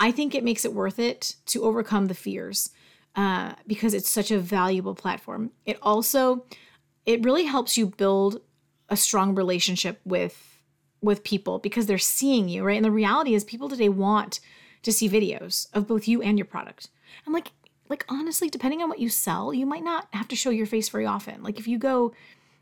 i 0.00 0.10
think 0.10 0.34
it 0.34 0.42
makes 0.42 0.64
it 0.64 0.74
worth 0.74 0.98
it 0.98 1.36
to 1.46 1.62
overcome 1.62 2.06
the 2.06 2.14
fears 2.14 2.70
uh, 3.16 3.54
because 3.66 3.92
it's 3.92 4.08
such 4.08 4.30
a 4.30 4.38
valuable 4.38 4.94
platform 4.94 5.50
it 5.64 5.78
also 5.82 6.44
it 7.06 7.24
really 7.24 7.44
helps 7.44 7.76
you 7.76 7.86
build 7.86 8.40
a 8.88 8.96
strong 8.96 9.34
relationship 9.34 10.00
with 10.04 10.62
with 11.02 11.24
people 11.24 11.58
because 11.58 11.86
they're 11.86 11.98
seeing 11.98 12.48
you 12.48 12.64
right 12.64 12.76
and 12.76 12.84
the 12.84 12.90
reality 12.90 13.34
is 13.34 13.44
people 13.44 13.68
today 13.68 13.88
want 13.88 14.40
to 14.82 14.92
see 14.92 15.08
videos 15.08 15.68
of 15.74 15.86
both 15.86 16.08
you 16.08 16.22
and 16.22 16.38
your 16.38 16.44
product 16.44 16.88
and 17.24 17.32
like 17.32 17.52
like 17.88 18.04
honestly 18.08 18.48
depending 18.48 18.82
on 18.82 18.88
what 18.88 18.98
you 18.98 19.08
sell 19.08 19.52
you 19.52 19.66
might 19.66 19.84
not 19.84 20.08
have 20.12 20.28
to 20.28 20.36
show 20.36 20.50
your 20.50 20.66
face 20.66 20.88
very 20.88 21.06
often 21.06 21.42
like 21.42 21.58
if 21.58 21.66
you 21.66 21.78
go 21.78 22.12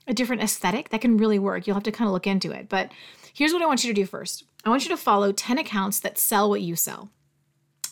a 0.09 0.15
different 0.15 0.43
aesthetic, 0.43 0.89
that 0.89 1.03
can 1.03 1.19
really 1.19 1.39
work. 1.39 1.67
You'll 1.67 1.75
have 1.75 1.83
to 1.85 1.93
kind 1.93 2.09
of 2.09 2.13
look 2.13 2.27
into 2.27 2.51
it. 2.51 2.69
But 2.69 2.91
here's 3.35 3.53
what 3.53 3.63
I 3.63 3.67
want 3.67 3.85
you 3.85 3.93
to 3.93 4.01
do 4.01 4.07
first 4.07 4.45
I 4.65 4.71
want 4.71 4.83
you 4.85 4.91
to 4.91 4.97
follow 4.97 5.31
10 5.31 5.59
accounts 5.59 6.01
that 6.01 6.19
sell 6.19 6.49
what 6.49 6.63
you 6.63 6.75
sell. 6.75 7.11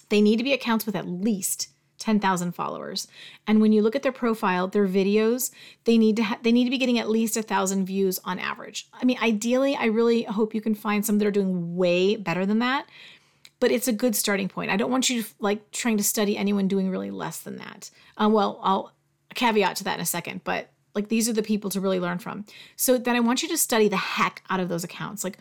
They 0.08 0.20
need 0.20 0.36
to 0.36 0.44
be 0.44 0.52
accounts 0.52 0.86
with 0.86 0.96
at 0.96 1.08
least 1.08 1.68
10,000 1.98 2.52
followers. 2.52 3.08
And 3.46 3.60
when 3.60 3.72
you 3.72 3.82
look 3.82 3.96
at 3.96 4.02
their 4.02 4.12
profile, 4.12 4.68
their 4.68 4.86
videos, 4.86 5.50
they 5.84 5.98
need 5.98 6.16
to 6.16 6.24
ha- 6.24 6.38
they 6.42 6.52
need 6.52 6.64
to 6.64 6.70
be 6.70 6.78
getting 6.78 6.98
at 6.98 7.08
least 7.08 7.36
a 7.36 7.40
1,000 7.40 7.86
views 7.86 8.20
on 8.24 8.38
average. 8.38 8.88
I 8.92 9.04
mean, 9.04 9.18
ideally, 9.22 9.76
I 9.76 9.86
really 9.86 10.24
hope 10.24 10.54
you 10.54 10.60
can 10.60 10.74
find 10.74 11.04
some 11.04 11.18
that 11.18 11.26
are 11.26 11.32
doing 11.32 11.76
way 11.76 12.16
better 12.16 12.44
than 12.44 12.58
that. 12.60 12.86
But 13.58 13.70
it's 13.70 13.88
a 13.88 13.92
good 13.92 14.14
starting 14.14 14.48
point. 14.48 14.70
I 14.70 14.76
don't 14.76 14.90
want 14.90 15.08
you 15.08 15.22
to 15.22 15.28
like 15.38 15.70
trying 15.70 15.96
to 15.96 16.04
study 16.04 16.36
anyone 16.36 16.68
doing 16.68 16.90
really 16.90 17.10
less 17.10 17.40
than 17.40 17.56
that. 17.56 17.90
Um, 18.18 18.34
well, 18.34 18.60
I'll 18.62 18.92
caveat 19.34 19.76
to 19.76 19.84
that 19.84 19.94
in 19.94 20.00
a 20.00 20.06
second, 20.06 20.42
but 20.44 20.68
like 20.94 21.08
these 21.08 21.28
are 21.28 21.32
the 21.32 21.42
people 21.42 21.70
to 21.70 21.80
really 21.80 21.98
learn 21.98 22.18
from. 22.18 22.44
So 22.76 22.98
then 22.98 23.16
I 23.16 23.20
want 23.20 23.42
you 23.42 23.48
to 23.48 23.56
study 23.56 23.88
the 23.88 23.96
heck 23.96 24.42
out 24.50 24.60
of 24.60 24.68
those 24.68 24.84
accounts. 24.84 25.24
Like 25.24 25.38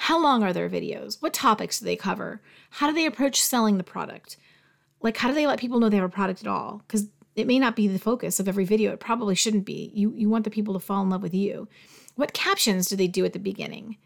how 0.00 0.22
long 0.22 0.42
are 0.42 0.52
their 0.52 0.70
videos? 0.70 1.20
What 1.20 1.34
topics 1.34 1.78
do 1.78 1.84
they 1.84 1.96
cover? 1.96 2.40
How 2.70 2.88
do 2.88 2.94
they 2.94 3.06
approach 3.06 3.42
selling 3.42 3.78
the 3.78 3.84
product? 3.84 4.36
Like 5.00 5.16
how 5.16 5.28
do 5.28 5.34
they 5.34 5.46
let 5.46 5.60
people 5.60 5.80
know 5.80 5.88
they 5.88 5.96
have 5.96 6.04
a 6.04 6.08
product 6.08 6.40
at 6.40 6.46
all? 6.46 6.82
Cuz 6.88 7.08
it 7.36 7.46
may 7.46 7.58
not 7.58 7.76
be 7.76 7.86
the 7.86 7.98
focus 7.98 8.40
of 8.40 8.48
every 8.48 8.64
video. 8.64 8.92
It 8.92 9.00
probably 9.00 9.34
shouldn't 9.34 9.64
be. 9.64 9.90
You 9.94 10.12
you 10.16 10.28
want 10.28 10.44
the 10.44 10.50
people 10.50 10.74
to 10.74 10.80
fall 10.80 11.02
in 11.02 11.10
love 11.10 11.22
with 11.22 11.34
you. 11.34 11.68
What 12.14 12.32
captions 12.32 12.88
do 12.88 12.96
they 12.96 13.08
do 13.08 13.24
at 13.24 13.32
the 13.32 13.38
beginning? 13.38 13.96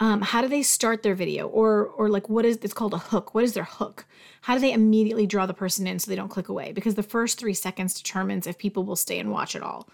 Um, 0.00 0.22
how 0.22 0.42
do 0.42 0.48
they 0.48 0.62
start 0.62 1.02
their 1.02 1.16
video 1.16 1.48
or 1.48 1.86
or 1.86 2.08
like 2.08 2.28
what 2.28 2.44
is 2.44 2.58
it's 2.62 2.72
called 2.72 2.94
a 2.94 2.98
hook 2.98 3.34
what 3.34 3.42
is 3.42 3.54
their 3.54 3.64
hook 3.64 4.06
how 4.42 4.54
do 4.54 4.60
they 4.60 4.72
immediately 4.72 5.26
draw 5.26 5.44
the 5.44 5.54
person 5.54 5.88
in 5.88 5.98
so 5.98 6.08
they 6.08 6.14
don't 6.14 6.28
click 6.28 6.48
away 6.48 6.70
because 6.70 6.94
the 6.94 7.02
first 7.02 7.36
three 7.36 7.52
seconds 7.52 7.94
determines 7.94 8.46
if 8.46 8.58
people 8.58 8.84
will 8.84 8.94
stay 8.94 9.18
and 9.18 9.32
watch 9.32 9.56
it 9.56 9.62
all 9.62 9.88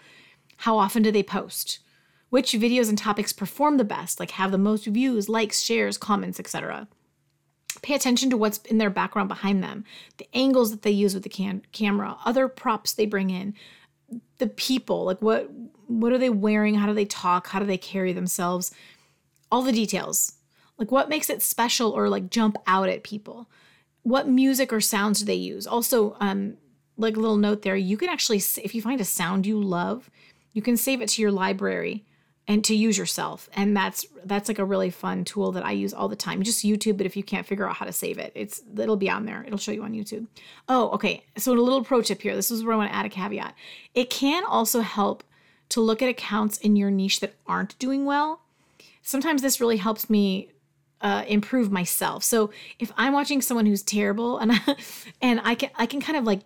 how 0.58 0.78
often 0.78 1.02
do 1.02 1.10
they 1.10 1.22
post? 1.22 1.80
Which 2.30 2.52
videos 2.52 2.88
and 2.88 2.98
topics 2.98 3.32
perform 3.32 3.76
the 3.76 3.84
best, 3.84 4.18
like 4.18 4.32
have 4.32 4.50
the 4.50 4.58
most 4.58 4.86
views, 4.86 5.28
likes, 5.28 5.62
shares, 5.62 5.96
comments, 5.96 6.40
etc. 6.40 6.88
Pay 7.82 7.94
attention 7.94 8.30
to 8.30 8.36
what's 8.36 8.58
in 8.58 8.78
their 8.78 8.90
background 8.90 9.28
behind 9.28 9.62
them, 9.62 9.84
the 10.16 10.26
angles 10.34 10.70
that 10.70 10.82
they 10.82 10.90
use 10.90 11.14
with 11.14 11.22
the 11.22 11.28
can- 11.28 11.62
camera, 11.72 12.16
other 12.24 12.48
props 12.48 12.92
they 12.92 13.06
bring 13.06 13.30
in, 13.30 13.54
the 14.38 14.48
people, 14.48 15.04
like 15.04 15.20
what 15.22 15.50
what 15.86 16.12
are 16.12 16.18
they 16.18 16.30
wearing, 16.30 16.74
how 16.74 16.86
do 16.86 16.94
they 16.94 17.04
talk, 17.04 17.48
how 17.48 17.58
do 17.58 17.66
they 17.66 17.76
carry 17.76 18.12
themselves, 18.12 18.72
all 19.52 19.62
the 19.62 19.72
details. 19.72 20.32
Like 20.78 20.90
what 20.90 21.08
makes 21.08 21.30
it 21.30 21.42
special 21.42 21.90
or 21.90 22.08
like 22.08 22.30
jump 22.30 22.56
out 22.66 22.88
at 22.88 23.04
people? 23.04 23.48
What 24.02 24.28
music 24.28 24.72
or 24.72 24.80
sounds 24.80 25.20
do 25.20 25.26
they 25.26 25.34
use? 25.34 25.66
Also, 25.66 26.16
um, 26.20 26.56
like 26.96 27.16
a 27.16 27.20
little 27.20 27.36
note 27.36 27.62
there, 27.62 27.76
you 27.76 27.96
can 27.96 28.08
actually, 28.08 28.38
if 28.38 28.74
you 28.74 28.82
find 28.82 29.00
a 29.00 29.04
sound 29.04 29.46
you 29.46 29.60
love, 29.60 30.10
you 30.52 30.62
can 30.62 30.76
save 30.76 31.00
it 31.00 31.08
to 31.10 31.22
your 31.22 31.32
library 31.32 32.04
and 32.46 32.64
to 32.64 32.74
use 32.74 32.98
yourself. 32.98 33.48
And 33.54 33.76
that's 33.76 34.06
that's 34.24 34.48
like 34.48 34.58
a 34.58 34.64
really 34.64 34.90
fun 34.90 35.24
tool 35.24 35.52
that 35.52 35.64
i 35.64 35.72
use 35.72 35.94
all 35.94 36.08
the 36.08 36.16
time. 36.16 36.42
Just 36.42 36.64
youtube 36.64 36.96
but 36.96 37.06
if 37.06 37.16
you 37.16 37.22
can't 37.22 37.46
figure 37.46 37.68
out 37.68 37.76
how 37.76 37.86
to 37.86 37.92
save 37.92 38.18
it. 38.18 38.32
It's 38.34 38.62
it'll 38.78 38.96
be 38.96 39.10
on 39.10 39.24
there. 39.24 39.44
It'll 39.46 39.58
show 39.58 39.72
you 39.72 39.82
on 39.82 39.92
youtube. 39.92 40.26
Oh 40.68 40.90
okay. 40.90 41.24
So 41.36 41.52
a 41.52 41.54
little 41.54 41.84
pro 41.84 42.02
tip 42.02 42.22
here. 42.22 42.34
This 42.34 42.50
is 42.50 42.64
where 42.64 42.74
i 42.74 42.76
want 42.76 42.90
to 42.90 42.96
add 42.96 43.06
a 43.06 43.10
caveat. 43.10 43.54
It 43.94 44.10
can 44.10 44.44
also 44.44 44.80
help 44.80 45.24
to 45.70 45.80
look 45.80 46.02
at 46.02 46.08
accounts 46.08 46.58
in 46.58 46.76
your 46.76 46.90
niche 46.90 47.20
that 47.20 47.34
aren't 47.46 47.78
doing 47.78 48.04
well. 48.04 48.40
Sometimes 49.02 49.42
this 49.42 49.60
really 49.60 49.78
helps 49.78 50.08
me 50.08 50.50
uh, 51.00 51.24
improve 51.28 51.70
myself. 51.70 52.24
So 52.24 52.50
if 52.78 52.90
I'm 52.96 53.12
watching 53.12 53.42
someone 53.42 53.66
who's 53.66 53.82
terrible 53.82 54.38
and 54.38 54.52
and 55.22 55.40
I 55.44 55.54
can 55.54 55.70
I 55.76 55.86
can 55.86 56.00
kind 56.00 56.16
of 56.18 56.24
like 56.24 56.40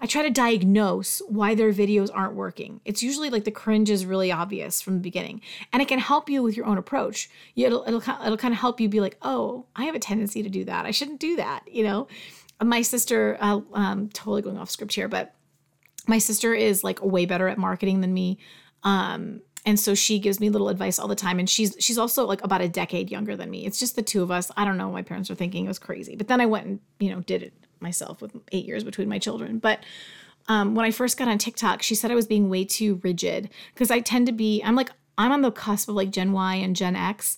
I 0.00 0.06
try 0.06 0.22
to 0.22 0.30
diagnose 0.30 1.20
why 1.28 1.54
their 1.54 1.72
videos 1.72 2.08
aren't 2.12 2.34
working. 2.34 2.80
It's 2.84 3.02
usually 3.02 3.30
like 3.30 3.44
the 3.44 3.50
cringe 3.50 3.90
is 3.90 4.06
really 4.06 4.30
obvious 4.30 4.80
from 4.80 4.94
the 4.94 5.00
beginning, 5.00 5.40
and 5.72 5.82
it 5.82 5.88
can 5.88 5.98
help 5.98 6.28
you 6.28 6.42
with 6.42 6.56
your 6.56 6.66
own 6.66 6.78
approach. 6.78 7.28
It'll 7.56 7.84
it'll 7.86 8.02
it'll 8.24 8.36
kind 8.36 8.54
of 8.54 8.60
help 8.60 8.80
you 8.80 8.88
be 8.88 9.00
like, 9.00 9.16
oh, 9.22 9.66
I 9.74 9.84
have 9.84 9.94
a 9.94 10.00
tendency 10.00 10.42
to 10.42 10.48
do 10.48 10.64
that. 10.64 10.86
I 10.86 10.92
shouldn't 10.92 11.20
do 11.20 11.36
that. 11.36 11.64
You 11.66 11.84
know, 11.84 12.08
my 12.62 12.82
sister, 12.82 13.36
uh, 13.40 13.60
um, 13.72 14.08
totally 14.10 14.42
going 14.42 14.58
off 14.58 14.70
script 14.70 14.94
here, 14.94 15.08
but 15.08 15.34
my 16.06 16.18
sister 16.18 16.54
is 16.54 16.84
like 16.84 17.02
way 17.02 17.26
better 17.26 17.48
at 17.48 17.58
marketing 17.58 18.00
than 18.00 18.14
me. 18.14 18.38
Um, 18.84 19.42
and 19.66 19.78
so 19.78 19.94
she 19.94 20.18
gives 20.18 20.40
me 20.40 20.48
little 20.48 20.68
advice 20.68 20.98
all 20.98 21.08
the 21.08 21.14
time 21.14 21.38
and 21.38 21.50
she's 21.50 21.76
she's 21.78 21.98
also 21.98 22.24
like 22.24 22.42
about 22.42 22.60
a 22.60 22.68
decade 22.68 23.10
younger 23.10 23.36
than 23.36 23.50
me 23.50 23.66
it's 23.66 23.78
just 23.78 23.96
the 23.96 24.02
two 24.02 24.22
of 24.22 24.30
us 24.30 24.50
i 24.56 24.64
don't 24.64 24.78
know 24.78 24.90
my 24.90 25.02
parents 25.02 25.28
were 25.28 25.34
thinking 25.34 25.64
it 25.64 25.68
was 25.68 25.80
crazy 25.80 26.16
but 26.16 26.28
then 26.28 26.40
i 26.40 26.46
went 26.46 26.66
and 26.66 26.80
you 27.00 27.10
know 27.10 27.20
did 27.22 27.42
it 27.42 27.52
myself 27.80 28.20
with 28.20 28.36
eight 28.52 28.66
years 28.66 28.84
between 28.84 29.08
my 29.08 29.18
children. 29.18 29.58
But 29.58 29.80
um, 30.50 30.74
when 30.74 30.86
i 30.86 30.90
first 30.90 31.18
got 31.18 31.28
on 31.28 31.36
tiktok 31.36 31.82
she 31.82 31.94
said 31.94 32.10
i 32.10 32.14
was 32.14 32.26
being 32.26 32.48
way 32.48 32.64
too 32.64 32.98
rigid 33.02 33.50
because 33.74 33.90
i 33.90 34.00
tend 34.00 34.26
to 34.26 34.32
be 34.32 34.62
i'm 34.64 34.74
like 34.74 34.90
i'm 35.18 35.30
on 35.30 35.42
the 35.42 35.50
cusp 35.50 35.90
of 35.90 35.94
like 35.94 36.10
gen 36.10 36.32
y 36.32 36.54
and 36.54 36.74
gen 36.74 36.96
x 36.96 37.36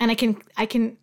and 0.00 0.10
i 0.10 0.14
can 0.14 0.40
i 0.56 0.64
can 0.64 0.96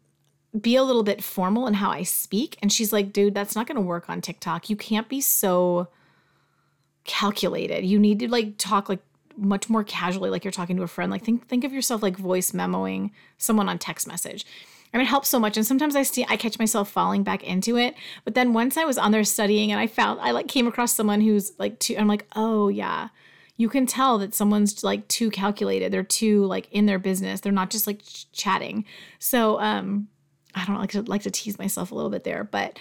be 0.60 0.76
a 0.76 0.84
little 0.84 1.04
bit 1.04 1.24
formal 1.24 1.66
in 1.68 1.74
how 1.76 1.90
i 1.90 2.04
speak. 2.04 2.58
And 2.62 2.72
she's 2.72 2.94
like 2.94 3.12
dude 3.12 3.34
that's 3.34 3.56
not 3.56 3.68
going 3.68 3.76
to 3.76 3.82
work 3.82 4.10
on 4.10 4.22
tiktok. 4.22 4.70
You 4.70 4.76
can't 4.76 5.10
be 5.10 5.22
so 5.22 5.88
calculated. 7.06 7.86
You 7.86 8.00
need 8.00 8.20
to 8.20 8.30
like 8.30 8.58
talk 8.58 8.88
like 8.88 9.02
much 9.36 9.68
more 9.68 9.84
casually 9.84 10.30
like 10.30 10.46
you're 10.46 10.52
talking 10.52 10.78
to 10.78 10.84
a 10.84 10.88
friend. 10.88 11.12
Like 11.12 11.24
think 11.24 11.48
think 11.48 11.64
of 11.64 11.74
yourself 11.74 12.04
like 12.04 12.18
voice 12.18 12.52
memoing 12.52 13.12
someone 13.38 13.68
on 13.68 13.80
text 13.80 14.08
message 14.08 14.46
and 14.94 15.02
it 15.02 15.06
helps 15.06 15.28
so 15.28 15.40
much. 15.40 15.58
And 15.58 15.66
sometimes 15.66 15.96
i 15.96 16.04
see 16.04 16.26
i 16.30 16.38
catch 16.38 16.60
myself 16.60 16.90
falling 16.90 17.24
back 17.24 17.44
into 17.44 17.78
it. 17.78 17.96
But 18.24 18.36
then 18.36 18.54
once 18.54 18.78
i 18.78 18.86
was 18.86 18.98
on 18.98 19.12
there 19.12 19.24
studying 19.24 19.72
and 19.72 19.82
i 19.82 19.88
found 19.88 20.22
i 20.22 20.32
like 20.32 20.48
came 20.48 20.68
across 20.68 20.96
someone 20.96 21.22
who's 21.22 21.52
like 21.60 21.80
too 21.80 21.96
i'm 21.98 22.08
like 22.08 22.28
oh 22.36 22.70
yeah. 22.70 23.10
You 23.58 23.70
can 23.70 23.86
tell 23.86 24.18
that 24.18 24.34
someone's 24.34 24.84
like 24.84 25.08
too 25.08 25.30
calculated. 25.30 25.94
They're 25.94 26.02
too 26.04 26.44
like 26.46 26.68
in 26.72 26.88
their 26.88 26.98
business. 26.98 27.42
They're 27.42 27.52
not 27.52 27.70
just 27.70 27.86
like 27.86 28.02
ch- 28.04 28.32
chatting. 28.32 28.86
So 29.20 29.60
um 29.60 30.08
i 30.56 30.64
don't 30.66 30.80
like 30.80 30.92
to 30.92 31.02
like 31.02 31.24
to 31.24 31.32
tease 31.32 31.58
myself 31.58 31.92
a 31.92 31.96
little 31.96 32.12
bit 32.12 32.24
there. 32.24 32.44
But 32.44 32.80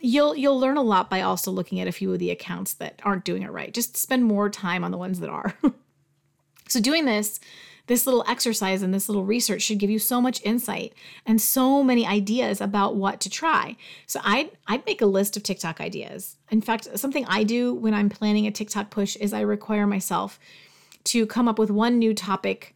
you'll 0.00 0.36
you'll 0.36 0.58
learn 0.58 0.76
a 0.76 0.82
lot 0.82 1.10
by 1.10 1.20
also 1.20 1.50
looking 1.50 1.80
at 1.80 1.88
a 1.88 1.92
few 1.92 2.12
of 2.12 2.18
the 2.18 2.30
accounts 2.30 2.74
that 2.74 3.00
aren't 3.04 3.24
doing 3.24 3.42
it 3.42 3.50
right. 3.50 3.72
Just 3.72 3.96
spend 3.96 4.24
more 4.24 4.48
time 4.48 4.84
on 4.84 4.90
the 4.90 4.98
ones 4.98 5.20
that 5.20 5.30
are. 5.30 5.54
so 6.68 6.80
doing 6.80 7.04
this 7.04 7.40
this 7.86 8.06
little 8.06 8.24
exercise 8.26 8.82
and 8.82 8.92
this 8.92 9.08
little 9.08 9.24
research 9.24 9.62
should 9.62 9.78
give 9.78 9.90
you 9.90 9.98
so 9.98 10.20
much 10.20 10.42
insight 10.44 10.92
and 11.24 11.40
so 11.40 11.82
many 11.82 12.06
ideas 12.06 12.60
about 12.60 12.96
what 12.96 13.20
to 13.20 13.30
try. 13.30 13.76
So 14.06 14.20
I'd 14.24 14.50
I'd 14.66 14.86
make 14.86 15.00
a 15.00 15.06
list 15.06 15.36
of 15.36 15.42
TikTok 15.42 15.80
ideas. 15.80 16.36
In 16.50 16.60
fact, 16.60 16.98
something 16.98 17.24
I 17.26 17.44
do 17.44 17.74
when 17.74 17.94
I'm 17.94 18.08
planning 18.08 18.46
a 18.46 18.50
TikTok 18.50 18.90
push 18.90 19.16
is 19.16 19.32
I 19.32 19.40
require 19.40 19.86
myself 19.86 20.38
to 21.04 21.26
come 21.26 21.48
up 21.48 21.58
with 21.58 21.70
one 21.70 21.98
new 21.98 22.14
topic 22.14 22.74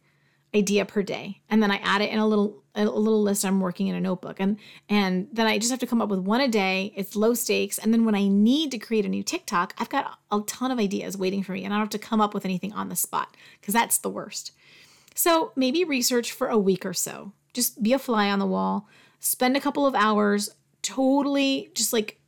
idea 0.53 0.83
per 0.85 1.01
day 1.01 1.41
and 1.49 1.63
then 1.63 1.71
I 1.71 1.77
add 1.77 2.01
it 2.01 2.11
in 2.11 2.19
a 2.19 2.27
little 2.27 2.61
a 2.75 2.85
little 2.85 3.21
list 3.21 3.45
I'm 3.45 3.59
working 3.59 3.87
in 3.87 3.95
a 3.95 4.01
notebook 4.01 4.39
and 4.39 4.57
and 4.89 5.27
then 5.31 5.45
I 5.45 5.57
just 5.57 5.71
have 5.71 5.79
to 5.79 5.87
come 5.87 6.01
up 6.01 6.09
with 6.09 6.19
one 6.19 6.41
a 6.41 6.47
day. 6.47 6.93
It's 6.95 7.15
low 7.15 7.33
stakes 7.33 7.77
and 7.77 7.93
then 7.93 8.05
when 8.05 8.15
I 8.15 8.27
need 8.27 8.71
to 8.71 8.77
create 8.77 9.05
a 9.05 9.09
new 9.09 9.23
TikTok, 9.23 9.73
I've 9.77 9.89
got 9.89 10.19
a 10.31 10.41
ton 10.47 10.71
of 10.71 10.79
ideas 10.79 11.17
waiting 11.17 11.43
for 11.43 11.51
me 11.53 11.63
and 11.63 11.73
I 11.73 11.77
don't 11.77 11.85
have 11.85 12.01
to 12.01 12.07
come 12.07 12.21
up 12.21 12.33
with 12.33 12.45
anything 12.45 12.73
on 12.73 12.89
the 12.89 12.95
spot 12.95 13.35
because 13.59 13.73
that's 13.73 13.97
the 13.97 14.09
worst. 14.09 14.51
So, 15.15 15.51
maybe 15.55 15.83
research 15.83 16.31
for 16.31 16.47
a 16.47 16.57
week 16.57 16.85
or 16.85 16.93
so. 16.93 17.33
Just 17.53 17.83
be 17.83 17.93
a 17.93 17.99
fly 17.99 18.29
on 18.29 18.39
the 18.39 18.45
wall. 18.45 18.87
Spend 19.19 19.55
a 19.55 19.61
couple 19.61 19.85
of 19.85 19.93
hours 19.93 20.49
totally 20.81 21.69
just 21.75 21.93
like 21.93 22.19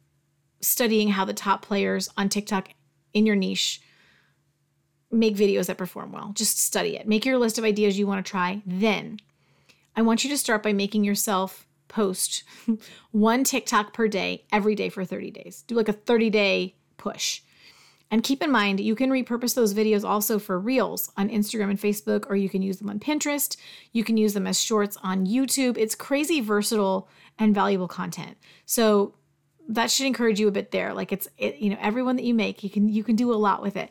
studying 0.61 1.09
how 1.09 1.25
the 1.25 1.33
top 1.33 1.61
players 1.61 2.09
on 2.17 2.29
TikTok 2.29 2.69
in 3.13 3.25
your 3.25 3.35
niche 3.35 3.81
make 5.11 5.35
videos 5.35 5.67
that 5.67 5.77
perform 5.77 6.11
well. 6.11 6.31
Just 6.33 6.59
study 6.59 6.97
it. 6.97 7.07
Make 7.07 7.25
your 7.25 7.37
list 7.37 7.57
of 7.57 7.63
ideas 7.63 7.97
you 7.97 8.07
want 8.07 8.25
to 8.25 8.29
try. 8.29 8.61
Then 8.65 9.19
I 9.95 10.01
want 10.01 10.23
you 10.23 10.29
to 10.31 10.37
start 10.37 10.63
by 10.63 10.73
making 10.73 11.03
yourself 11.03 11.67
post 11.87 12.43
one 13.11 13.43
TikTok 13.43 13.93
per 13.93 14.07
day 14.07 14.45
every 14.51 14.75
day 14.75 14.89
for 14.89 15.05
30 15.05 15.31
days. 15.31 15.63
Do 15.67 15.75
like 15.75 15.89
a 15.89 15.93
30 15.93 16.29
day 16.31 16.75
push. 16.97 17.41
And 18.13 18.23
keep 18.23 18.43
in 18.43 18.51
mind, 18.51 18.79
you 18.79 18.93
can 18.93 19.09
repurpose 19.09 19.55
those 19.55 19.73
videos 19.73 20.07
also 20.07 20.37
for 20.37 20.59
reels 20.59 21.11
on 21.17 21.29
Instagram 21.29 21.71
and 21.71 21.79
Facebook, 21.79 22.29
or 22.29 22.35
you 22.35 22.47
can 22.47 22.61
use 22.61 22.77
them 22.77 22.87
on 22.87 22.99
Pinterest. 22.99 23.57
You 23.91 24.03
can 24.03 24.17
use 24.17 24.35
them 24.35 24.45
as 24.45 24.61
shorts 24.61 24.99
on 25.01 25.25
YouTube. 25.25 25.79
It's 25.79 25.95
crazy 25.95 26.39
versatile 26.39 27.09
and 27.39 27.55
valuable 27.55 27.87
content. 27.87 28.37
So 28.67 29.15
that 29.67 29.89
should 29.89 30.05
encourage 30.05 30.39
you 30.39 30.47
a 30.47 30.51
bit 30.51 30.69
there. 30.69 30.93
Like 30.93 31.11
it's, 31.11 31.27
it, 31.39 31.55
you 31.55 31.71
know, 31.71 31.77
everyone 31.81 32.15
that 32.17 32.23
you 32.23 32.35
make, 32.35 32.63
you 32.63 32.69
can 32.69 32.87
you 32.87 33.03
can 33.03 33.15
do 33.15 33.33
a 33.33 33.41
lot 33.47 33.63
with 33.63 33.75
it. 33.75 33.89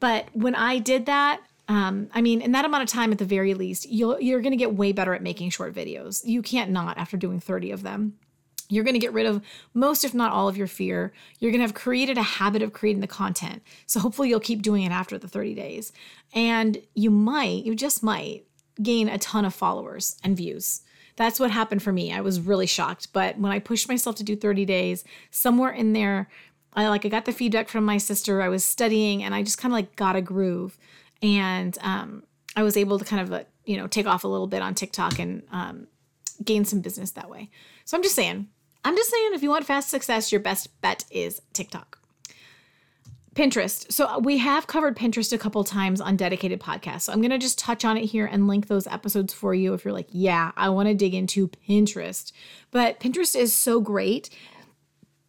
But 0.00 0.28
when 0.34 0.54
I 0.54 0.78
did 0.78 1.06
that, 1.06 1.40
um, 1.66 2.10
I 2.12 2.20
mean, 2.20 2.42
in 2.42 2.52
that 2.52 2.66
amount 2.66 2.82
of 2.82 2.90
time, 2.90 3.10
at 3.10 3.16
the 3.16 3.24
very 3.24 3.54
least, 3.54 3.88
you'll, 3.88 4.20
you're 4.20 4.42
going 4.42 4.52
to 4.52 4.58
get 4.58 4.74
way 4.74 4.92
better 4.92 5.14
at 5.14 5.22
making 5.22 5.48
short 5.48 5.74
videos. 5.74 6.22
You 6.26 6.42
can't 6.42 6.72
not 6.72 6.98
after 6.98 7.16
doing 7.16 7.40
30 7.40 7.70
of 7.70 7.82
them. 7.82 8.18
You're 8.68 8.84
going 8.84 8.94
to 8.94 9.00
get 9.00 9.12
rid 9.12 9.26
of 9.26 9.42
most, 9.74 10.04
if 10.04 10.14
not 10.14 10.32
all, 10.32 10.48
of 10.48 10.56
your 10.56 10.66
fear. 10.66 11.12
You're 11.38 11.50
going 11.50 11.60
to 11.60 11.66
have 11.66 11.74
created 11.74 12.18
a 12.18 12.22
habit 12.22 12.62
of 12.62 12.72
creating 12.72 13.00
the 13.00 13.06
content. 13.06 13.62
So 13.86 14.00
hopefully, 14.00 14.28
you'll 14.28 14.40
keep 14.40 14.62
doing 14.62 14.82
it 14.82 14.92
after 14.92 15.18
the 15.18 15.28
30 15.28 15.54
days. 15.54 15.92
And 16.34 16.78
you 16.94 17.10
might, 17.10 17.64
you 17.64 17.74
just 17.74 18.02
might, 18.02 18.44
gain 18.82 19.08
a 19.08 19.18
ton 19.18 19.44
of 19.44 19.54
followers 19.54 20.16
and 20.22 20.36
views. 20.36 20.82
That's 21.16 21.40
what 21.40 21.50
happened 21.50 21.82
for 21.82 21.92
me. 21.92 22.12
I 22.12 22.20
was 22.20 22.40
really 22.40 22.66
shocked. 22.66 23.12
But 23.12 23.38
when 23.38 23.52
I 23.52 23.58
pushed 23.58 23.88
myself 23.88 24.16
to 24.16 24.24
do 24.24 24.36
30 24.36 24.64
days, 24.66 25.02
somewhere 25.30 25.70
in 25.70 25.94
there, 25.94 26.28
I 26.74 26.88
like 26.88 27.06
I 27.06 27.08
got 27.08 27.24
the 27.24 27.32
feedback 27.32 27.68
from 27.68 27.84
my 27.84 27.96
sister. 27.96 28.42
I 28.42 28.48
was 28.48 28.64
studying 28.64 29.22
and 29.22 29.34
I 29.34 29.42
just 29.42 29.58
kind 29.58 29.72
of 29.72 29.76
like 29.76 29.96
got 29.96 30.14
a 30.14 30.20
groove 30.20 30.78
and 31.22 31.76
um, 31.80 32.24
I 32.54 32.62
was 32.62 32.76
able 32.76 32.98
to 32.98 33.04
kind 33.04 33.22
of 33.22 33.32
uh, 33.32 33.44
you 33.64 33.76
know 33.78 33.86
take 33.86 34.06
off 34.06 34.24
a 34.24 34.28
little 34.28 34.46
bit 34.46 34.60
on 34.60 34.74
TikTok 34.74 35.18
and 35.18 35.42
um, 35.50 35.86
gain 36.44 36.66
some 36.66 36.80
business 36.80 37.12
that 37.12 37.30
way. 37.30 37.50
So 37.84 37.96
I'm 37.96 38.02
just 38.02 38.14
saying, 38.14 38.48
I'm 38.86 38.94
just 38.94 39.10
saying, 39.10 39.34
if 39.34 39.42
you 39.42 39.50
want 39.50 39.64
fast 39.64 39.88
success, 39.88 40.30
your 40.30 40.40
best 40.40 40.80
bet 40.80 41.06
is 41.10 41.42
TikTok. 41.52 41.98
Pinterest. 43.34 43.90
So 43.90 44.06
uh, 44.06 44.18
we 44.20 44.38
have 44.38 44.68
covered 44.68 44.96
Pinterest 44.96 45.32
a 45.32 45.38
couple 45.38 45.64
times 45.64 46.00
on 46.00 46.14
dedicated 46.16 46.60
podcasts. 46.60 47.02
So 47.02 47.12
I'm 47.12 47.20
going 47.20 47.32
to 47.32 47.38
just 47.38 47.58
touch 47.58 47.84
on 47.84 47.96
it 47.96 48.04
here 48.04 48.26
and 48.26 48.46
link 48.46 48.68
those 48.68 48.86
episodes 48.86 49.34
for 49.34 49.54
you 49.56 49.74
if 49.74 49.84
you're 49.84 49.92
like, 49.92 50.06
yeah, 50.12 50.52
I 50.56 50.68
want 50.68 50.86
to 50.88 50.94
dig 50.94 51.14
into 51.14 51.48
Pinterest. 51.48 52.30
But 52.70 53.00
Pinterest 53.00 53.34
is 53.34 53.52
so 53.52 53.80
great 53.80 54.30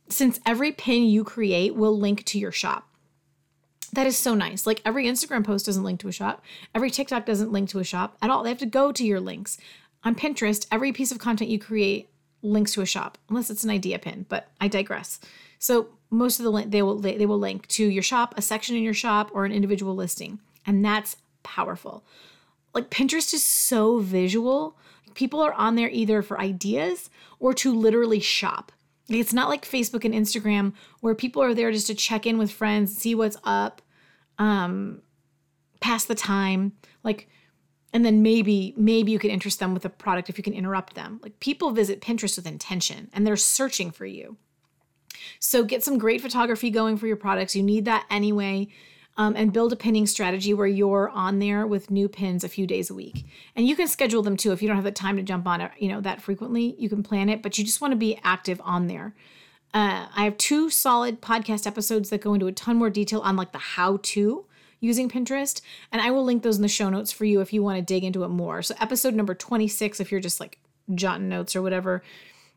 since 0.07 0.39
every 0.45 0.71
pin 0.71 1.05
you 1.05 1.23
create 1.23 1.73
will 1.73 1.97
link 1.97 2.25
to 2.25 2.37
your 2.37 2.51
shop. 2.51 2.87
That 3.91 4.05
is 4.05 4.17
so 4.17 4.35
nice. 4.35 4.67
Like 4.67 4.83
every 4.85 5.07
Instagram 5.07 5.43
post 5.43 5.65
doesn't 5.65 5.83
link 5.83 5.99
to 6.01 6.09
a 6.09 6.13
shop, 6.13 6.43
every 6.75 6.91
TikTok 6.91 7.25
doesn't 7.25 7.51
link 7.51 7.69
to 7.69 7.79
a 7.79 7.83
shop 7.83 8.17
at 8.21 8.29
all. 8.29 8.43
They 8.43 8.49
have 8.49 8.59
to 8.59 8.67
go 8.67 8.91
to 8.91 9.03
your 9.03 9.19
links. 9.19 9.57
On 10.03 10.13
Pinterest, 10.13 10.67
every 10.71 10.93
piece 10.93 11.11
of 11.11 11.17
content 11.17 11.49
you 11.49 11.57
create 11.57 12.11
links 12.41 12.73
to 12.73 12.81
a 12.81 12.85
shop, 12.85 13.17
unless 13.29 13.49
it's 13.49 13.63
an 13.63 13.69
idea 13.69 13.99
pin, 13.99 14.25
but 14.29 14.49
I 14.61 14.67
digress. 14.67 15.19
So 15.59 15.89
most 16.09 16.39
of 16.39 16.43
the 16.43 16.51
link 16.51 16.71
they 16.71 16.81
will 16.81 16.99
they 16.99 17.25
will 17.25 17.39
link 17.39 17.67
to 17.67 17.85
your 17.85 18.03
shop, 18.03 18.33
a 18.37 18.41
section 18.41 18.75
in 18.75 18.83
your 18.83 18.93
shop, 18.93 19.31
or 19.33 19.45
an 19.45 19.51
individual 19.51 19.95
listing, 19.95 20.39
and 20.65 20.83
that's 20.83 21.17
powerful. 21.43 22.03
Like 22.73 22.89
Pinterest 22.89 23.33
is 23.33 23.43
so 23.43 23.99
visual. 23.99 24.77
People 25.15 25.41
are 25.41 25.53
on 25.53 25.75
there 25.75 25.89
either 25.89 26.21
for 26.21 26.39
ideas 26.39 27.09
or 27.39 27.53
to 27.55 27.73
literally 27.73 28.19
shop. 28.19 28.71
It's 29.09 29.33
not 29.33 29.49
like 29.49 29.65
Facebook 29.65 30.03
and 30.03 30.13
Instagram 30.13 30.73
where 30.99 31.15
people 31.15 31.41
are 31.41 31.53
there 31.53 31.71
just 31.71 31.87
to 31.87 31.95
check 31.95 32.25
in 32.25 32.37
with 32.37 32.51
friends, 32.51 32.95
see 32.95 33.15
what's 33.15 33.37
up, 33.43 33.81
um, 34.37 35.01
pass 35.79 36.05
the 36.05 36.15
time. 36.15 36.73
Like, 37.03 37.29
and 37.93 38.05
then 38.05 38.21
maybe 38.21 38.73
maybe 38.77 39.11
you 39.11 39.19
can 39.19 39.31
interest 39.31 39.59
them 39.59 39.73
with 39.73 39.85
a 39.85 39.89
product 39.89 40.29
if 40.29 40.37
you 40.37 40.43
can 40.43 40.53
interrupt 40.53 40.93
them. 40.93 41.19
Like 41.23 41.39
people 41.39 41.71
visit 41.71 42.01
Pinterest 42.01 42.35
with 42.35 42.47
intention 42.47 43.09
and 43.13 43.25
they're 43.25 43.37
searching 43.37 43.91
for 43.91 44.05
you. 44.05 44.37
So 45.39 45.63
get 45.63 45.83
some 45.83 45.97
great 45.97 46.21
photography 46.21 46.69
going 46.69 46.97
for 46.97 47.07
your 47.07 47.15
products. 47.15 47.55
You 47.55 47.63
need 47.63 47.85
that 47.85 48.05
anyway 48.09 48.67
um, 49.17 49.35
and 49.35 49.51
build 49.51 49.73
a 49.73 49.75
pinning 49.75 50.05
strategy 50.05 50.53
where 50.53 50.67
you're 50.67 51.09
on 51.09 51.39
there 51.39 51.65
with 51.65 51.89
new 51.89 52.07
pins 52.07 52.43
a 52.43 52.49
few 52.49 52.67
days 52.67 52.89
a 52.89 52.93
week. 52.93 53.25
And 53.55 53.67
you 53.67 53.75
can 53.75 53.87
schedule 53.87 54.21
them 54.21 54.37
too 54.37 54.51
if 54.51 54.61
you 54.61 54.67
don't 54.67 54.77
have 54.77 54.83
the 54.83 54.91
time 54.91 55.17
to 55.17 55.23
jump 55.23 55.47
on 55.47 55.61
it, 55.61 55.71
you 55.79 55.89
know, 55.89 56.01
that 56.01 56.21
frequently. 56.21 56.75
You 56.77 56.87
can 56.89 57.03
plan 57.03 57.29
it, 57.29 57.41
but 57.41 57.57
you 57.57 57.63
just 57.63 57.81
want 57.81 57.93
to 57.93 57.97
be 57.97 58.19
active 58.23 58.61
on 58.63 58.87
there. 58.87 59.15
Uh, 59.73 60.07
I 60.15 60.23
have 60.23 60.37
two 60.37 60.69
solid 60.69 61.21
podcast 61.21 61.67
episodes 61.67 62.09
that 62.09 62.21
go 62.21 62.33
into 62.33 62.47
a 62.47 62.51
ton 62.51 62.77
more 62.77 62.89
detail 62.89 63.19
on 63.21 63.35
like 63.35 63.51
the 63.51 63.57
how 63.57 63.99
to 64.01 64.45
using 64.79 65.09
Pinterest, 65.09 65.61
and 65.91 66.01
I 66.01 66.11
will 66.11 66.23
link 66.23 66.43
those 66.43 66.57
in 66.57 66.61
the 66.61 66.67
show 66.67 66.89
notes 66.89 67.11
for 67.11 67.25
you 67.25 67.41
if 67.41 67.53
you 67.53 67.63
want 67.63 67.77
to 67.77 67.81
dig 67.81 68.03
into 68.03 68.23
it 68.23 68.29
more. 68.29 68.61
So 68.61 68.75
episode 68.79 69.13
number 69.13 69.33
26, 69.33 69.99
if 69.99 70.11
you're 70.11 70.21
just 70.21 70.39
like 70.39 70.59
jotting 70.93 71.29
notes 71.29 71.55
or 71.55 71.61
whatever, 71.61 72.03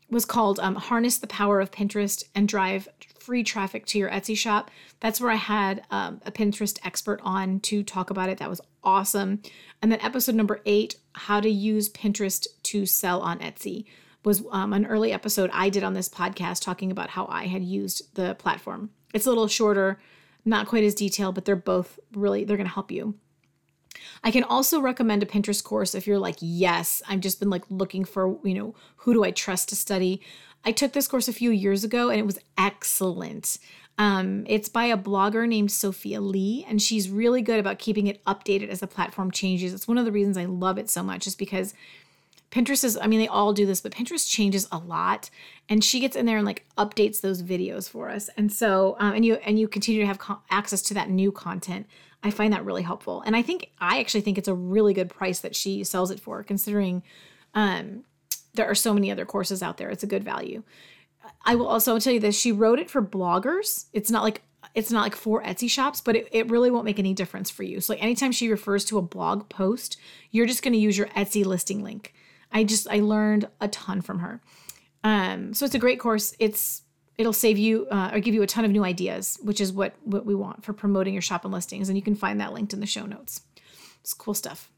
was 0.09 0.25
called 0.25 0.59
um, 0.59 0.75
Harness 0.75 1.17
the 1.17 1.27
Power 1.27 1.61
of 1.61 1.71
Pinterest 1.71 2.23
and 2.35 2.47
Drive 2.47 2.87
Free 3.17 3.43
Traffic 3.43 3.85
to 3.87 3.97
Your 3.97 4.09
Etsy 4.09 4.37
Shop. 4.37 4.69
That's 4.99 5.21
where 5.21 5.31
I 5.31 5.35
had 5.35 5.83
um, 5.89 6.21
a 6.25 6.31
Pinterest 6.31 6.77
expert 6.85 7.21
on 7.23 7.59
to 7.61 7.81
talk 7.81 8.09
about 8.09 8.29
it. 8.29 8.37
That 8.37 8.49
was 8.49 8.61
awesome. 8.83 9.41
And 9.81 9.91
then 9.91 10.01
episode 10.01 10.35
number 10.35 10.59
eight 10.65 10.95
how 11.13 11.39
to 11.39 11.49
use 11.49 11.89
Pinterest 11.89 12.45
to 12.63 12.85
sell 12.85 13.21
on 13.21 13.39
Etsy 13.39 13.85
was 14.23 14.43
um, 14.51 14.73
an 14.73 14.85
early 14.85 15.11
episode 15.11 15.49
I 15.53 15.69
did 15.69 15.83
on 15.83 15.93
this 15.93 16.09
podcast 16.09 16.61
talking 16.61 16.91
about 16.91 17.09
how 17.11 17.25
I 17.27 17.47
had 17.47 17.63
used 17.63 18.15
the 18.15 18.35
platform. 18.35 18.91
It's 19.13 19.25
a 19.25 19.29
little 19.29 19.47
shorter, 19.47 19.99
not 20.45 20.67
quite 20.67 20.83
as 20.83 20.95
detailed, 20.95 21.35
but 21.35 21.45
they're 21.45 21.55
both 21.55 21.99
really 22.13 22.43
they're 22.43 22.57
going 22.57 22.67
to 22.67 22.73
help 22.73 22.91
you. 22.91 23.15
I 24.23 24.31
can 24.31 24.43
also 24.43 24.79
recommend 24.79 25.21
a 25.21 25.25
Pinterest 25.25 25.63
course 25.63 25.93
if 25.93 26.07
you're 26.07 26.19
like, 26.19 26.37
yes, 26.39 27.01
I've 27.07 27.19
just 27.19 27.39
been 27.39 27.49
like 27.49 27.63
looking 27.69 28.05
for, 28.05 28.39
you 28.43 28.53
know, 28.53 28.75
who 28.97 29.13
do 29.13 29.23
I 29.23 29.31
trust 29.31 29.69
to 29.69 29.75
study? 29.75 30.21
I 30.63 30.71
took 30.71 30.93
this 30.93 31.07
course 31.07 31.27
a 31.27 31.33
few 31.33 31.51
years 31.51 31.83
ago 31.83 32.09
and 32.09 32.19
it 32.19 32.25
was 32.25 32.39
excellent. 32.57 33.57
Um, 33.97 34.45
it's 34.47 34.69
by 34.69 34.85
a 34.85 34.97
blogger 34.97 35.47
named 35.47 35.71
Sophia 35.71 36.21
Lee, 36.21 36.65
and 36.67 36.81
she's 36.81 37.09
really 37.09 37.41
good 37.41 37.59
about 37.59 37.77
keeping 37.77 38.07
it 38.07 38.23
updated 38.25 38.69
as 38.69 38.79
the 38.79 38.87
platform 38.87 39.31
changes. 39.31 39.73
It's 39.73 39.87
one 39.87 39.97
of 39.97 40.05
the 40.05 40.11
reasons 40.11 40.37
I 40.37 40.45
love 40.45 40.77
it 40.79 40.89
so 40.89 41.03
much, 41.03 41.27
is 41.27 41.35
because 41.35 41.73
Pinterest 42.51 42.83
is, 42.83 42.97
I 43.01 43.07
mean, 43.07 43.19
they 43.19 43.29
all 43.29 43.53
do 43.53 43.65
this, 43.65 43.79
but 43.79 43.93
Pinterest 43.93 44.29
changes 44.29 44.67
a 44.71 44.77
lot, 44.77 45.29
and 45.69 45.83
she 45.83 46.01
gets 46.01 46.17
in 46.17 46.25
there 46.25 46.37
and 46.37 46.45
like 46.45 46.65
updates 46.77 47.21
those 47.21 47.41
videos 47.41 47.89
for 47.89 48.09
us. 48.09 48.29
And 48.35 48.51
so, 48.51 48.97
um, 48.99 49.13
and 49.13 49.25
you 49.25 49.35
and 49.35 49.57
you 49.57 49.69
continue 49.69 50.01
to 50.01 50.07
have 50.07 50.19
co- 50.19 50.41
access 50.49 50.81
to 50.83 50.93
that 50.95 51.09
new 51.09 51.31
content. 51.31 51.87
I 52.23 52.29
find 52.29 52.53
that 52.53 52.65
really 52.65 52.83
helpful, 52.83 53.23
and 53.25 53.35
I 53.35 53.41
think 53.41 53.71
I 53.79 53.99
actually 53.99 54.21
think 54.21 54.37
it's 54.37 54.49
a 54.49 54.53
really 54.53 54.93
good 54.93 55.09
price 55.09 55.39
that 55.39 55.55
she 55.55 55.83
sells 55.85 56.11
it 56.11 56.19
for, 56.19 56.43
considering 56.43 57.03
um, 57.53 58.03
there 58.53 58.69
are 58.69 58.75
so 58.75 58.93
many 58.93 59.09
other 59.09 59.25
courses 59.25 59.63
out 59.63 59.77
there. 59.77 59.89
It's 59.89 60.03
a 60.03 60.07
good 60.07 60.23
value. 60.23 60.61
I 61.45 61.55
will 61.55 61.67
also 61.67 61.97
tell 61.99 62.13
you 62.13 62.19
this: 62.19 62.37
she 62.37 62.51
wrote 62.51 62.79
it 62.79 62.89
for 62.89 63.01
bloggers. 63.01 63.85
It's 63.93 64.11
not 64.11 64.23
like 64.23 64.41
it's 64.75 64.91
not 64.91 65.03
like 65.03 65.15
for 65.15 65.41
Etsy 65.41 65.69
shops, 65.69 66.01
but 66.01 66.17
it, 66.17 66.27
it 66.31 66.49
really 66.49 66.69
won't 66.69 66.85
make 66.85 66.99
any 66.99 67.13
difference 67.13 67.49
for 67.49 67.63
you. 67.63 67.79
So 67.79 67.93
like 67.93 68.03
anytime 68.03 68.31
she 68.31 68.49
refers 68.49 68.85
to 68.85 68.97
a 68.97 69.01
blog 69.01 69.49
post, 69.49 69.97
you're 70.31 70.45
just 70.45 70.63
going 70.63 70.73
to 70.73 70.79
use 70.79 70.97
your 70.97 71.07
Etsy 71.07 71.45
listing 71.45 71.81
link. 71.81 72.13
I 72.51 72.63
just 72.63 72.87
I 72.89 72.99
learned 72.99 73.47
a 73.59 73.67
ton 73.67 74.01
from 74.01 74.19
her. 74.19 74.41
Um, 75.03 75.53
so 75.53 75.65
it's 75.65 75.75
a 75.75 75.79
great 75.79 75.99
course. 75.99 76.35
It's 76.39 76.83
it'll 77.17 77.33
save 77.33 77.57
you 77.57 77.87
uh, 77.91 78.11
or 78.13 78.19
give 78.19 78.33
you 78.33 78.41
a 78.41 78.47
ton 78.47 78.65
of 78.65 78.71
new 78.71 78.83
ideas, 78.83 79.37
which 79.43 79.61
is 79.61 79.71
what 79.71 79.95
what 80.03 80.25
we 80.25 80.35
want 80.35 80.63
for 80.63 80.73
promoting 80.73 81.13
your 81.13 81.21
shop 81.21 81.45
and 81.45 81.53
listings. 81.53 81.89
And 81.89 81.97
you 81.97 82.03
can 82.03 82.15
find 82.15 82.39
that 82.39 82.53
linked 82.53 82.73
in 82.73 82.79
the 82.79 82.85
show 82.85 83.05
notes. 83.05 83.41
It's 84.01 84.13
cool 84.13 84.33
stuff. 84.33 84.71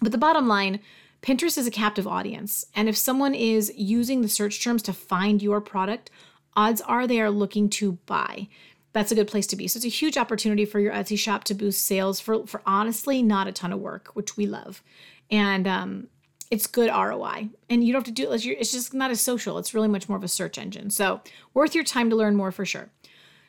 But 0.00 0.12
the 0.12 0.18
bottom 0.18 0.48
line, 0.48 0.80
Pinterest 1.22 1.58
is 1.58 1.66
a 1.66 1.70
captive 1.70 2.06
audience, 2.06 2.64
and 2.74 2.88
if 2.88 2.96
someone 2.96 3.34
is 3.34 3.72
using 3.76 4.22
the 4.22 4.28
search 4.28 4.62
terms 4.62 4.82
to 4.84 4.92
find 4.92 5.42
your 5.42 5.60
product, 5.60 6.10
odds 6.54 6.80
are 6.82 7.06
they 7.06 7.20
are 7.20 7.30
looking 7.30 7.68
to 7.70 7.92
buy. 8.06 8.48
That's 8.92 9.10
a 9.10 9.16
good 9.16 9.26
place 9.26 9.46
to 9.48 9.56
be. 9.56 9.66
So 9.66 9.78
it's 9.78 9.86
a 9.86 9.88
huge 9.88 10.16
opportunity 10.16 10.64
for 10.64 10.78
your 10.78 10.92
Etsy 10.92 11.18
shop 11.18 11.42
to 11.44 11.54
boost 11.54 11.84
sales 11.84 12.20
for 12.20 12.46
for 12.46 12.62
honestly 12.64 13.22
not 13.22 13.48
a 13.48 13.52
ton 13.52 13.72
of 13.72 13.80
work, 13.80 14.10
which 14.14 14.36
we 14.36 14.46
love. 14.46 14.82
And 15.30 15.66
um, 15.66 16.08
it's 16.54 16.68
good 16.68 16.88
ROI. 16.88 17.48
And 17.68 17.82
you 17.82 17.92
don't 17.92 18.06
have 18.06 18.14
to 18.14 18.22
do 18.22 18.30
it. 18.30 18.46
It's 18.46 18.70
just 18.70 18.94
not 18.94 19.10
as 19.10 19.20
social. 19.20 19.58
It's 19.58 19.74
really 19.74 19.88
much 19.88 20.08
more 20.08 20.16
of 20.16 20.22
a 20.22 20.28
search 20.28 20.56
engine. 20.56 20.88
So 20.88 21.20
worth 21.52 21.74
your 21.74 21.82
time 21.82 22.10
to 22.10 22.16
learn 22.16 22.36
more 22.36 22.52
for 22.52 22.64
sure. 22.64 22.90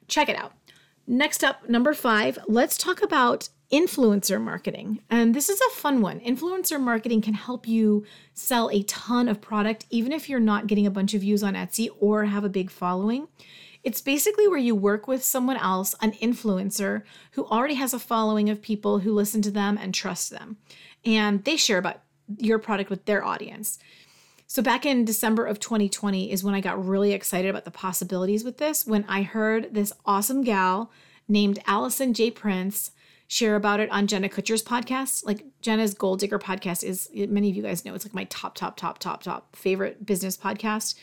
Check 0.08 0.28
it 0.28 0.36
out. 0.36 0.54
Next 1.06 1.44
up, 1.44 1.70
number 1.70 1.94
five, 1.94 2.40
let's 2.48 2.80
talk 2.80 3.04
about 3.04 3.50
influencer 3.72 4.42
marketing. 4.42 5.02
And 5.08 5.36
this 5.36 5.50
is 5.50 5.62
a 5.62 5.76
fun 5.76 6.02
one. 6.02 6.20
Influencer 6.20 6.82
marketing 6.82 7.22
can 7.22 7.36
help 7.36 7.68
you 7.68 8.06
sell 8.34 8.72
a 8.72 8.82
ton 8.84 9.28
of 9.28 9.40
product, 9.40 9.86
even 9.92 10.12
if 10.12 10.28
you're 10.28 10.40
not 10.40 10.66
getting 10.66 10.88
a 10.88 10.92
bunch 10.92 11.14
of 11.14 11.22
views 11.22 11.44
on 11.44 11.54
Etsy 11.54 11.90
or 12.00 12.26
have 12.26 12.44
a 12.44 12.50
big 12.50 12.72
following. 12.72 13.28
It's 13.84 14.02
basically 14.02 14.48
where 14.48 14.58
you 14.58 14.74
work 14.74 15.08
with 15.08 15.24
someone 15.24 15.58
else, 15.58 15.94
an 16.02 16.14
influencer 16.14 17.04
who 17.34 17.46
already 17.46 17.76
has 17.76 17.94
a 17.94 18.00
following 18.00 18.50
of 18.50 18.64
people 18.64 19.00
who 19.00 19.14
listen 19.14 19.44
to 19.44 19.52
them 19.52 19.78
and 19.80 19.94
trust 19.94 20.32
them. 20.32 20.58
And 21.06 21.44
they 21.44 21.56
share 21.56 21.78
about 21.78 22.02
your 22.38 22.60
product 22.60 22.90
with 22.90 23.06
their 23.06 23.24
audience. 23.24 23.80
So 24.48 24.62
back 24.62 24.86
in 24.86 25.06
December 25.06 25.46
of 25.46 25.60
2020 25.60 26.32
is 26.32 26.44
when 26.44 26.54
I 26.54 26.62
got 26.62 26.86
really 26.86 27.14
excited 27.14 27.50
about 27.50 27.66
the 27.66 27.72
possibilities 27.72 28.44
with 28.44 28.58
this 28.58 28.86
when 28.86 29.04
I 29.08 29.24
heard 29.24 29.74
this 29.74 29.92
awesome 30.06 30.44
gal 30.44 30.92
named 31.28 31.60
Allison 31.66 32.14
J. 32.14 32.32
Prince 32.32 32.92
share 33.28 33.56
about 33.56 33.80
it 33.80 33.90
on 33.90 34.06
Jenna 34.06 34.30
Kutcher's 34.30 34.62
podcast. 34.62 35.26
Like 35.26 35.46
Jenna's 35.62 35.96
Goal 35.96 36.16
Digger 36.16 36.38
podcast 36.38 36.84
is 36.84 37.10
many 37.14 37.50
of 37.50 37.56
you 37.56 37.64
guys 37.64 37.84
know 37.84 37.96
it's 37.96 38.06
like 38.06 38.14
my 38.14 38.26
top 38.26 38.56
top 38.56 38.78
top 38.78 39.00
top 39.00 39.24
top 39.24 39.56
favorite 39.56 40.06
business 40.06 40.38
podcast. 40.38 40.96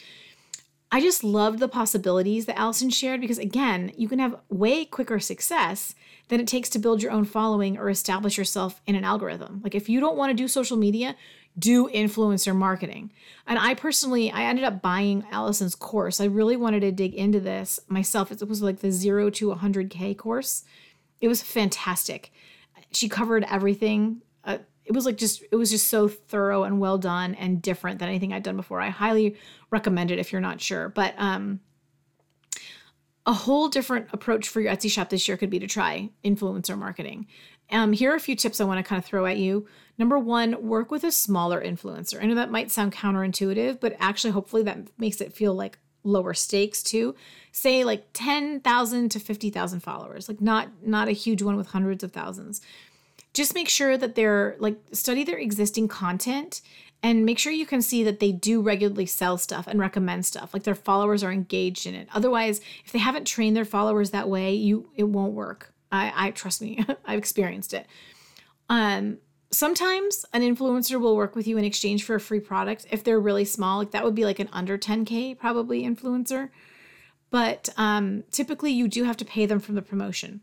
I 0.94 1.00
just 1.00 1.24
loved 1.24 1.58
the 1.58 1.68
possibilities 1.68 2.44
that 2.44 2.58
Allison 2.58 2.90
shared 2.90 3.22
because 3.22 3.38
again, 3.38 3.92
you 3.96 4.08
can 4.08 4.18
have 4.18 4.36
way 4.50 4.84
quicker 4.84 5.18
success 5.18 5.94
than 6.28 6.38
it 6.38 6.46
takes 6.46 6.68
to 6.68 6.78
build 6.78 7.02
your 7.02 7.12
own 7.12 7.24
following 7.24 7.78
or 7.78 7.88
establish 7.88 8.36
yourself 8.36 8.82
in 8.86 8.94
an 8.94 9.02
algorithm. 9.02 9.62
Like 9.64 9.74
if 9.74 9.88
you 9.88 10.00
don't 10.00 10.18
want 10.18 10.30
to 10.30 10.34
do 10.34 10.46
social 10.46 10.76
media, 10.76 11.16
do 11.58 11.88
influencer 11.88 12.54
marketing. 12.54 13.10
And 13.46 13.58
I 13.58 13.72
personally, 13.72 14.30
I 14.30 14.42
ended 14.42 14.66
up 14.66 14.82
buying 14.82 15.24
Allison's 15.32 15.74
course. 15.74 16.20
I 16.20 16.26
really 16.26 16.56
wanted 16.56 16.80
to 16.80 16.92
dig 16.92 17.14
into 17.14 17.40
this 17.40 17.80
myself. 17.88 18.30
It 18.30 18.46
was 18.46 18.60
like 18.60 18.80
the 18.80 18.92
0 18.92 19.30
to 19.30 19.54
100k 19.54 20.16
course. 20.18 20.62
It 21.22 21.28
was 21.28 21.42
fantastic. 21.42 22.32
She 22.90 23.08
covered 23.08 23.46
everything. 23.50 24.20
It 24.92 24.96
was 24.96 25.06
like 25.06 25.16
just 25.16 25.42
it 25.50 25.56
was 25.56 25.70
just 25.70 25.88
so 25.88 26.06
thorough 26.06 26.64
and 26.64 26.78
well 26.78 26.98
done 26.98 27.34
and 27.36 27.62
different 27.62 27.98
than 27.98 28.08
anything 28.08 28.32
I'd 28.32 28.42
done 28.42 28.56
before. 28.56 28.80
I 28.80 28.90
highly 28.90 29.36
recommend 29.70 30.10
it 30.10 30.18
if 30.18 30.32
you're 30.32 30.40
not 30.40 30.60
sure. 30.60 30.90
But 30.90 31.14
um 31.16 31.60
a 33.24 33.32
whole 33.32 33.68
different 33.68 34.08
approach 34.12 34.48
for 34.48 34.60
your 34.60 34.70
Etsy 34.72 34.90
shop 34.90 35.08
this 35.08 35.28
year 35.28 35.36
could 35.36 35.48
be 35.48 35.60
to 35.60 35.66
try 35.66 36.10
influencer 36.24 36.76
marketing. 36.76 37.26
Um, 37.70 37.92
here 37.92 38.12
are 38.12 38.16
a 38.16 38.20
few 38.20 38.34
tips 38.34 38.60
I 38.60 38.64
want 38.64 38.78
to 38.78 38.82
kind 38.82 38.98
of 38.98 39.06
throw 39.06 39.24
at 39.26 39.38
you. 39.38 39.66
Number 39.96 40.18
one, 40.18 40.66
work 40.66 40.90
with 40.90 41.04
a 41.04 41.12
smaller 41.12 41.62
influencer. 41.62 42.20
I 42.20 42.26
know 42.26 42.34
that 42.34 42.50
might 42.50 42.70
sound 42.70 42.92
counterintuitive, 42.92 43.80
but 43.80 43.96
actually, 44.00 44.32
hopefully, 44.32 44.64
that 44.64 44.88
makes 44.98 45.20
it 45.20 45.32
feel 45.32 45.54
like 45.54 45.78
lower 46.04 46.34
stakes 46.34 46.82
too. 46.82 47.14
Say 47.52 47.84
like 47.84 48.06
10,000 48.12 49.08
to 49.10 49.20
50,000 49.20 49.80
followers, 49.80 50.28
like 50.28 50.40
not 50.40 50.68
not 50.84 51.08
a 51.08 51.12
huge 51.12 51.42
one 51.42 51.56
with 51.56 51.68
hundreds 51.68 52.02
of 52.02 52.12
thousands. 52.12 52.60
Just 53.34 53.54
make 53.54 53.68
sure 53.68 53.96
that 53.96 54.14
they're 54.14 54.56
like 54.58 54.78
study 54.92 55.24
their 55.24 55.38
existing 55.38 55.88
content 55.88 56.60
and 57.02 57.24
make 57.24 57.38
sure 57.38 57.52
you 57.52 57.66
can 57.66 57.82
see 57.82 58.04
that 58.04 58.20
they 58.20 58.30
do 58.30 58.60
regularly 58.60 59.06
sell 59.06 59.36
stuff 59.36 59.66
and 59.66 59.80
recommend 59.80 60.24
stuff 60.24 60.54
like 60.54 60.62
their 60.62 60.74
followers 60.74 61.24
are 61.24 61.32
engaged 61.32 61.86
in 61.86 61.94
it. 61.94 62.08
Otherwise 62.14 62.60
if 62.84 62.92
they 62.92 62.98
haven't 62.98 63.26
trained 63.26 63.56
their 63.56 63.64
followers 63.64 64.10
that 64.10 64.28
way 64.28 64.54
you 64.54 64.90
it 64.94 65.04
won't 65.04 65.32
work. 65.32 65.72
I 65.90 66.12
i 66.14 66.30
trust 66.30 66.60
me 66.62 66.84
i've 67.04 67.18
experienced 67.18 67.74
it. 67.74 67.86
Um 68.68 69.18
sometimes 69.50 70.24
an 70.32 70.42
influencer 70.42 71.00
will 71.00 71.16
work 71.16 71.36
with 71.36 71.46
you 71.46 71.58
in 71.58 71.64
exchange 71.64 72.04
for 72.04 72.14
a 72.14 72.20
free 72.20 72.40
product 72.40 72.86
if 72.90 73.04
they're 73.04 73.20
really 73.20 73.44
small 73.44 73.78
like 73.78 73.90
that 73.90 74.04
would 74.04 74.14
be 74.14 74.24
like 74.24 74.38
an 74.38 74.48
under 74.52 74.78
10k 74.78 75.38
probably 75.38 75.82
influencer. 75.82 76.50
But 77.30 77.70
um, 77.78 78.24
typically 78.30 78.72
you 78.72 78.88
do 78.88 79.04
have 79.04 79.16
to 79.16 79.24
pay 79.24 79.46
them 79.46 79.58
from 79.58 79.74
the 79.74 79.80
promotion 79.80 80.42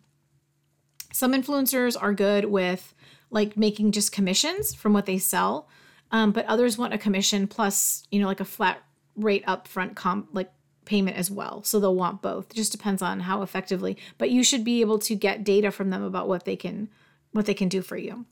some 1.12 1.34
influencers 1.34 1.98
are 2.00 2.14
good 2.14 2.46
with 2.46 2.94
like 3.32 3.58
making 3.58 3.92
just 3.92 4.12
commissions 4.12 4.74
from 4.74 4.94
what 4.94 5.06
they 5.06 5.18
sell 5.18 5.68
um, 6.12 6.32
but 6.32 6.46
others 6.46 6.78
want 6.78 6.94
a 6.94 6.98
commission 6.98 7.48
plus, 7.48 8.08
you 8.12 8.20
know, 8.20 8.28
like 8.28 8.40
a 8.40 8.46
flat 8.46 8.82
rate 9.16 9.46
upfront 9.46 9.96
comp 9.96 10.30
like 10.34 10.52
payment 10.86 11.18
as 11.18 11.30
well. 11.30 11.64
So 11.64 11.80
they'll 11.80 11.96
want 11.96 12.22
both. 12.22 12.52
It 12.52 12.56
just 12.56 12.72
depends 12.72 13.02
on 13.02 13.22
how 13.22 13.42
effectively. 13.42 13.98
But 14.18 14.32
you 14.32 14.44
should 14.44 14.64
be 14.64 14.82
able 14.82 15.00
to 15.00 15.16
get 15.16 15.44
data 15.44 15.72
from 15.72 15.90
them 15.90 16.04
about 16.04 16.28
what 16.28 16.46
they 16.46 16.56
can 16.56 16.90
what 17.32 17.46
they 17.46 17.54
can 17.54 17.70
do 17.70 17.82
for 17.82 17.96
you. 17.96 18.26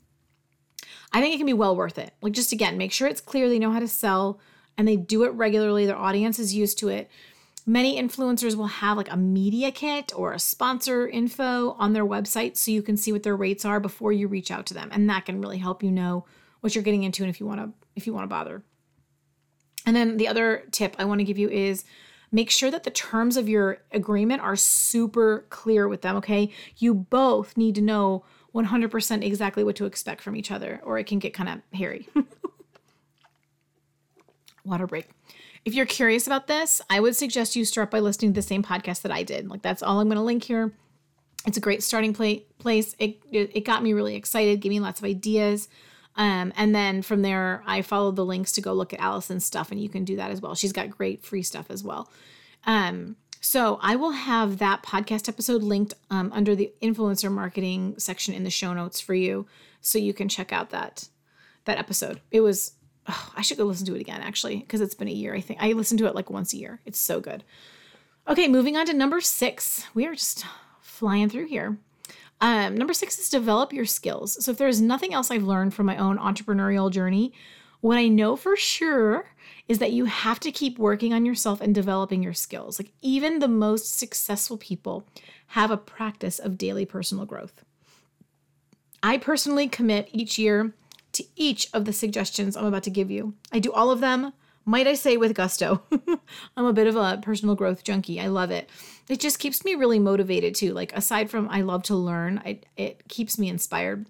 I 1.12 1.20
think 1.20 1.34
it 1.34 1.38
can 1.38 1.46
be 1.46 1.52
well 1.52 1.76
worth 1.76 1.98
it. 1.98 2.12
Like 2.20 2.32
just 2.32 2.52
again, 2.52 2.76
make 2.76 2.92
sure 2.92 3.06
it's 3.06 3.20
clear 3.20 3.48
they 3.48 3.60
know 3.60 3.70
how 3.70 3.78
to 3.78 3.88
sell 3.88 4.40
and 4.76 4.88
they 4.88 4.96
do 4.96 5.22
it 5.22 5.30
regularly. 5.30 5.86
Their 5.86 5.96
audience 5.96 6.38
is 6.38 6.54
used 6.54 6.78
to 6.78 6.88
it. 6.88 7.08
Many 7.68 8.00
influencers 8.00 8.54
will 8.54 8.66
have 8.66 8.96
like 8.96 9.12
a 9.12 9.16
media 9.18 9.70
kit 9.70 10.10
or 10.16 10.32
a 10.32 10.38
sponsor 10.38 11.06
info 11.06 11.72
on 11.72 11.92
their 11.92 12.06
website 12.06 12.56
so 12.56 12.70
you 12.70 12.80
can 12.80 12.96
see 12.96 13.12
what 13.12 13.24
their 13.24 13.36
rates 13.36 13.66
are 13.66 13.78
before 13.78 14.10
you 14.10 14.26
reach 14.26 14.50
out 14.50 14.64
to 14.66 14.74
them. 14.74 14.88
And 14.90 15.10
that 15.10 15.26
can 15.26 15.42
really 15.42 15.58
help 15.58 15.82
you 15.82 15.90
know 15.90 16.24
what 16.60 16.74
you're 16.74 16.82
getting 16.82 17.02
into 17.02 17.22
and 17.22 17.28
if 17.28 17.40
you 17.40 17.46
want 17.46 17.60
to 17.60 17.70
if 17.94 18.06
you 18.06 18.14
want 18.14 18.24
to 18.24 18.28
bother. 18.28 18.62
And 19.84 19.94
then 19.94 20.16
the 20.16 20.28
other 20.28 20.64
tip 20.70 20.96
I 20.98 21.04
want 21.04 21.18
to 21.18 21.26
give 21.26 21.36
you 21.36 21.50
is 21.50 21.84
make 22.32 22.50
sure 22.50 22.70
that 22.70 22.84
the 22.84 22.90
terms 22.90 23.36
of 23.36 23.50
your 23.50 23.82
agreement 23.92 24.40
are 24.40 24.56
super 24.56 25.44
clear 25.50 25.88
with 25.88 26.00
them, 26.00 26.16
okay? 26.16 26.50
You 26.78 26.94
both 26.94 27.58
need 27.58 27.74
to 27.74 27.82
know 27.82 28.24
100% 28.54 29.22
exactly 29.22 29.62
what 29.62 29.76
to 29.76 29.84
expect 29.84 30.22
from 30.22 30.36
each 30.36 30.50
other 30.50 30.80
or 30.84 30.98
it 30.98 31.06
can 31.06 31.18
get 31.18 31.34
kind 31.34 31.50
of 31.50 31.78
hairy. 31.78 32.08
Water 34.64 34.86
break. 34.86 35.10
If 35.68 35.74
you're 35.74 35.84
curious 35.84 36.26
about 36.26 36.46
this, 36.46 36.80
I 36.88 36.98
would 36.98 37.14
suggest 37.14 37.54
you 37.54 37.66
start 37.66 37.90
by 37.90 38.00
listening 38.00 38.32
to 38.32 38.40
the 38.40 38.46
same 38.46 38.62
podcast 38.62 39.02
that 39.02 39.12
I 39.12 39.22
did. 39.22 39.50
Like 39.50 39.60
that's 39.60 39.82
all 39.82 40.00
I'm 40.00 40.08
going 40.08 40.16
to 40.16 40.22
link 40.22 40.42
here. 40.42 40.72
It's 41.44 41.58
a 41.58 41.60
great 41.60 41.82
starting 41.82 42.14
place. 42.14 42.96
It, 42.98 43.18
it, 43.30 43.50
it 43.54 43.64
got 43.66 43.82
me 43.82 43.92
really 43.92 44.14
excited, 44.14 44.62
gave 44.62 44.70
me 44.70 44.80
lots 44.80 44.98
of 44.98 45.04
ideas. 45.04 45.68
Um, 46.16 46.54
and 46.56 46.74
then 46.74 47.02
from 47.02 47.20
there, 47.20 47.62
I 47.66 47.82
followed 47.82 48.16
the 48.16 48.24
links 48.24 48.52
to 48.52 48.62
go 48.62 48.72
look 48.72 48.94
at 48.94 49.00
Allison's 49.00 49.44
stuff, 49.44 49.70
and 49.70 49.78
you 49.78 49.90
can 49.90 50.06
do 50.06 50.16
that 50.16 50.30
as 50.30 50.40
well. 50.40 50.54
She's 50.54 50.72
got 50.72 50.88
great 50.88 51.22
free 51.22 51.42
stuff 51.42 51.66
as 51.68 51.84
well. 51.84 52.10
Um, 52.64 53.16
so 53.42 53.78
I 53.82 53.94
will 53.96 54.12
have 54.12 54.56
that 54.60 54.82
podcast 54.82 55.28
episode 55.28 55.62
linked 55.62 55.92
um, 56.08 56.32
under 56.32 56.56
the 56.56 56.72
influencer 56.80 57.30
marketing 57.30 57.96
section 57.98 58.32
in 58.32 58.44
the 58.44 58.48
show 58.48 58.72
notes 58.72 59.00
for 59.00 59.12
you, 59.12 59.46
so 59.82 59.98
you 59.98 60.14
can 60.14 60.30
check 60.30 60.50
out 60.50 60.70
that 60.70 61.10
that 61.66 61.76
episode. 61.76 62.22
It 62.30 62.40
was, 62.40 62.72
oh, 63.08 63.32
I 63.36 63.42
should 63.42 63.58
go 63.58 63.64
listen 63.64 63.86
to 63.86 63.94
it 63.94 64.00
again 64.00 64.20
actually, 64.20 64.56
because 64.56 64.80
it's 64.80 64.94
been 64.94 65.08
a 65.08 65.12
year. 65.12 65.34
I 65.34 65.40
think 65.40 65.62
I 65.62 65.72
listen 65.72 65.98
to 65.98 66.06
it 66.06 66.14
like 66.14 66.30
once 66.30 66.52
a 66.52 66.58
year. 66.58 66.80
It's 66.84 66.98
so 66.98 67.20
good. 67.20 67.44
Okay, 68.28 68.46
moving 68.46 68.76
on 68.76 68.86
to 68.86 68.92
number 68.92 69.20
six. 69.20 69.86
We 69.94 70.06
are 70.06 70.14
just 70.14 70.44
flying 70.80 71.28
through 71.28 71.46
here. 71.46 71.78
Um, 72.40 72.76
number 72.76 72.92
six 72.92 73.18
is 73.18 73.30
develop 73.30 73.72
your 73.72 73.86
skills. 73.86 74.44
So, 74.44 74.52
if 74.52 74.58
there's 74.58 74.80
nothing 74.80 75.12
else 75.12 75.30
I've 75.30 75.44
learned 75.44 75.74
from 75.74 75.86
my 75.86 75.96
own 75.96 76.18
entrepreneurial 76.18 76.90
journey, 76.90 77.32
what 77.80 77.96
I 77.96 78.08
know 78.08 78.36
for 78.36 78.56
sure 78.56 79.30
is 79.66 79.78
that 79.78 79.92
you 79.92 80.04
have 80.04 80.40
to 80.40 80.52
keep 80.52 80.78
working 80.78 81.12
on 81.12 81.24
yourself 81.24 81.60
and 81.60 81.74
developing 81.74 82.22
your 82.22 82.34
skills. 82.34 82.78
Like, 82.78 82.92
even 83.02 83.38
the 83.38 83.48
most 83.48 83.98
successful 83.98 84.56
people 84.56 85.06
have 85.48 85.70
a 85.70 85.76
practice 85.76 86.38
of 86.38 86.58
daily 86.58 86.84
personal 86.84 87.24
growth. 87.24 87.64
I 89.02 89.18
personally 89.18 89.68
commit 89.68 90.08
each 90.12 90.38
year 90.38 90.74
to 91.12 91.24
each 91.36 91.68
of 91.72 91.84
the 91.84 91.92
suggestions 91.92 92.56
I'm 92.56 92.66
about 92.66 92.82
to 92.84 92.90
give 92.90 93.10
you. 93.10 93.34
I 93.52 93.58
do 93.58 93.72
all 93.72 93.90
of 93.90 94.00
them, 94.00 94.32
might 94.64 94.86
I 94.86 94.94
say, 94.94 95.16
with 95.16 95.34
gusto. 95.34 95.82
I'm 96.56 96.66
a 96.66 96.72
bit 96.72 96.86
of 96.86 96.96
a 96.96 97.20
personal 97.22 97.54
growth 97.54 97.84
junkie. 97.84 98.20
I 98.20 98.26
love 98.26 98.50
it. 98.50 98.68
It 99.08 99.20
just 99.20 99.38
keeps 99.38 99.64
me 99.64 99.74
really 99.74 99.98
motivated 99.98 100.54
too. 100.54 100.72
Like, 100.74 100.94
aside 100.94 101.30
from 101.30 101.48
I 101.48 101.62
love 101.62 101.82
to 101.84 101.94
learn, 101.94 102.42
I, 102.44 102.60
it 102.76 103.08
keeps 103.08 103.38
me 103.38 103.48
inspired, 103.48 104.06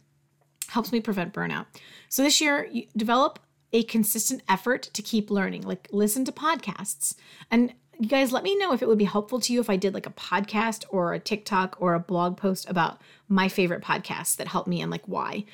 helps 0.69 0.93
me 0.93 1.01
prevent 1.01 1.33
burnout. 1.33 1.67
So, 2.09 2.23
this 2.23 2.41
year, 2.41 2.69
develop 2.97 3.39
a 3.73 3.85
consistent 3.85 4.43
effort 4.49 4.83
to 4.95 5.03
keep 5.03 5.31
learning. 5.31 5.63
Like, 5.63 5.89
listen 5.93 6.25
to 6.25 6.33
podcasts. 6.33 7.15
And 7.51 7.75
you 8.01 8.09
guys 8.09 8.33
let 8.33 8.45
me 8.45 8.57
know 8.57 8.73
if 8.73 8.81
it 8.81 8.89
would 8.89 8.99
be 8.99 9.05
helpful 9.05 9.41
to 9.41 9.53
you 9.53 9.61
if 9.61 9.69
I 9.69 9.77
did 9.77 9.93
like 9.93 10.07
a 10.07 10.11
podcast 10.11 10.85
or 10.89 11.13
a 11.13 11.19
TikTok 11.19 11.77
or 11.81 11.95
a 11.95 12.01
blog 12.01 12.37
post 12.37 12.69
about 12.71 13.01
my 13.29 13.49
favorite 13.49 13.83
podcasts 13.83 14.37
that 14.37 14.49
helped 14.49 14.69
me 14.69 14.81
and 14.81 14.91
like 14.91 15.05
why. 15.07 15.45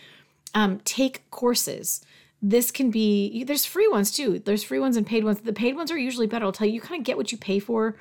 Um, 0.55 0.81
take 0.85 1.29
courses. 1.31 2.05
This 2.41 2.71
can 2.71 2.91
be, 2.91 3.45
there's 3.45 3.65
free 3.65 3.89
ones 3.89 4.13
too. 4.13 4.39
There's 4.39 4.63
free 4.63 4.79
ones 4.79 4.97
and 4.97 5.07
paid 5.07 5.25
ones. 5.25 5.41
The 5.41 5.53
paid 5.53 5.77
ones 5.77 5.91
are 5.91 5.99
usually 5.99 6.27
better. 6.27 6.45
I'll 6.45 6.53
tell 6.53 6.67
you, 6.67 6.75
you 6.75 6.81
kind 6.81 7.01
of 7.01 7.05
get 7.05 7.17
what 7.17 7.33
you 7.33 7.39
pay 7.39 7.59
for. 7.59 7.97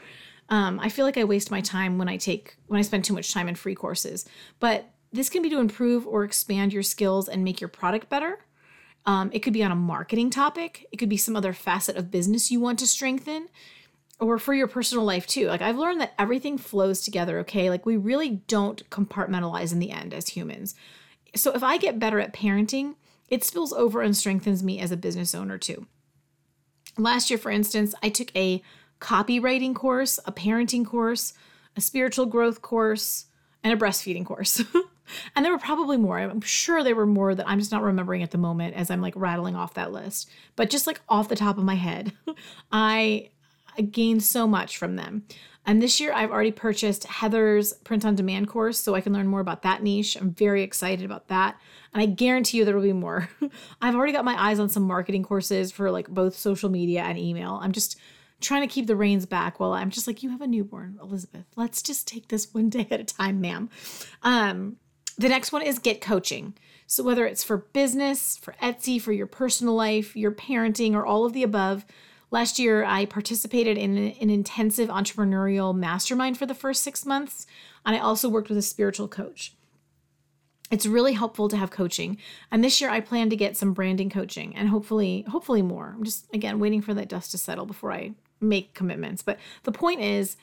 Um, 0.50 0.80
I 0.80 0.90
feel 0.90 1.06
like 1.06 1.18
I 1.18 1.24
waste 1.24 1.50
my 1.50 1.62
time 1.62 1.98
when 1.98 2.10
I 2.10 2.18
take, 2.18 2.58
when 2.68 2.78
I 2.78 2.84
spend 2.84 3.06
too 3.06 3.14
much 3.14 3.34
time 3.34 3.48
in 3.48 3.56
free 3.56 3.76
courses. 3.76 4.26
But 4.60 4.92
this 5.12 5.30
can 5.30 5.42
be 5.42 5.50
to 5.50 5.60
improve 5.60 6.06
or 6.06 6.24
expand 6.24 6.74
your 6.74 6.84
skills 6.84 7.30
and 7.30 7.44
make 7.44 7.62
your 7.62 7.70
product 7.70 8.10
better. 8.10 8.40
Um, 9.06 9.30
it 9.34 9.40
could 9.40 9.54
be 9.54 9.64
on 9.64 9.72
a 9.72 9.76
marketing 9.76 10.30
topic, 10.30 10.88
it 10.92 10.98
could 10.98 11.10
be 11.10 11.18
some 11.18 11.36
other 11.36 11.54
facet 11.54 11.98
of 11.98 12.12
business 12.12 12.52
you 12.52 12.60
want 12.60 12.80
to 12.80 12.88
strengthen 12.88 13.50
or 14.20 14.38
for 14.40 14.54
your 14.54 14.68
personal 14.68 15.04
life 15.04 15.28
too. 15.28 15.48
Like 15.48 15.62
I've 15.62 15.78
learned 15.78 16.00
that 16.02 16.14
everything 16.18 16.58
flows 16.58 17.02
together, 17.02 17.40
okay? 17.40 17.70
Like 17.70 17.86
we 17.86 17.98
really 17.98 18.30
don't 18.48 18.90
compartmentalize 18.90 19.74
in 19.74 19.80
the 19.80 19.92
end 19.92 20.14
as 20.14 20.30
humans. 20.30 20.76
So 21.36 21.52
if 21.54 21.64
I 21.64 21.78
get 21.78 22.00
better 22.00 22.20
at 22.20 22.34
parenting, 22.34 22.96
it 23.28 23.44
spills 23.44 23.74
over 23.74 24.02
and 24.02 24.16
strengthens 24.16 24.64
me 24.64 24.80
as 24.80 24.92
a 24.92 24.98
business 24.98 25.34
owner 25.34 25.58
too. 25.58 25.88
Last 26.98 27.30
year, 27.30 27.40
for 27.40 27.50
instance, 27.50 27.96
I 28.04 28.10
took 28.10 28.36
a 28.36 28.62
copywriting 29.00 29.74
course, 29.74 30.20
a 30.26 30.32
parenting 30.32 30.86
course, 30.86 31.34
a 31.76 31.82
spiritual 31.82 32.28
growth 32.28 32.62
course, 32.62 33.26
and 33.64 33.74
a 33.74 33.78
breastfeeding 33.84 34.26
course. 34.26 34.62
and 35.36 35.44
there 35.44 35.52
were 35.52 35.60
probably 35.60 35.98
more. 35.98 36.20
I'm 36.20 36.42
sure 36.42 36.84
there 36.84 36.96
were 36.96 37.06
more 37.06 37.34
that 37.34 37.48
I'm 37.48 37.60
just 37.60 37.72
not 37.72 37.82
remembering 37.82 38.24
at 38.24 38.32
the 38.32 38.38
moment 38.38 38.76
as 38.76 38.92
I'm 38.92 39.02
like 39.02 39.14
rattling 39.16 39.56
off 39.56 39.74
that 39.74 39.92
list. 39.92 40.30
But 40.56 40.70
just 40.70 40.86
like 40.86 41.02
off 41.10 41.30
the 41.30 41.36
top 41.36 41.58
of 41.58 41.64
my 41.64 41.76
head, 41.76 42.14
I 42.72 43.30
gained 43.92 44.24
so 44.24 44.48
much 44.48 44.78
from 44.78 44.96
them. 44.96 45.26
And 45.66 45.82
this 45.82 46.00
year, 46.00 46.12
I've 46.12 46.32
already 46.32 46.52
purchased 46.52 47.06
Heather's 47.06 47.74
print 47.74 48.04
on 48.04 48.16
demand 48.16 48.50
course 48.50 48.78
so 48.78 48.96
I 48.96 49.02
can 49.02 49.14
learn 49.14 49.28
more 49.28 49.40
about 49.40 49.62
that 49.62 49.82
niche. 49.82 50.18
I'm 50.20 50.32
very 50.32 50.62
excited 50.62 51.06
about 51.06 51.30
that. 51.30 51.58
And 51.94 52.02
I 52.02 52.06
guarantee 52.06 52.58
you 52.58 52.66
there 52.66 52.76
will 52.76 52.84
be 52.84 52.92
more. 52.92 53.30
I've 53.82 53.96
already 53.96 54.12
got 54.12 54.26
my 54.26 54.42
eyes 54.42 54.60
on 54.60 54.68
some 54.68 54.84
marketing 54.84 55.24
courses 55.24 55.72
for 55.72 55.90
like 55.90 56.10
both 56.10 56.38
social 56.38 56.70
media 56.70 57.04
and 57.04 57.18
email. 57.18 57.60
I'm 57.62 57.72
just 57.72 57.98
trying 58.42 58.68
to 58.68 58.74
keep 58.74 58.88
the 58.88 58.96
reins 58.96 59.26
back 59.26 59.60
while 59.60 59.74
I'm 59.74 59.90
just 59.90 60.06
like, 60.06 60.22
you 60.22 60.30
have 60.32 60.42
a 60.42 60.48
newborn, 60.48 61.00
Elizabeth. 61.02 61.46
Let's 61.56 61.82
just 61.82 62.08
take 62.08 62.28
this 62.28 62.54
one 62.54 62.70
day 62.70 62.88
at 62.92 63.00
a 63.00 63.06
time, 63.06 63.40
ma'am. 63.40 63.70
Um, 64.22 64.78
the 65.18 65.30
next 65.30 65.52
one 65.52 65.62
is 65.62 65.80
get 65.80 66.02
coaching. 66.02 66.56
So, 66.88 67.04
whether 67.04 67.26
it's 67.26 67.44
for 67.44 67.58
business, 67.58 68.38
for 68.38 68.56
Etsy, 68.62 69.02
for 69.02 69.12
your 69.12 69.28
personal 69.28 69.74
life, 69.74 70.16
your 70.16 70.32
parenting, 70.32 70.94
or 70.94 71.06
all 71.06 71.26
of 71.26 71.34
the 71.34 71.44
above, 71.44 71.86
Last 72.34 72.58
year, 72.58 72.84
I 72.84 73.06
participated 73.06 73.78
in 73.78 73.96
an 73.96 74.32
intensive 74.32 74.90
entrepreneurial 74.90 75.76
mastermind 75.76 76.36
for 76.36 76.48
the 76.48 76.56
first 76.56 76.82
six 76.82 77.06
months, 77.06 77.46
and 77.86 77.96
I 77.96 78.00
also 78.00 78.28
worked 78.28 78.50
with 78.50 78.58
a 78.58 78.64
spiritual 78.64 79.08
coach. 79.08 79.54
It's 80.72 80.88
really 80.88 81.14
helpful 81.14 81.48
to 81.48 81.58
have 81.58 81.70
coaching. 81.70 82.18
And 82.50 82.64
this 82.64 82.82
year 82.82 82.90
I 82.90 83.02
plan 83.02 83.30
to 83.30 83.36
get 83.36 83.56
some 83.56 83.74
branding 83.74 84.10
coaching 84.10 84.56
and 84.56 84.70
hopefully 84.70 85.26
hopefully 85.30 85.62
more. 85.62 85.94
I'm 85.96 86.04
just 86.04 86.26
again 86.34 86.58
waiting 86.58 86.82
for 86.82 86.96
that 86.96 87.08
dust 87.08 87.30
to 87.32 87.38
settle 87.38 87.68
before 87.68 87.92
I 87.92 88.14
make 88.42 88.74
commitments. 88.74 89.22
But 89.22 89.38
the 89.62 89.72
point 89.72 90.02
is 90.02 90.36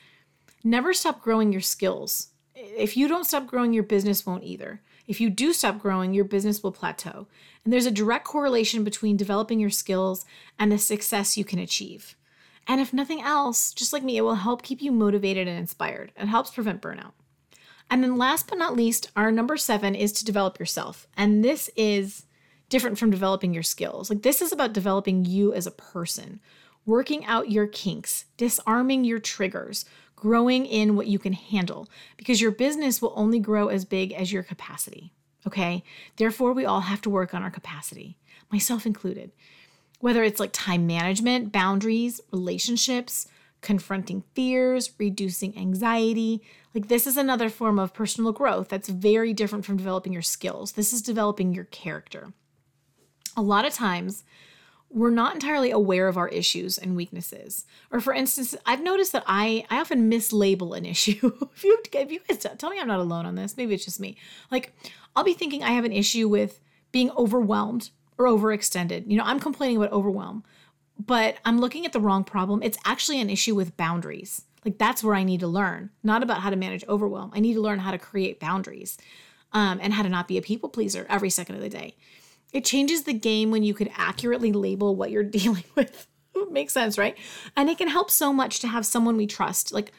never 0.63 0.93
stop 0.93 1.21
growing 1.21 1.51
your 1.51 1.59
skills. 1.59 2.29
If 2.55 2.95
you 2.95 3.09
don't 3.09 3.25
stop 3.25 3.47
growing 3.47 3.73
your 3.73 3.83
business 3.83 4.25
won't 4.25 4.45
either. 4.45 4.79
If 5.07 5.19
you 5.19 5.29
do 5.29 5.53
stop 5.53 5.79
growing, 5.79 6.13
your 6.13 6.25
business 6.25 6.63
will 6.63 6.71
plateau. 6.71 7.27
And 7.63 7.71
there's 7.71 7.85
a 7.85 7.91
direct 7.91 8.25
correlation 8.25 8.83
between 8.83 9.17
developing 9.17 9.59
your 9.59 9.69
skills 9.69 10.25
and 10.57 10.71
the 10.71 10.77
success 10.77 11.37
you 11.37 11.45
can 11.45 11.59
achieve. 11.59 12.15
And 12.67 12.79
if 12.79 12.93
nothing 12.93 13.21
else, 13.21 13.73
just 13.73 13.91
like 13.91 14.03
me, 14.03 14.17
it 14.17 14.21
will 14.21 14.35
help 14.35 14.61
keep 14.61 14.81
you 14.81 14.91
motivated 14.91 15.47
and 15.47 15.57
inspired. 15.57 16.11
It 16.15 16.27
helps 16.27 16.51
prevent 16.51 16.81
burnout. 16.81 17.13
And 17.89 18.03
then 18.03 18.17
last 18.17 18.47
but 18.47 18.57
not 18.57 18.75
least, 18.75 19.11
our 19.15 19.31
number 19.31 19.57
seven 19.57 19.95
is 19.95 20.11
to 20.13 20.25
develop 20.25 20.59
yourself. 20.59 21.07
And 21.17 21.43
this 21.43 21.69
is 21.75 22.25
different 22.69 22.97
from 22.97 23.09
developing 23.09 23.53
your 23.53 23.63
skills. 23.63 24.09
Like, 24.09 24.21
this 24.21 24.41
is 24.41 24.53
about 24.53 24.71
developing 24.71 25.25
you 25.25 25.53
as 25.53 25.67
a 25.67 25.71
person, 25.71 26.39
working 26.85 27.25
out 27.25 27.51
your 27.51 27.67
kinks, 27.67 28.25
disarming 28.37 29.03
your 29.03 29.19
triggers, 29.19 29.83
growing 30.21 30.65
in 30.67 30.95
what 30.95 31.07
you 31.07 31.19
can 31.19 31.33
handle, 31.33 31.89
because 32.15 32.39
your 32.39 32.51
business 32.51 33.01
will 33.01 33.13
only 33.15 33.39
grow 33.39 33.67
as 33.67 33.83
big 33.83 34.13
as 34.13 34.31
your 34.31 34.43
capacity. 34.43 35.11
Okay. 35.45 35.83
Therefore, 36.15 36.53
we 36.53 36.63
all 36.63 36.81
have 36.81 37.01
to 37.01 37.09
work 37.09 37.33
on 37.33 37.41
our 37.41 37.49
capacity, 37.49 38.17
myself 38.51 38.85
included. 38.85 39.31
Whether 39.99 40.23
it's 40.23 40.39
like 40.39 40.51
time 40.53 40.85
management, 40.85 41.51
boundaries, 41.51 42.21
relationships, 42.31 43.27
confronting 43.61 44.23
fears, 44.35 44.91
reducing 44.97 45.57
anxiety. 45.57 46.41
Like, 46.73 46.87
this 46.87 47.05
is 47.05 47.17
another 47.17 47.49
form 47.49 47.79
of 47.79 47.93
personal 47.93 48.31
growth 48.31 48.69
that's 48.69 48.89
very 48.89 49.33
different 49.33 49.65
from 49.65 49.77
developing 49.77 50.13
your 50.13 50.21
skills. 50.21 50.73
This 50.73 50.93
is 50.93 51.01
developing 51.01 51.53
your 51.53 51.65
character. 51.65 52.33
A 53.35 53.41
lot 53.41 53.65
of 53.65 53.73
times, 53.73 54.23
we're 54.93 55.09
not 55.09 55.33
entirely 55.33 55.71
aware 55.71 56.07
of 56.07 56.17
our 56.17 56.27
issues 56.27 56.77
and 56.77 56.95
weaknesses. 56.95 57.65
Or 57.91 57.99
for 57.99 58.13
instance, 58.13 58.55
I've 58.65 58.83
noticed 58.83 59.11
that 59.13 59.23
I 59.25 59.65
I 59.69 59.79
often 59.79 60.11
mislabel 60.11 60.77
an 60.77 60.85
issue. 60.85 61.31
if 61.55 61.63
you 61.63 61.77
if 61.93 62.11
you 62.11 62.19
guys 62.27 62.45
tell 62.57 62.69
me 62.69 62.79
I'm 62.79 62.87
not 62.87 62.99
alone 62.99 63.25
on 63.25 63.35
this, 63.35 63.57
maybe 63.57 63.73
it's 63.73 63.85
just 63.85 63.99
me. 63.99 64.17
Like 64.49 64.73
I'll 65.15 65.23
be 65.23 65.33
thinking 65.33 65.63
I 65.63 65.71
have 65.71 65.85
an 65.85 65.93
issue 65.93 66.27
with 66.27 66.59
being 66.91 67.11
overwhelmed 67.11 67.89
or 68.17 68.25
overextended. 68.25 69.09
You 69.09 69.17
know, 69.17 69.23
I'm 69.23 69.39
complaining 69.39 69.77
about 69.77 69.91
overwhelm, 69.91 70.43
but 70.99 71.37
I'm 71.45 71.59
looking 71.59 71.85
at 71.85 71.93
the 71.93 72.01
wrong 72.01 72.23
problem. 72.23 72.61
It's 72.61 72.77
actually 72.85 73.21
an 73.21 73.29
issue 73.29 73.55
with 73.55 73.77
boundaries. 73.77 74.43
Like 74.65 74.77
that's 74.77 75.03
where 75.03 75.15
I 75.15 75.23
need 75.23 75.39
to 75.39 75.47
learn, 75.47 75.89
not 76.03 76.21
about 76.21 76.41
how 76.41 76.49
to 76.49 76.55
manage 76.55 76.85
overwhelm. 76.87 77.31
I 77.33 77.39
need 77.39 77.55
to 77.55 77.61
learn 77.61 77.79
how 77.79 77.91
to 77.91 77.97
create 77.97 78.39
boundaries 78.39 78.97
um, 79.53 79.79
and 79.81 79.93
how 79.93 80.03
to 80.03 80.09
not 80.09 80.27
be 80.27 80.37
a 80.37 80.41
people 80.41 80.69
pleaser 80.69 81.05
every 81.09 81.29
second 81.29 81.55
of 81.55 81.61
the 81.61 81.69
day. 81.69 81.95
It 82.51 82.65
changes 82.65 83.03
the 83.03 83.13
game 83.13 83.51
when 83.51 83.63
you 83.63 83.73
can 83.73 83.89
accurately 83.95 84.51
label 84.51 84.95
what 84.95 85.11
you're 85.11 85.23
dealing 85.39 85.63
with. 85.75 86.07
Makes 86.49 86.73
sense, 86.73 86.97
right? 86.97 87.17
And 87.55 87.69
it 87.69 87.77
can 87.77 87.87
help 87.87 88.11
so 88.11 88.33
much 88.33 88.59
to 88.59 88.67
have 88.67 88.85
someone 88.85 89.15
we 89.15 89.27
trust. 89.27 89.71
Like 89.71 89.91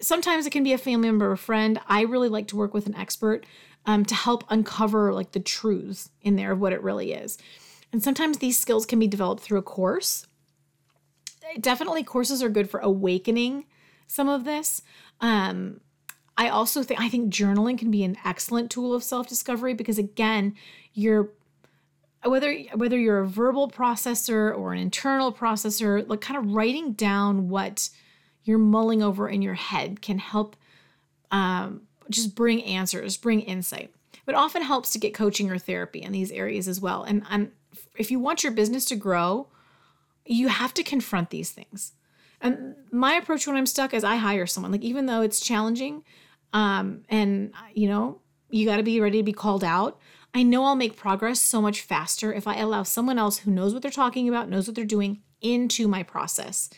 sometimes 0.00 0.46
it 0.46 0.50
can 0.50 0.64
be 0.64 0.72
a 0.72 0.78
family 0.78 1.08
member 1.08 1.28
or 1.28 1.32
a 1.32 1.38
friend. 1.38 1.80
I 1.86 2.02
really 2.02 2.28
like 2.28 2.48
to 2.48 2.56
work 2.56 2.74
with 2.74 2.86
an 2.86 2.96
expert 2.96 3.46
um, 3.84 4.04
to 4.04 4.14
help 4.14 4.44
uncover 4.48 5.12
like 5.12 5.32
the 5.32 5.40
truths 5.40 6.10
in 6.22 6.36
there 6.36 6.52
of 6.52 6.60
what 6.60 6.72
it 6.72 6.82
really 6.82 7.12
is. 7.12 7.38
And 7.92 8.02
sometimes 8.02 8.38
these 8.38 8.58
skills 8.58 8.84
can 8.84 8.98
be 8.98 9.06
developed 9.06 9.42
through 9.42 9.58
a 9.58 9.62
course. 9.62 10.26
Definitely, 11.60 12.02
courses 12.02 12.42
are 12.42 12.48
good 12.48 12.68
for 12.68 12.80
awakening 12.80 13.66
some 14.08 14.28
of 14.28 14.44
this. 14.44 14.82
Um, 15.20 15.80
I 16.36 16.48
also 16.48 16.82
think 16.82 17.00
I 17.00 17.08
think 17.08 17.32
journaling 17.32 17.78
can 17.78 17.90
be 17.90 18.04
an 18.04 18.18
excellent 18.24 18.70
tool 18.70 18.92
of 18.92 19.04
self 19.04 19.28
discovery 19.28 19.72
because 19.72 19.98
again, 19.98 20.54
you're 20.92 21.30
whether 22.24 22.54
whether 22.74 22.98
you're 22.98 23.20
a 23.20 23.26
verbal 23.26 23.70
processor 23.70 24.56
or 24.56 24.72
an 24.72 24.78
internal 24.78 25.32
processor, 25.32 26.06
like 26.08 26.20
kind 26.20 26.38
of 26.38 26.52
writing 26.52 26.92
down 26.92 27.48
what 27.48 27.88
you're 28.44 28.58
mulling 28.58 29.02
over 29.02 29.28
in 29.28 29.42
your 29.42 29.54
head 29.54 30.00
can 30.00 30.18
help 30.18 30.56
um, 31.30 31.82
just 32.10 32.34
bring 32.34 32.62
answers, 32.62 33.16
bring 33.16 33.40
insight. 33.40 33.92
But 34.24 34.34
often 34.34 34.62
helps 34.62 34.90
to 34.90 34.98
get 34.98 35.14
coaching 35.14 35.50
or 35.50 35.58
therapy 35.58 36.02
in 36.02 36.12
these 36.12 36.32
areas 36.32 36.66
as 36.66 36.80
well. 36.80 37.04
And, 37.04 37.22
and 37.30 37.52
if 37.96 38.10
you 38.10 38.18
want 38.18 38.42
your 38.42 38.52
business 38.52 38.84
to 38.86 38.96
grow, 38.96 39.48
you 40.24 40.48
have 40.48 40.74
to 40.74 40.82
confront 40.82 41.30
these 41.30 41.50
things. 41.50 41.92
And 42.40 42.74
my 42.90 43.14
approach 43.14 43.46
when 43.46 43.56
I'm 43.56 43.66
stuck 43.66 43.94
is 43.94 44.04
I 44.04 44.16
hire 44.16 44.46
someone. 44.46 44.72
Like 44.72 44.82
even 44.82 45.06
though 45.06 45.22
it's 45.22 45.40
challenging, 45.40 46.02
um, 46.52 47.02
and 47.08 47.52
you 47.74 47.88
know 47.88 48.20
you 48.50 48.66
got 48.66 48.76
to 48.76 48.82
be 48.82 49.00
ready 49.00 49.18
to 49.18 49.24
be 49.24 49.32
called 49.32 49.64
out. 49.64 49.98
I 50.36 50.42
know 50.42 50.64
I'll 50.66 50.76
make 50.76 50.98
progress 50.98 51.40
so 51.40 51.62
much 51.62 51.80
faster 51.80 52.30
if 52.30 52.46
I 52.46 52.56
allow 52.56 52.82
someone 52.82 53.18
else 53.18 53.38
who 53.38 53.50
knows 53.50 53.72
what 53.72 53.80
they're 53.80 53.90
talking 53.90 54.28
about, 54.28 54.50
knows 54.50 54.66
what 54.66 54.76
they're 54.76 54.84
doing, 54.84 55.22
into 55.40 55.88
my 55.88 56.02
process. 56.02 56.68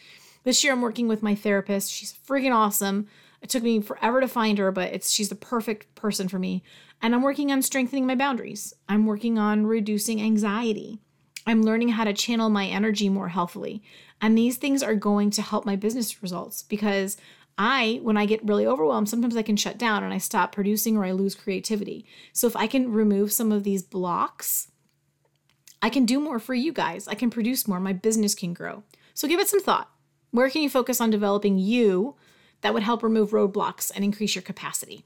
This 0.44 0.62
year 0.62 0.72
I'm 0.72 0.80
working 0.80 1.08
with 1.08 1.24
my 1.24 1.34
therapist. 1.34 1.90
She's 1.90 2.14
freaking 2.24 2.54
awesome. 2.54 3.08
It 3.42 3.50
took 3.50 3.64
me 3.64 3.80
forever 3.80 4.20
to 4.20 4.28
find 4.28 4.58
her, 4.58 4.70
but 4.70 4.92
it's 4.92 5.10
she's 5.10 5.28
the 5.28 5.34
perfect 5.34 5.92
person 5.96 6.28
for 6.28 6.38
me. 6.38 6.62
And 7.02 7.16
I'm 7.16 7.22
working 7.22 7.50
on 7.50 7.62
strengthening 7.62 8.06
my 8.06 8.14
boundaries. 8.14 8.74
I'm 8.88 9.06
working 9.06 9.40
on 9.40 9.66
reducing 9.66 10.22
anxiety. 10.22 11.00
I'm 11.44 11.62
learning 11.62 11.88
how 11.88 12.04
to 12.04 12.12
channel 12.12 12.50
my 12.50 12.66
energy 12.66 13.08
more 13.08 13.30
healthily. 13.30 13.82
And 14.20 14.38
these 14.38 14.56
things 14.56 14.84
are 14.84 14.94
going 14.94 15.30
to 15.30 15.42
help 15.42 15.66
my 15.66 15.74
business 15.74 16.22
results 16.22 16.62
because 16.62 17.16
I, 17.58 17.98
when 18.02 18.16
I 18.16 18.24
get 18.24 18.46
really 18.46 18.66
overwhelmed, 18.66 19.08
sometimes 19.08 19.36
I 19.36 19.42
can 19.42 19.56
shut 19.56 19.76
down 19.76 20.04
and 20.04 20.14
I 20.14 20.18
stop 20.18 20.52
producing 20.52 20.96
or 20.96 21.04
I 21.04 21.10
lose 21.10 21.34
creativity. 21.34 22.06
So 22.32 22.46
if 22.46 22.54
I 22.54 22.68
can 22.68 22.92
remove 22.92 23.32
some 23.32 23.50
of 23.50 23.64
these 23.64 23.82
blocks, 23.82 24.70
I 25.82 25.90
can 25.90 26.06
do 26.06 26.20
more 26.20 26.38
for 26.38 26.54
you 26.54 26.72
guys. 26.72 27.08
I 27.08 27.14
can 27.14 27.30
produce 27.30 27.66
more. 27.66 27.80
My 27.80 27.92
business 27.92 28.34
can 28.34 28.54
grow. 28.54 28.84
So 29.12 29.26
give 29.26 29.40
it 29.40 29.48
some 29.48 29.60
thought. 29.60 29.90
Where 30.30 30.50
can 30.50 30.62
you 30.62 30.70
focus 30.70 31.00
on 31.00 31.10
developing 31.10 31.58
you 31.58 32.14
that 32.60 32.74
would 32.74 32.82
help 32.84 33.02
remove 33.02 33.30
roadblocks 33.30 33.90
and 33.94 34.04
increase 34.04 34.36
your 34.36 34.42
capacity? 34.42 35.04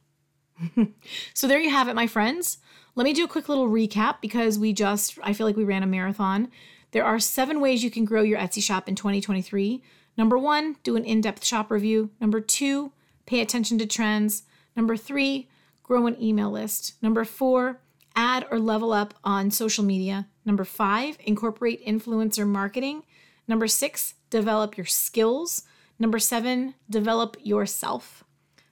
so 1.35 1.49
there 1.49 1.61
you 1.61 1.71
have 1.71 1.89
it, 1.89 1.95
my 1.95 2.07
friends. 2.07 2.59
Let 2.95 3.05
me 3.05 3.15
do 3.15 3.25
a 3.25 3.29
quick 3.29 3.49
little 3.49 3.69
recap 3.69 4.21
because 4.21 4.59
we 4.59 4.75
just, 4.75 5.19
I 5.23 5.33
feel 5.33 5.47
like 5.47 5.57
we 5.57 5.65
ran 5.65 5.83
a 5.83 5.87
marathon. 5.87 6.51
There 6.91 7.05
are 7.05 7.19
seven 7.19 7.61
ways 7.61 7.83
you 7.83 7.91
can 7.91 8.05
grow 8.05 8.23
your 8.23 8.39
Etsy 8.39 8.63
shop 8.63 8.89
in 8.89 8.95
2023. 8.95 9.83
Number 10.17 10.37
one, 10.37 10.77
do 10.83 10.97
an 10.97 11.05
in 11.05 11.21
depth 11.21 11.45
shop 11.45 11.71
review. 11.71 12.11
Number 12.21 12.41
two, 12.41 12.93
pay 13.27 13.41
attention 13.41 13.79
to 13.79 13.87
trends. 13.87 14.43
Number 14.77 14.97
three, 14.97 15.49
grow 15.83 16.07
an 16.07 16.21
email 16.23 16.51
list. 16.51 16.95
Number 17.03 17.25
four, 17.25 17.81
add 18.15 18.47
or 18.51 18.59
level 18.59 18.93
up 18.93 19.15
on 19.25 19.51
social 19.51 19.85
media. 19.85 20.29
Number 20.45 20.65
five, 20.65 21.17
incorporate 21.25 21.87
influencer 21.87 22.47
marketing. 22.47 23.05
Number 23.49 23.67
six, 23.67 24.15
develop 24.31 24.77
your 24.77 24.87
skills. 24.87 25.65
Number 25.99 26.19
seven, 26.19 26.75
develop 26.91 27.37
yourself. 27.43 28.25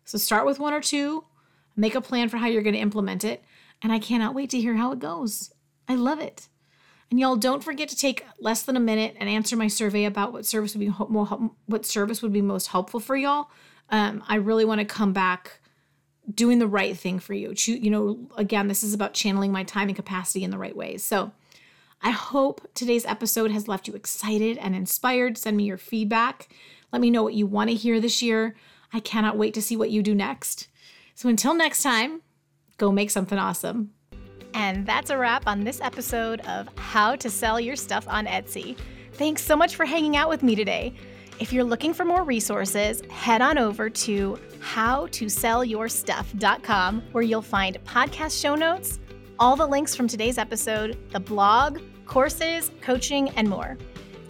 So 0.04 0.18
start 0.18 0.46
with 0.46 0.58
one 0.58 0.72
or 0.72 0.80
two, 0.80 1.24
make 1.76 1.94
a 1.94 2.00
plan 2.00 2.28
for 2.28 2.38
how 2.38 2.48
you're 2.48 2.62
going 2.62 2.74
to 2.74 2.80
implement 2.80 3.24
it, 3.24 3.44
and 3.80 3.92
I 3.92 3.98
cannot 3.98 4.34
wait 4.34 4.50
to 4.50 4.60
hear 4.60 4.74
how 4.74 4.92
it 4.92 4.98
goes. 4.98 5.52
I 5.88 5.94
love 5.94 6.20
it. 6.20 6.48
And 7.10 7.18
y'all 7.18 7.36
don't 7.36 7.64
forget 7.64 7.88
to 7.88 7.96
take 7.96 8.24
less 8.38 8.62
than 8.62 8.76
a 8.76 8.80
minute 8.80 9.16
and 9.18 9.28
answer 9.28 9.56
my 9.56 9.66
survey 9.66 10.04
about 10.04 10.32
what 10.32 10.46
service 10.46 10.74
would 10.74 10.80
be 10.80 10.86
what 10.86 11.84
service 11.84 12.22
would 12.22 12.32
be 12.32 12.42
most 12.42 12.68
helpful 12.68 13.00
for 13.00 13.16
y'all. 13.16 13.50
Um, 13.88 14.22
I 14.28 14.36
really 14.36 14.64
want 14.64 14.78
to 14.80 14.84
come 14.84 15.12
back 15.12 15.60
doing 16.32 16.60
the 16.60 16.68
right 16.68 16.96
thing 16.96 17.18
for 17.18 17.34
you. 17.34 17.52
You 17.66 17.90
know, 17.90 18.28
again, 18.36 18.68
this 18.68 18.84
is 18.84 18.94
about 18.94 19.14
channeling 19.14 19.50
my 19.50 19.64
time 19.64 19.88
and 19.88 19.96
capacity 19.96 20.44
in 20.44 20.52
the 20.52 20.58
right 20.58 20.76
ways. 20.76 21.02
So, 21.02 21.32
I 22.02 22.10
hope 22.10 22.66
today's 22.74 23.04
episode 23.04 23.50
has 23.50 23.68
left 23.68 23.86
you 23.86 23.94
excited 23.94 24.56
and 24.56 24.74
inspired. 24.74 25.36
Send 25.36 25.56
me 25.56 25.64
your 25.64 25.76
feedback. 25.76 26.48
Let 26.92 27.02
me 27.02 27.10
know 27.10 27.22
what 27.22 27.34
you 27.34 27.46
want 27.46 27.68
to 27.68 27.76
hear 27.76 28.00
this 28.00 28.22
year. 28.22 28.56
I 28.92 29.00
cannot 29.00 29.36
wait 29.36 29.52
to 29.54 29.62
see 29.62 29.76
what 29.76 29.90
you 29.90 30.02
do 30.02 30.14
next. 30.14 30.68
So 31.14 31.28
until 31.28 31.52
next 31.52 31.82
time, 31.82 32.22
go 32.78 32.90
make 32.90 33.10
something 33.10 33.38
awesome. 33.38 33.92
And 34.54 34.86
that's 34.86 35.10
a 35.10 35.18
wrap 35.18 35.46
on 35.46 35.64
this 35.64 35.80
episode 35.80 36.40
of 36.40 36.68
How 36.76 37.16
to 37.16 37.30
Sell 37.30 37.58
Your 37.60 37.76
Stuff 37.76 38.06
on 38.08 38.26
Etsy. 38.26 38.76
Thanks 39.12 39.42
so 39.42 39.56
much 39.56 39.76
for 39.76 39.84
hanging 39.84 40.16
out 40.16 40.28
with 40.28 40.42
me 40.42 40.54
today. 40.54 40.94
If 41.38 41.52
you're 41.52 41.64
looking 41.64 41.94
for 41.94 42.04
more 42.04 42.22
resources, 42.22 43.02
head 43.10 43.40
on 43.40 43.58
over 43.58 43.88
to 43.88 44.38
howtosellyourstuff.com 44.60 47.02
where 47.12 47.24
you'll 47.24 47.42
find 47.42 47.78
podcast 47.84 48.40
show 48.40 48.54
notes, 48.54 49.00
all 49.38 49.56
the 49.56 49.66
links 49.66 49.96
from 49.96 50.06
today's 50.06 50.36
episode, 50.36 50.98
the 51.12 51.20
blog, 51.20 51.80
courses, 52.04 52.70
coaching, 52.82 53.30
and 53.30 53.48
more. 53.48 53.78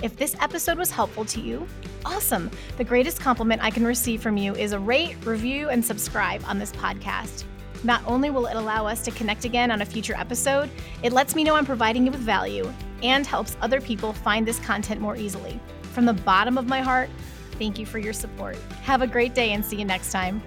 If 0.03 0.16
this 0.16 0.35
episode 0.41 0.79
was 0.79 0.91
helpful 0.91 1.25
to 1.27 1.41
you, 1.41 1.66
awesome. 2.05 2.51
The 2.77 2.85
greatest 2.85 3.21
compliment 3.21 3.62
I 3.62 3.71
can 3.71 3.85
receive 3.85 4.23
from 4.23 4.37
you 4.37 4.55
is 4.55 4.73
a 4.73 4.79
rate, 4.79 5.16
review, 5.25 5.68
and 5.68 5.85
subscribe 5.85 6.43
on 6.47 6.59
this 6.59 6.73
podcast. 6.73 7.45
Not 7.83 8.03
only 8.07 8.31
will 8.31 8.47
it 8.47 8.57
allow 8.57 8.87
us 8.87 9.03
to 9.05 9.11
connect 9.11 9.45
again 9.45 9.70
on 9.70 9.83
a 9.83 9.87
future 9.87 10.14
episode, 10.14 10.70
it 11.03 11.12
lets 11.12 11.35
me 11.35 11.45
know 11.45 11.55
I'm 11.55 11.66
providing 11.66 12.05
you 12.05 12.12
with 12.12 12.20
value 12.20 12.70
and 13.03 13.26
helps 13.26 13.57
other 13.62 13.81
people 13.81 14.12
find 14.12 14.47
this 14.47 14.59
content 14.61 15.01
more 15.01 15.16
easily. 15.16 15.59
From 15.83 16.05
the 16.05 16.12
bottom 16.12 16.59
of 16.59 16.66
my 16.66 16.81
heart, 16.81 17.09
thank 17.53 17.78
you 17.78 17.87
for 17.87 17.99
your 17.99 18.12
support. 18.12 18.57
Have 18.83 19.03
a 19.03 19.07
great 19.07 19.35
day 19.35 19.53
and 19.53 19.64
see 19.64 19.76
you 19.76 19.85
next 19.85 20.12
time. 20.12 20.43